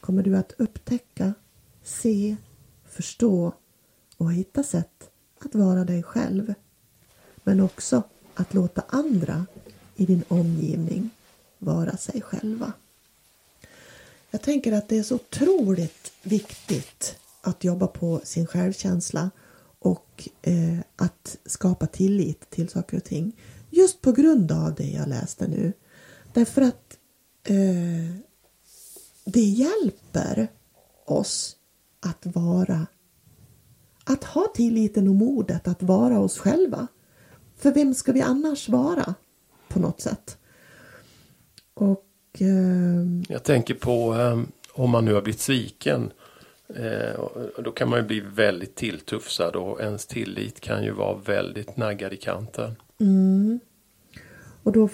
kommer 0.00 0.22
du 0.22 0.36
att 0.36 0.52
upptäcka, 0.58 1.34
se, 1.82 2.36
förstå 2.84 3.52
och 4.16 4.32
hitta 4.32 4.62
sätt 4.62 5.10
att 5.38 5.54
vara 5.54 5.84
dig 5.84 6.02
själv. 6.02 6.54
Men 7.42 7.60
också 7.60 8.02
att 8.34 8.54
låta 8.54 8.82
andra 8.88 9.46
i 9.96 10.06
din 10.06 10.24
omgivning 10.28 11.10
vara 11.58 11.96
sig 11.96 12.20
själva. 12.20 12.72
Jag 14.30 14.42
tänker 14.42 14.72
att 14.72 14.88
det 14.88 14.98
är 14.98 15.02
så 15.02 15.14
otroligt 15.14 16.12
viktigt 16.22 17.16
att 17.40 17.64
jobba 17.64 17.86
på 17.86 18.20
sin 18.24 18.46
självkänsla 18.46 19.30
och 19.78 20.28
eh, 20.42 20.78
att 20.96 21.36
skapa 21.46 21.86
tillit 21.86 22.50
till 22.50 22.68
saker 22.68 22.96
och 22.96 23.04
ting. 23.04 23.32
Just 23.70 24.00
på 24.00 24.12
grund 24.12 24.52
av 24.52 24.74
det 24.74 24.90
jag 24.90 25.08
läste 25.08 25.48
nu. 25.48 25.72
Därför 26.32 26.62
att 26.62 26.96
eh, 27.44 28.16
det 29.24 29.40
hjälper 29.40 30.48
oss 31.04 31.56
att 32.00 32.26
vara 32.26 32.86
att 34.04 34.24
ha 34.24 34.52
tilliten 34.54 35.08
och 35.08 35.14
modet 35.14 35.68
att 35.68 35.82
vara 35.82 36.20
oss 36.20 36.38
själva. 36.38 36.86
För 37.62 37.72
vem 37.72 37.94
ska 37.94 38.12
vi 38.12 38.20
annars 38.20 38.68
vara 38.68 39.14
på 39.68 39.80
något 39.80 40.00
sätt? 40.00 40.38
Och 41.74 42.06
eh, 42.38 43.06
Jag 43.28 43.42
tänker 43.42 43.74
på 43.74 44.14
eh, 44.14 44.40
om 44.72 44.90
man 44.90 45.04
nu 45.04 45.14
har 45.14 45.22
blivit 45.22 45.40
sviken. 45.40 46.10
Eh, 46.68 47.20
då 47.64 47.70
kan 47.72 47.88
man 47.88 47.98
ju 47.98 48.06
bli 48.06 48.20
väldigt 48.20 48.74
tilltufsad 48.74 49.56
och 49.56 49.80
ens 49.80 50.06
tillit 50.06 50.60
kan 50.60 50.84
ju 50.84 50.90
vara 50.90 51.18
väldigt 51.18 51.76
naggad 51.76 52.12
i 52.12 52.16
kanten. 52.16 52.76
Och 54.62 54.72
då, 54.72 54.88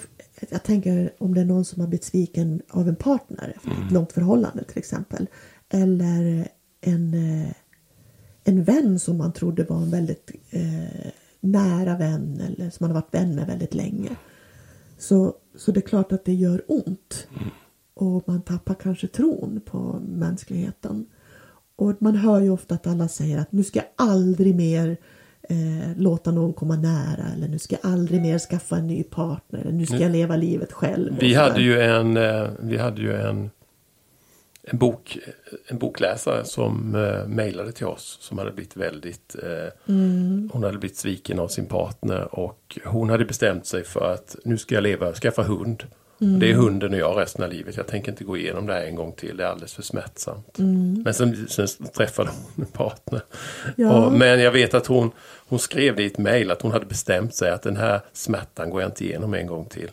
jag 0.49 0.63
tänker 0.63 1.13
om 1.17 1.33
det 1.33 1.41
är 1.41 1.45
någon 1.45 1.65
som 1.65 1.81
har 1.81 1.87
blivit 1.87 2.03
sviken 2.05 2.61
av 2.69 2.87
en 2.87 2.95
partner 2.95 3.53
efter 3.55 3.71
ett 3.85 3.91
långt 3.91 4.11
förhållande 4.11 4.63
till 4.63 4.77
exempel. 4.77 5.27
Eller 5.69 6.47
en, 6.81 7.13
eh, 7.13 7.51
en 8.43 8.63
vän 8.63 8.99
som 8.99 9.17
man 9.17 9.33
trodde 9.33 9.63
var 9.63 9.77
en 9.77 9.91
väldigt 9.91 10.31
eh, 10.49 11.11
nära 11.39 11.97
vän 11.97 12.41
eller 12.47 12.69
som 12.69 12.83
man 12.83 12.95
har 12.95 13.01
varit 13.01 13.13
vän 13.13 13.35
med 13.35 13.47
väldigt 13.47 13.73
länge. 13.73 14.09
Så, 14.97 15.33
så 15.55 15.71
det 15.71 15.79
är 15.79 15.87
klart 15.87 16.11
att 16.11 16.25
det 16.25 16.33
gör 16.33 16.61
ont. 16.67 17.27
Och 17.93 18.23
man 18.27 18.41
tappar 18.41 18.73
kanske 18.73 19.07
tron 19.07 19.61
på 19.65 19.99
mänskligheten. 20.07 21.05
Och 21.75 21.93
man 21.99 22.15
hör 22.15 22.41
ju 22.41 22.49
ofta 22.49 22.75
att 22.75 22.87
alla 22.87 23.07
säger 23.07 23.37
att 23.37 23.51
nu 23.51 23.63
ska 23.63 23.79
jag 23.79 24.07
aldrig 24.07 24.55
mer 24.55 24.97
eh, 25.49 25.97
låta 25.97 26.31
någon 26.31 26.53
komma 26.53 26.75
nära 26.75 27.23
eller 27.33 27.47
nu 27.47 27.59
ska 27.59 27.75
jag 27.81 27.91
aldrig 27.91 28.21
mer 28.21 28.39
skaffa 28.39 28.77
en 28.77 28.87
ny 28.87 29.03
partner 29.03 29.59
eller 29.59 29.71
nu 29.71 29.85
ska 29.85 29.97
jag 29.97 30.11
leva 30.11 30.35
livet 30.35 30.71
själv. 30.71 31.17
Vi 31.19 31.33
hade 31.33 31.61
ju 31.61 31.81
en, 31.81 32.17
eh, 32.17 32.49
vi 32.59 32.77
hade 32.77 33.01
ju 33.01 33.13
en, 33.13 33.49
en, 34.63 34.77
bok, 34.77 35.17
en 35.67 35.77
bokläsare 35.77 36.45
som 36.45 36.95
eh, 36.95 37.27
mejlade 37.27 37.71
till 37.71 37.85
oss 37.85 38.17
som 38.21 38.37
hade 38.37 38.51
blivit 38.51 38.77
väldigt 38.77 39.35
eh, 39.43 39.73
Hon 40.51 40.63
hade 40.63 40.77
blivit 40.77 40.97
sviken 40.97 41.39
av 41.39 41.47
sin 41.47 41.65
partner 41.65 42.35
och 42.35 42.79
hon 42.85 43.09
hade 43.09 43.25
bestämt 43.25 43.65
sig 43.65 43.83
för 43.83 44.13
att 44.13 44.35
nu 44.43 44.57
ska 44.57 44.75
jag 44.75 44.83
leva, 44.83 45.13
skaffa 45.13 45.43
hund. 45.43 45.83
Det 46.39 46.51
är 46.51 46.53
hunden 46.53 46.93
och 46.93 46.99
jag 46.99 47.17
resten 47.17 47.43
av 47.43 47.51
livet. 47.51 47.77
Jag 47.77 47.87
tänker 47.87 48.11
inte 48.11 48.23
gå 48.23 48.37
igenom 48.37 48.65
det 48.65 48.73
här 48.73 48.83
en 48.83 48.95
gång 48.95 49.13
till. 49.13 49.37
Det 49.37 49.43
är 49.43 49.47
alldeles 49.47 49.73
för 49.73 49.83
smärtsamt. 49.83 50.57
Men 51.03 51.13
sen, 51.13 51.47
sen 51.47 51.67
träffade 51.97 52.29
hon 52.29 52.65
en 52.65 52.71
partner. 52.71 53.21
Ja. 53.75 54.05
Och, 54.05 54.11
men 54.11 54.39
jag 54.39 54.51
vet 54.51 54.73
att 54.73 54.87
hon, 54.87 55.11
hon 55.47 55.59
skrev 55.59 55.95
det 55.95 56.03
i 56.03 56.05
ett 56.05 56.17
mejl 56.17 56.51
att 56.51 56.61
hon 56.61 56.71
hade 56.71 56.85
bestämt 56.85 57.35
sig 57.35 57.51
att 57.51 57.61
den 57.61 57.77
här 57.77 58.01
smärtan 58.13 58.69
går 58.69 58.81
jag 58.81 58.89
inte 58.89 59.05
igenom 59.05 59.33
en 59.33 59.47
gång 59.47 59.65
till. 59.65 59.91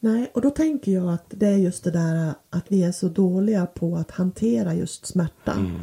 Nej, 0.00 0.30
och 0.34 0.40
då 0.40 0.50
tänker 0.50 0.92
jag 0.92 1.08
att 1.12 1.24
det 1.28 1.46
är 1.46 1.56
just 1.56 1.84
det 1.84 1.90
där 1.90 2.32
att 2.50 2.64
vi 2.68 2.82
är 2.84 2.92
så 2.92 3.08
dåliga 3.08 3.66
på 3.66 3.96
att 3.96 4.10
hantera 4.10 4.74
just 4.74 5.06
smärta. 5.06 5.52
Mm. 5.52 5.80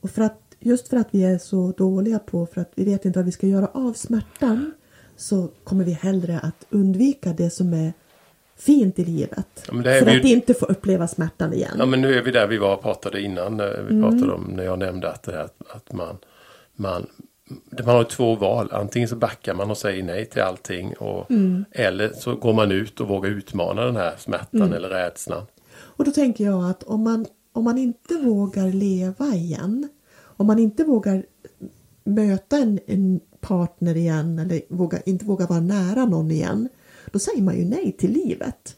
Och 0.00 0.10
för 0.10 0.22
att, 0.22 0.40
just 0.60 0.88
för 0.88 0.96
att 0.96 1.08
vi 1.10 1.24
är 1.24 1.38
så 1.38 1.72
dåliga 1.76 2.18
på, 2.18 2.46
för 2.46 2.60
att 2.60 2.70
vi 2.74 2.84
vet 2.84 3.04
inte 3.04 3.18
vad 3.18 3.26
vi 3.26 3.32
ska 3.32 3.46
göra 3.46 3.66
av 3.66 3.92
smärtan, 3.92 4.72
så 5.16 5.48
kommer 5.64 5.84
vi 5.84 5.92
hellre 5.92 6.38
att 6.38 6.66
undvika 6.70 7.32
det 7.32 7.50
som 7.50 7.72
är 7.74 7.92
fint 8.56 8.98
i 8.98 9.04
livet. 9.04 9.46
Ja, 9.68 9.72
för 9.82 10.04
vi 10.04 10.18
att 10.18 10.24
inte 10.24 10.54
få 10.54 10.66
uppleva 10.66 11.08
smärtan 11.08 11.52
igen. 11.52 11.74
Ja 11.78 11.86
men 11.86 12.00
nu 12.00 12.14
är 12.18 12.22
vi 12.22 12.30
där 12.30 12.46
vi 12.46 12.58
var 12.58 12.76
pratade 12.76 13.20
innan. 13.22 13.60
eh, 13.60 13.66
Vi 13.66 13.94
Mm. 13.94 14.02
pratade 14.02 14.32
om 14.32 14.42
när 14.56 14.64
jag 14.64 14.78
nämnde 14.78 15.10
att, 15.10 15.22
det 15.22 15.32
här, 15.32 15.48
att 15.74 15.92
man, 15.92 16.16
man, 16.76 17.06
man 17.84 17.96
har 17.96 18.04
två 18.04 18.34
val. 18.36 18.68
Antingen 18.72 19.08
så 19.08 19.16
backar 19.16 19.54
man 19.54 19.70
och 19.70 19.78
säger 19.78 20.02
nej 20.02 20.26
till 20.26 20.42
allting. 20.42 20.94
Och, 20.96 21.30
Mm. 21.30 21.64
Eller 21.70 22.12
så 22.12 22.36
går 22.36 22.52
man 22.52 22.72
ut 22.72 23.00
och 23.00 23.08
vågar 23.08 23.30
utmana 23.30 23.84
den 23.84 23.96
här 23.96 24.14
smärtan 24.18 24.62
Mm. 24.62 24.72
eller 24.72 24.88
rädslan. 24.88 25.46
Och 25.76 26.04
då 26.04 26.10
tänker 26.10 26.44
jag 26.44 26.70
att 26.70 26.82
om 26.82 27.02
man, 27.02 27.26
om 27.52 27.64
man 27.64 27.78
inte 27.78 28.14
vågar 28.14 28.66
leva 28.72 29.26
igen, 29.34 29.88
om 30.18 30.46
man 30.46 30.58
inte 30.58 30.84
vågar 30.84 31.24
möta 32.04 32.56
en, 32.56 32.78
en 32.86 33.20
partner 33.40 33.96
igen 33.96 34.38
eller 34.38 34.62
vågar, 34.68 35.02
inte 35.06 35.24
vågar 35.24 35.46
vara 35.46 35.60
nära 35.60 36.04
någon 36.04 36.30
igen, 36.30 36.68
då 37.12 37.18
säger 37.18 37.42
man 37.42 37.56
ju 37.58 37.64
nej 37.64 37.92
till 37.98 38.10
livet. 38.12 38.76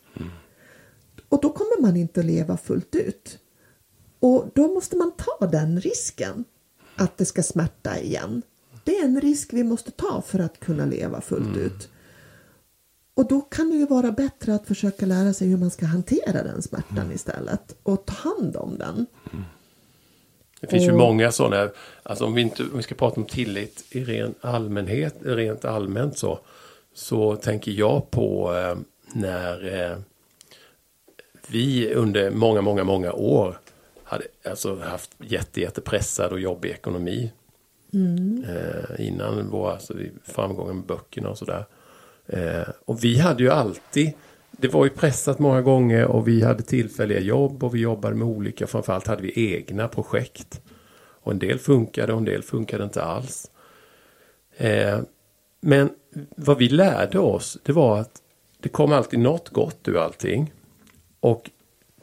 Och 1.29 1.41
då 1.43 1.49
kommer 1.53 1.83
man 1.83 1.97
inte 1.97 2.21
att 2.21 2.27
leva 2.27 2.57
fullt 2.57 2.95
ut. 2.95 3.39
Och 4.21 4.45
då 4.55 4.69
måste 4.75 4.97
man 4.97 5.13
ta 5.17 5.47
den 5.47 5.81
risken 5.81 6.45
att 6.97 7.19
det 7.19 7.25
ska 7.25 7.43
smärta 7.43 7.99
igen. 7.99 8.43
Det 8.89 8.97
är 8.99 9.05
en 9.05 9.21
risk 9.21 9.53
vi 9.53 9.65
måste 9.65 9.91
ta 9.91 10.23
för 10.27 10.39
att 10.39 10.61
kunna 10.61 10.87
leva 10.87 11.21
fullt 11.21 11.57
ut. 11.57 11.89
Och 13.15 13.29
då 13.29 13.41
kan 13.41 13.71
det 13.71 13.77
ju 13.77 13.87
vara 13.87 14.13
bättre 14.13 14.55
att 14.55 14.67
försöka 14.67 15.07
lära 15.07 15.33
sig 15.33 15.49
hur 15.49 15.57
man 15.57 15.71
ska 15.71 15.87
hantera 15.87 16.43
den 16.43 16.63
smärtan 16.63 17.13
istället 17.13 17.77
och 17.83 18.07
ta 18.07 18.13
hand 18.13 18.57
om 18.57 18.79
den. 18.79 19.07
Det 20.61 20.67
finns 20.67 20.85
ju 20.85 20.91
Och- 20.91 20.99
många 20.99 21.33
sådana, 21.33 21.71
alltså 22.03 22.25
om 22.25 22.35
vi, 22.35 22.43
inte, 22.43 22.63
om 22.63 22.77
vi 22.77 22.83
ska 22.83 22.95
prata 22.95 23.21
om 23.21 23.27
tillit 23.27 23.85
i 23.91 24.05
ren 24.05 24.35
allmänhet, 24.41 25.15
rent 25.23 25.65
allmänt 25.65 26.19
så, 26.19 26.39
så 26.95 27.37
tänker 27.37 27.73
jag 27.73 28.11
på 28.11 28.55
eh, 28.57 28.79
när 29.15 29.83
eh, 29.93 29.99
vi 31.49 31.95
under 31.95 32.31
många, 32.31 32.61
många, 32.61 32.85
många 32.85 33.13
år 33.13 33.59
hade 34.05 34.25
alltså 34.45 34.79
haft 34.79 35.11
jätte, 35.19 35.61
jättepressad 35.61 36.33
och 36.33 36.41
jobbig 36.41 36.71
ekonomi. 36.71 37.33
Eh, 37.93 39.07
innan 39.07 39.51
våra 39.51 39.73
alltså, 39.73 39.95
framgångar 40.25 40.73
med 40.73 40.85
böckerna 40.85 41.29
och 41.29 41.39
sådär. 41.39 41.65
Eh, 42.27 42.69
och 42.85 43.05
vi 43.05 43.19
hade 43.19 43.43
ju 43.43 43.51
alltid, 43.51 44.13
det 44.51 44.69
var 44.69 44.85
ju 44.85 44.91
pressat 44.91 45.39
många 45.39 45.63
gånger 45.63 46.05
och 46.05 46.29
vi 46.29 46.43
hade 46.43 46.63
tillfälliga 46.63 47.21
jobb 47.21 47.65
och 47.65 47.75
vi 47.75 47.81
jobbade 47.81 48.17
med 48.17 48.29
olika, 48.29 48.67
framförallt 48.67 49.07
hade 49.07 49.23
vi 49.23 49.55
egna 49.55 49.89
projekt. 49.89 50.61
Och 51.21 51.33
en 51.33 51.39
del 51.39 51.59
funkade 51.59 52.13
och 52.13 52.19
en 52.19 52.25
del 52.25 52.43
funkade 52.43 52.85
inte 52.85 53.03
alls. 53.03 53.51
Eh, 54.57 55.01
men 55.61 55.91
vad 56.37 56.59
vi 56.59 56.69
lärde 56.69 57.19
oss, 57.19 57.59
det 57.63 57.73
var 57.73 57.99
att 57.99 58.23
det 58.61 58.69
kom 58.69 58.93
alltid 58.93 59.19
något 59.19 59.49
gott 59.49 59.89
ur 59.89 59.97
allting. 59.97 60.53
Och 61.21 61.51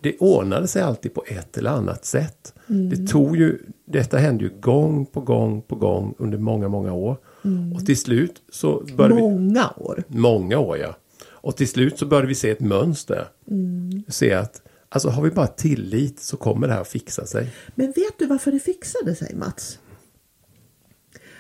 det 0.06 0.18
ordnade 0.20 0.68
sig 0.68 0.82
alltid 0.82 1.14
på 1.14 1.24
ett 1.28 1.58
eller 1.58 1.70
annat 1.70 2.06
sätt. 2.06 2.54
Det 2.68 3.08
tog 3.08 3.38
ju, 3.38 3.60
detta 3.86 4.18
hände 4.18 4.44
ju 4.44 4.50
gång 4.60 5.06
på 5.06 5.22
gång 5.22 5.62
på 5.62 5.76
gång 5.76 6.16
under 6.18 6.38
många, 6.38 6.68
många 6.68 6.94
år. 6.94 7.18
Och 7.76 7.86
till 7.86 7.98
slut 7.98 8.42
så 8.50 8.84
började 8.96 9.16
vi... 9.16 9.22
Många 9.22 9.70
år. 9.78 10.04
Många 10.08 10.60
år 10.60 10.78
ja. 10.78 10.96
Och 11.28 11.56
till 11.56 11.68
slut 11.68 12.00
så 12.00 12.06
började 12.06 12.28
vi 12.28 12.36
se 12.36 12.50
ett 12.50 12.60
mönster. 12.60 13.28
Se 14.08 14.34
att 14.34 14.62
alltså 14.90 15.10
har 15.10 15.24
vi 15.24 15.32
bara 15.32 15.48
tillit 15.48 16.20
så 16.20 16.38
kommer 16.38 16.68
det 16.68 16.74
här 16.74 16.82
att 16.82 16.88
fixa 16.88 17.26
sig. 17.26 17.54
Men 17.76 17.88
vet 17.88 18.20
du 18.20 18.26
varför 18.26 18.52
det 18.52 18.60
fixade 18.60 19.16
sig 19.16 19.36
Mats? 19.36 19.80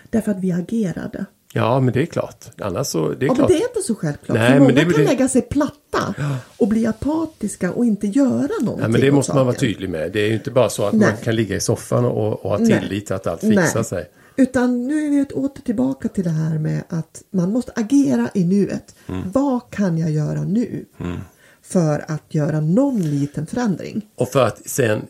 Därför 0.10 0.32
att 0.32 0.40
vi 0.40 0.52
agerade. 0.52 1.26
Ja 1.56 1.80
men 1.80 1.94
det 1.94 2.02
är 2.02 2.06
klart. 2.06 2.46
Annars 2.62 2.88
så, 2.88 3.10
det 3.10 3.26
är 3.26 3.28
Ja, 3.28 3.28
men 3.28 3.36
klart. 3.36 3.48
det 3.48 3.54
är 3.56 3.68
inte 3.68 3.82
så 3.82 3.96
självklart. 3.96 4.38
Nej, 4.38 4.48
för 4.48 4.54
men 4.54 4.64
många 4.64 4.74
det 4.76 4.82
är 4.82 4.86
väl 4.86 4.94
kan 4.94 5.04
det- 5.04 5.10
lägga 5.12 5.28
sig 5.28 5.42
platta 5.42 6.14
och 6.58 6.68
bli 6.68 6.86
apatiska 6.88 7.72
och 7.72 7.86
inte 7.86 8.08
göra 8.08 8.50
någonting 8.62 8.82
Ja, 8.82 8.88
men 8.88 9.02
det 9.02 9.12
måste 9.12 9.36
man 9.36 9.46
vara 9.46 9.56
tydlig 9.56 9.90
med. 9.90 10.12
Det 10.12 10.20
är 10.20 10.28
ju 10.28 10.34
inte 10.34 10.52
bara 10.52 10.70
så 10.70 10.86
att 10.86 10.94
Nej. 10.94 11.10
man 11.10 11.18
kan 11.24 11.36
ligga 11.36 11.56
i 11.56 11.60
soffan 11.60 12.06
och, 12.06 12.46
och 12.46 12.50
ha 12.52 12.58
Nej. 12.58 12.80
tillit 12.82 13.06
till 13.06 13.16
att 13.16 13.28
allt 13.28 13.42
fixar 13.42 13.84
sig. 13.84 14.10
Utan 14.38 14.88
nu 14.88 15.06
är 15.06 15.10
vi 15.10 15.24
åter 15.34 15.62
tillbaka 15.62 16.08
till 16.08 16.24
det 16.24 16.30
här 16.30 16.58
med 16.60 16.84
att 16.90 17.22
man 17.32 17.52
måste 17.52 17.72
agera 17.76 18.30
i 18.34 18.44
nuet. 18.44 18.96
Mm. 19.08 19.32
Vad 19.32 19.70
kan 19.70 19.98
jag 19.98 20.12
göra 20.12 20.44
nu? 20.44 20.86
För 21.62 22.06
att 22.08 22.24
göra 22.36 22.60
någon 22.62 23.02
liten 23.02 23.46
förändring. 23.48 24.02
Och 24.16 24.28
för 24.30 24.46
att 24.48 24.70
sen 24.70 25.02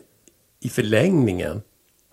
i 0.60 0.68
förlängningen 0.68 1.62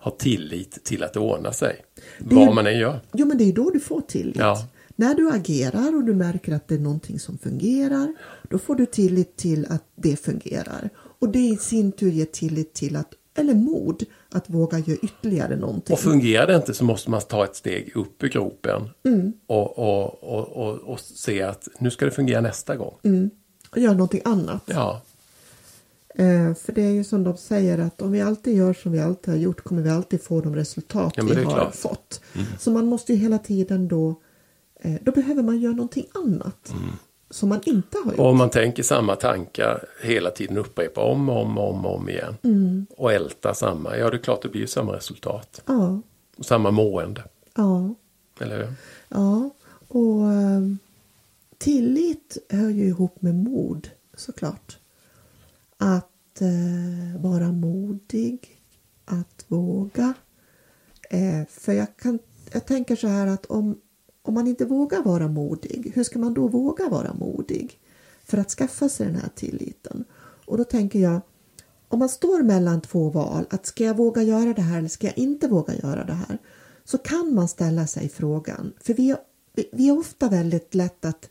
ha 0.04 0.10
tillit 0.10 0.84
till 0.84 1.02
att 1.04 1.12
det 1.12 1.20
ordnar 1.20 1.52
sig. 1.52 1.84
Det- 2.18 2.34
Vad 2.34 2.54
man 2.54 2.66
än 2.66 2.78
gör. 2.78 3.00
Jo 3.12 3.26
men 3.26 3.38
det 3.38 3.44
är 3.44 3.52
då 3.52 3.70
du 3.70 3.80
får 3.80 4.00
tillit. 4.00 4.36
Ja. 4.36 4.66
När 4.96 5.14
du 5.14 5.30
agerar 5.30 5.96
och 5.96 6.04
du 6.04 6.14
märker 6.14 6.52
att 6.54 6.68
det 6.68 6.74
är 6.74 6.78
någonting 6.78 7.18
som 7.18 7.38
fungerar. 7.38 8.14
Då 8.50 8.58
får 8.58 8.74
du 8.74 8.86
tillit 8.86 9.36
till 9.36 9.66
att 9.70 9.84
det 9.96 10.16
fungerar. 10.16 10.88
Och 11.20 11.28
det 11.28 11.38
i 11.38 11.56
sin 11.56 11.92
tur 11.92 12.10
ger 12.10 12.24
tillit 12.24 12.72
till 12.74 12.96
att, 12.96 13.08
eller 13.38 13.54
mod, 13.54 14.04
att 14.30 14.50
våga 14.50 14.78
göra 14.78 14.98
ytterligare 15.02 15.56
någonting. 15.56 15.92
Och 15.94 15.98
fungerar 16.00 16.46
det 16.46 16.56
inte 16.56 16.74
så 16.74 16.84
måste 16.84 17.10
man 17.10 17.20
ta 17.20 17.44
ett 17.44 17.56
steg 17.56 17.92
upp 17.96 18.22
ur 18.24 18.28
gropen. 18.28 18.88
Mm. 19.04 19.32
Och, 19.46 19.78
och, 19.78 20.24
och, 20.24 20.48
och, 20.48 20.74
och 20.78 21.00
se 21.00 21.42
att 21.42 21.68
nu 21.78 21.90
ska 21.90 22.04
det 22.04 22.10
fungera 22.10 22.40
nästa 22.40 22.76
gång. 22.76 22.94
Mm. 23.02 23.30
och 23.70 23.78
göra 23.78 23.92
någonting 23.92 24.20
annat. 24.24 24.62
Ja, 24.66 25.02
Eh, 26.14 26.54
för 26.54 26.72
det 26.72 26.82
är 26.82 26.90
ju 26.90 27.04
som 27.04 27.24
de 27.24 27.36
säger 27.36 27.78
att 27.78 28.02
om 28.02 28.12
vi 28.12 28.20
alltid 28.20 28.56
gör 28.56 28.72
som 28.74 28.92
vi 28.92 29.00
alltid 29.00 29.34
har 29.34 29.38
gjort 29.40 29.60
kommer 29.64 29.82
vi 29.82 29.90
alltid 29.90 30.22
få 30.22 30.40
de 30.40 30.54
resultat 30.56 31.12
Ja, 31.16 31.22
vi 31.24 31.34
har 31.34 31.54
klart. 31.54 31.74
fått. 31.74 32.20
Så 32.58 32.70
man 32.70 32.86
måste 32.86 33.12
ju 33.12 33.18
hela 33.18 33.38
tiden 33.38 33.88
då, 33.88 34.14
eh, 34.80 34.94
då 35.02 35.12
behöver 35.12 35.42
man 35.42 35.60
göra 35.60 35.72
någonting 35.74 36.06
annat. 36.14 36.74
Som 37.30 37.48
man 37.48 37.60
inte 37.66 37.98
har 38.04 38.10
gjort. 38.10 38.20
och 38.20 38.26
om 38.26 38.36
man 38.38 38.50
tänker 38.50 38.82
samma 38.82 39.16
tankar 39.16 39.84
hela 40.02 40.30
tiden 40.30 40.56
upprepa 40.58 41.00
om 41.00 41.28
och 41.28 41.42
om, 41.42 41.58
om, 41.58 41.86
om 41.86 42.08
igen. 42.08 42.36
Mm. 42.42 42.86
Och 42.96 43.12
älta 43.12 43.54
samma. 43.54 43.96
Ja, 43.96 44.10
det 44.10 44.16
är 44.16 44.22
klart 44.22 44.42
det 44.42 44.48
blir 44.48 44.60
ju 44.60 44.66
samma 44.66 44.92
resultat. 44.96 45.62
Ja, 45.66 46.00
Och 46.36 46.44
samma 46.44 46.70
mående. 46.70 47.24
ja, 47.56 47.94
Eller 48.40 48.56
hur? 48.58 48.72
ja. 49.08 49.50
Och 49.88 50.32
eh, 50.32 50.60
tillit 51.58 52.38
hör 52.50 52.70
ju 52.70 52.86
ihop 52.86 53.22
med 53.22 53.34
mod 53.34 53.88
såklart. 54.16 54.78
Att 55.78 56.40
eh, 56.40 57.22
vara 57.22 57.52
modig, 57.52 58.62
att 59.04 59.44
våga. 59.48 60.14
Eh, 61.10 61.46
för 61.48 61.72
jag 61.72 61.96
kan, 61.96 62.18
jag 62.52 62.66
tänker 62.66 62.96
så 62.96 63.08
här 63.08 63.26
att 63.26 63.46
om, 63.46 63.80
om 64.22 64.34
man 64.34 64.46
inte 64.46 64.64
vågar 64.64 65.02
vara 65.02 65.28
modig, 65.28 65.92
hur 65.94 66.04
ska 66.04 66.18
man 66.18 66.34
då 66.34 66.48
våga 66.48 66.88
vara 66.88 67.14
modig? 67.14 67.80
För 68.24 68.38
att 68.38 68.50
skaffa 68.50 68.88
sig 68.88 69.06
den 69.06 69.16
här 69.16 69.30
tilliten. 69.34 70.04
Och 70.46 70.58
då 70.58 70.64
tänker 70.64 70.98
jag, 70.98 71.20
om 71.88 71.98
man 71.98 72.08
står 72.08 72.42
mellan 72.42 72.80
två 72.80 73.10
val, 73.10 73.46
att 73.50 73.66
ska 73.66 73.84
jag 73.84 73.96
våga 73.96 74.22
göra 74.22 74.52
det 74.52 74.62
här 74.62 74.78
eller 74.78 74.88
ska 74.88 75.06
jag 75.06 75.18
inte 75.18 75.48
våga 75.48 75.74
göra 75.74 76.04
det 76.04 76.12
här? 76.12 76.38
Så 76.84 76.98
kan 76.98 77.34
man 77.34 77.48
ställa 77.48 77.86
sig 77.86 78.08
frågan, 78.08 78.72
för 78.80 78.94
vi, 78.94 79.14
vi 79.72 79.88
är 79.88 79.98
ofta 79.98 80.28
väldigt 80.28 80.74
lätt 80.74 81.04
att 81.04 81.30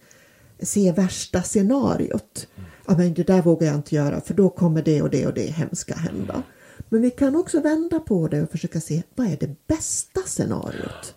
se 0.59 0.91
värsta 0.91 1.43
scenariot. 1.43 2.47
Ja, 2.87 2.97
men 2.97 3.13
det 3.13 3.27
där 3.27 3.41
vågar 3.41 3.67
jag 3.67 3.75
inte 3.75 3.95
göra 3.95 4.21
för 4.21 4.33
då 4.33 4.49
kommer 4.49 4.81
det 4.81 5.01
och 5.01 5.09
det 5.09 5.25
och 5.27 5.33
det 5.33 5.41
hemska 5.51 5.95
hända. 5.95 6.43
Men 6.89 7.01
vi 7.01 7.09
kan 7.11 7.35
också 7.35 7.59
vända 7.61 7.99
på 7.99 8.27
det 8.27 8.41
och 8.41 8.51
försöka 8.51 8.79
se 8.81 9.03
vad 9.15 9.27
är 9.27 9.37
det 9.39 9.67
bästa 9.67 10.19
scenariot? 10.25 11.15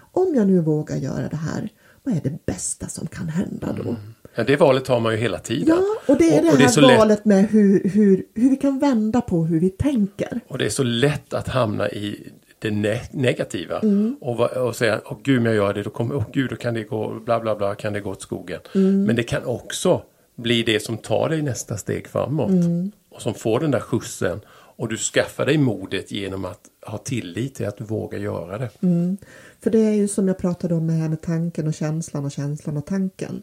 Om 0.00 0.34
jag 0.34 0.46
nu 0.46 0.60
vågar 0.60 0.96
göra 0.96 1.28
det 1.28 1.36
här, 1.36 1.68
vad 2.02 2.14
är 2.16 2.20
det 2.20 2.46
bästa 2.46 2.88
som 2.88 3.06
kan 3.06 3.28
hända 3.28 3.76
då? 3.84 3.96
Ja, 4.34 4.44
det 4.44 4.56
valet 4.56 4.88
har 4.88 5.00
man 5.00 5.12
ju 5.12 5.18
hela 5.18 5.38
tiden. 5.38 5.68
Ja, 5.68 6.12
och 6.12 6.18
det 6.18 6.36
är 6.36 6.38
Och- 6.38 6.44
det 6.44 6.50
och 6.52 6.56
det 6.56 6.62
är 6.62 6.66
här 6.66 6.72
så 6.72 6.80
lätt- 6.80 6.98
valet 6.98 7.24
med 7.24 7.48
hur, 7.50 7.88
hur, 7.88 8.24
hur 8.34 8.50
vi 8.50 8.56
kan 8.56 8.78
vända 8.78 9.20
på 9.20 9.44
hur 9.44 9.60
vi 9.60 9.70
tänker. 9.70 10.40
Och 10.48 10.58
det 10.58 10.64
är 10.64 10.70
så 10.70 10.82
lätt 10.82 11.34
att 11.34 11.48
hamna 11.48 11.88
i 11.90 12.28
det 12.58 12.70
ne- 12.70 13.08
negativa. 13.12 13.78
Mm. 13.80 14.16
Och, 14.20 14.40
och 14.40 14.76
säga, 14.76 15.00
åh 15.04 15.16
gud 15.22 15.38
om 15.38 15.46
jag 15.46 15.54
gör 15.54 15.74
det, 15.74 15.82
då 15.82 15.90
kommer, 15.90 16.14
åh 16.16 16.24
gud 16.32 16.50
då 16.50 16.56
kan 16.56 16.74
det 16.74 16.82
gå, 16.82 17.20
bla 17.24 17.40
bla 17.40 17.56
bla, 17.56 17.74
kan 17.74 17.92
det 17.92 18.00
gå 18.00 18.10
åt 18.10 18.22
skogen. 18.22 18.60
Mm. 18.74 19.04
Men 19.04 19.16
det 19.16 19.22
kan 19.22 19.44
också 19.44 20.02
bli 20.36 20.62
det 20.62 20.80
som 20.80 20.98
tar 20.98 21.28
dig 21.28 21.42
nästa 21.42 21.76
steg 21.76 22.08
framåt. 22.08 22.50
Mm. 22.50 22.92
Och 23.10 23.22
som 23.22 23.34
får 23.34 23.60
den 23.60 23.70
där 23.70 23.80
skjutsen. 23.80 24.40
Och 24.76 24.88
du 24.88 24.96
skaffar 24.96 25.46
dig 25.46 25.58
modet 25.58 26.10
genom 26.10 26.44
att 26.44 26.60
ha 26.86 26.98
tillit 26.98 27.54
till 27.54 27.66
att 27.66 27.76
du 27.76 27.84
vågar 27.84 28.18
göra 28.18 28.58
det. 28.58 28.70
Mm. 28.80 29.16
För 29.60 29.70
det 29.70 29.78
är 29.78 29.92
ju 29.92 30.08
som 30.08 30.28
jag 30.28 30.38
pratade 30.38 30.74
om 30.74 30.86
med, 30.86 30.96
här 30.96 31.08
med 31.08 31.22
tanken 31.22 31.66
och 31.66 31.74
känslan 31.74 32.24
och 32.24 32.32
känslan 32.32 32.76
och 32.76 32.86
tanken. 32.86 33.42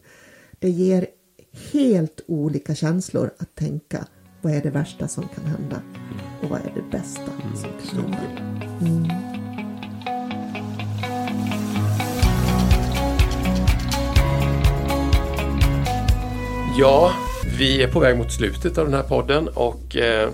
Det 0.59 0.69
ger 0.69 1.07
helt 1.71 2.21
olika 2.27 2.75
känslor 2.75 3.31
att 3.37 3.55
tänka 3.55 4.07
vad 4.41 4.53
är 4.53 4.61
det 4.61 4.69
värsta 4.69 5.07
som 5.07 5.27
kan 5.35 5.45
hända 5.45 5.81
och 6.41 6.49
vad 6.49 6.59
är 6.59 6.73
det 6.75 6.97
bästa 6.97 7.31
som 7.91 8.03
kan 8.13 8.13
hända. 8.79 9.18
Ja, 16.81 17.13
vi 17.57 17.83
är 17.83 17.87
på 17.87 17.99
väg 17.99 18.17
mot 18.17 18.31
slutet 18.31 18.77
av 18.77 18.85
den 18.85 18.93
här 18.93 19.03
podden 19.03 19.47
och 19.47 19.95
eh, 19.95 20.29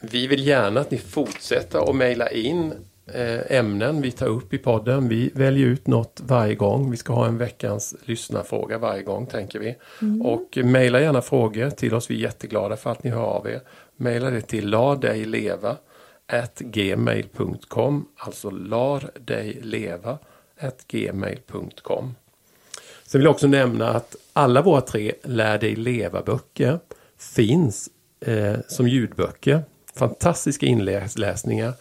vi 0.00 0.26
vill 0.26 0.46
gärna 0.46 0.80
att 0.80 0.90
ni 0.90 0.98
fortsätter 0.98 1.90
att 1.90 1.96
mejla 1.96 2.30
in 2.30 2.72
eh, 3.06 3.58
ämnen 3.58 4.02
vi 4.02 4.10
tar 4.10 4.26
upp 4.26 4.54
i 4.54 4.58
podden. 4.58 5.08
Vi 5.08 5.30
väljer 5.34 5.66
ut 5.66 5.86
något 5.86 6.20
varje 6.26 6.54
gång. 6.54 6.90
Vi 6.90 6.96
ska 6.96 7.12
ha 7.12 7.26
en 7.26 7.38
veckans 7.38 7.94
lyssnarfråga 8.04 8.78
varje 8.78 9.02
gång 9.02 9.26
tänker 9.26 9.58
vi. 9.58 9.76
Och 10.22 10.58
eh, 10.58 10.64
mejla 10.64 11.00
gärna 11.00 11.22
frågor 11.22 11.70
till 11.70 11.94
oss. 11.94 12.10
Vi 12.10 12.14
är 12.14 12.18
jätteglada 12.18 12.76
för 12.76 12.90
att 12.90 13.04
ni 13.04 13.10
hör 13.10 13.24
av 13.24 13.48
er. 13.48 13.60
Mejla 13.96 14.30
det 14.30 14.40
till 14.40 14.68
lardejleva 14.68 15.76
gmail.com 16.58 18.08
alltså 18.16 18.50
lardejleva 18.50 20.18
gmail.com 20.88 22.14
Sen 23.06 23.18
vill 23.18 23.24
jag 23.24 23.32
också 23.32 23.46
nämna 23.46 23.88
att 23.88 24.16
alla 24.36 24.62
våra 24.62 24.80
tre 24.80 25.12
Lär 25.22 25.58
dig 25.58 25.76
leva-böcker 25.76 26.78
finns 27.18 27.88
eh, 28.20 28.56
som 28.68 28.88
ljudböcker. 28.88 29.62
Fantastiska 29.94 30.66
inläsningar. 30.66 31.72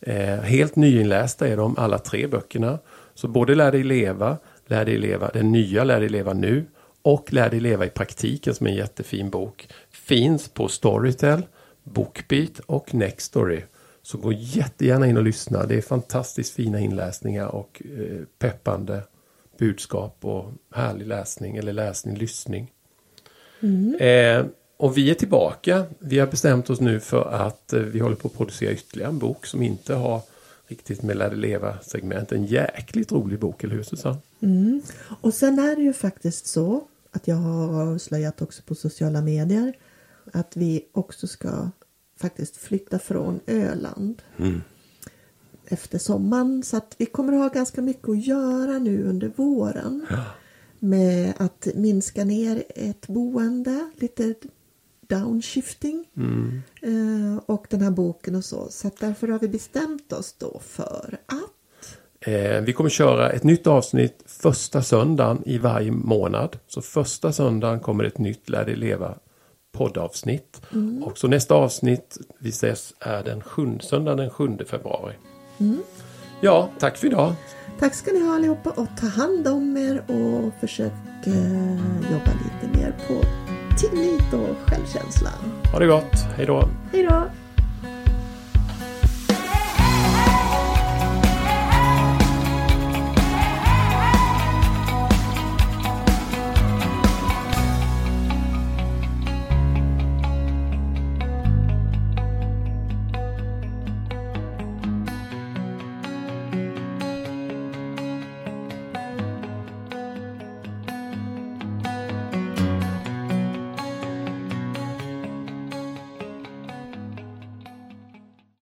Eh, 0.00 0.40
helt 0.40 0.76
nyinlästa 0.76 1.48
är 1.48 1.56
de 1.56 1.78
alla 1.78 1.98
tre 1.98 2.26
böckerna. 2.26 2.78
Så 3.14 3.28
både 3.28 3.54
Lär 3.54 3.72
dig 3.72 3.82
leva, 3.82 4.38
Lär 4.66 4.84
dig 4.84 4.98
leva, 4.98 5.30
den 5.34 5.52
nya 5.52 5.84
Lär 5.84 6.00
dig 6.00 6.08
leva 6.08 6.32
nu 6.32 6.66
och 7.02 7.32
Lär 7.32 7.50
dig 7.50 7.60
leva 7.60 7.86
i 7.86 7.90
praktiken 7.90 8.54
som 8.54 8.66
är 8.66 8.70
en 8.70 8.76
jättefin 8.76 9.30
bok. 9.30 9.68
Finns 9.90 10.48
på 10.48 10.68
Storytel, 10.68 11.42
Bookbeat 11.84 12.58
och 12.66 12.94
Nextory. 12.94 13.62
Så 14.02 14.18
gå 14.18 14.32
jättegärna 14.32 15.06
in 15.06 15.16
och 15.16 15.22
lyssna. 15.22 15.66
Det 15.66 15.74
är 15.74 15.82
fantastiskt 15.82 16.54
fina 16.54 16.80
inläsningar 16.80 17.46
och 17.46 17.82
eh, 17.84 18.24
peppande 18.38 19.02
budskap 19.62 20.16
och 20.20 20.52
härlig 20.70 21.06
läsning 21.06 21.56
eller 21.56 21.72
läsning, 21.72 22.16
lyssning. 22.16 22.72
Eh, 24.00 24.46
och 24.76 24.96
vi 24.96 25.10
är 25.10 25.14
tillbaka. 25.14 25.84
Vi 25.98 26.18
har 26.18 26.26
bestämt 26.26 26.70
oss 26.70 26.80
nu 26.80 27.00
för 27.00 27.30
att 27.32 27.72
eh, 27.72 27.80
vi 27.80 27.98
håller 27.98 28.16
på 28.16 28.28
att 28.28 28.36
producera 28.36 28.72
ytterligare 28.72 29.10
en 29.10 29.18
bok 29.18 29.46
som 29.46 29.62
inte 29.62 29.94
har 29.94 30.20
riktigt 30.66 31.02
med 31.02 31.16
Lär 31.16 31.28
dig 31.28 31.38
leva-segment. 31.38 32.32
En 32.32 32.44
jäkligt 32.44 33.12
rolig 33.12 33.38
bok, 33.38 33.64
eller 33.64 33.74
hur 33.74 33.82
Susanne? 33.82 34.18
Och 35.20 35.34
sen 35.34 35.58
är 35.58 35.76
det 35.76 35.82
ju 35.82 35.92
faktiskt 35.92 36.46
så 36.46 36.84
att 37.10 37.28
jag 37.28 37.36
har 37.36 37.92
avslöjat 37.92 38.42
också 38.42 38.62
på 38.62 38.74
sociala 38.74 39.20
medier 39.20 39.72
att 40.32 40.56
vi 40.56 40.84
också 40.92 41.26
ska 41.26 41.70
faktiskt 42.16 42.56
flytta 42.56 42.98
från 42.98 43.40
Öland 43.46 44.22
efter 45.66 45.98
sommaren. 45.98 46.62
Så 46.62 46.76
att 46.76 46.94
vi 46.98 47.06
kommer 47.06 47.32
att 47.32 47.38
ha 47.38 47.48
ganska 47.48 47.82
mycket 47.82 48.08
att 48.08 48.26
göra 48.26 48.78
nu 48.78 49.04
under 49.04 49.32
våren 49.36 50.06
med 50.78 51.32
att 51.36 51.68
minska 51.74 52.24
ner 52.24 52.64
ett 52.68 53.06
boende, 53.06 53.90
lite 53.96 54.34
downshifting 55.00 56.06
eh, 56.82 57.42
och 57.46 57.66
den 57.70 57.80
här 57.80 57.90
boken 57.90 58.34
och 58.34 58.44
så. 58.44 58.66
Så 58.70 58.86
att 58.88 58.96
därför 59.00 59.28
har 59.28 59.38
vi 59.38 59.48
bestämt 59.48 60.12
oss 60.12 60.34
då 60.38 60.60
för 60.64 61.18
att 61.26 61.52
Eh, 62.26 62.60
vi 62.60 62.72
kommer 62.72 62.90
köra 62.90 63.30
ett 63.30 63.44
nytt 63.44 63.66
avsnitt 63.66 64.22
första 64.26 64.82
söndagen 64.82 65.42
i 65.46 65.58
varje 65.58 65.90
månad. 65.90 66.58
Så 66.66 66.82
första 66.82 67.32
söndagen 67.32 67.80
kommer 67.80 68.04
ett 68.04 68.18
nytt 68.18 68.48
Lär 68.48 68.64
dig 68.64 68.76
leva 68.76 69.14
poddavsnitt. 69.72 70.62
Och 71.02 71.18
så 71.18 71.28
nästa 71.28 71.54
avsnitt 71.54 72.18
vi 72.38 72.48
ses 72.48 72.94
är 72.98 73.22
den 73.22 73.40
7, 73.40 73.78
söndagen 73.80 74.18
den 74.18 74.30
7 74.30 74.58
februari. 74.66 75.14
Ja, 76.40 76.70
tack 76.78 76.96
för 76.96 77.06
idag. 77.06 77.34
Tack 77.78 77.94
ska 77.94 78.12
ni 78.12 78.20
ha 78.20 78.34
allihopa 78.34 78.70
och 78.70 78.88
ta 79.00 79.06
hand 79.06 79.48
om 79.48 79.76
er 79.76 80.02
och 80.06 80.52
försök 80.60 80.92
eh, 81.24 81.72
jobba 82.12 82.32
lite 82.44 82.78
mer 82.78 82.96
på 83.08 83.14
tillit 83.78 84.32
och 84.32 84.70
självkänsla. 84.70 85.30
Ha 85.72 85.78
det 85.78 85.86
gott. 85.86 86.14
Hej 86.36 86.46
då. 86.46 86.68
Hej 86.92 87.02
då! 87.02 87.22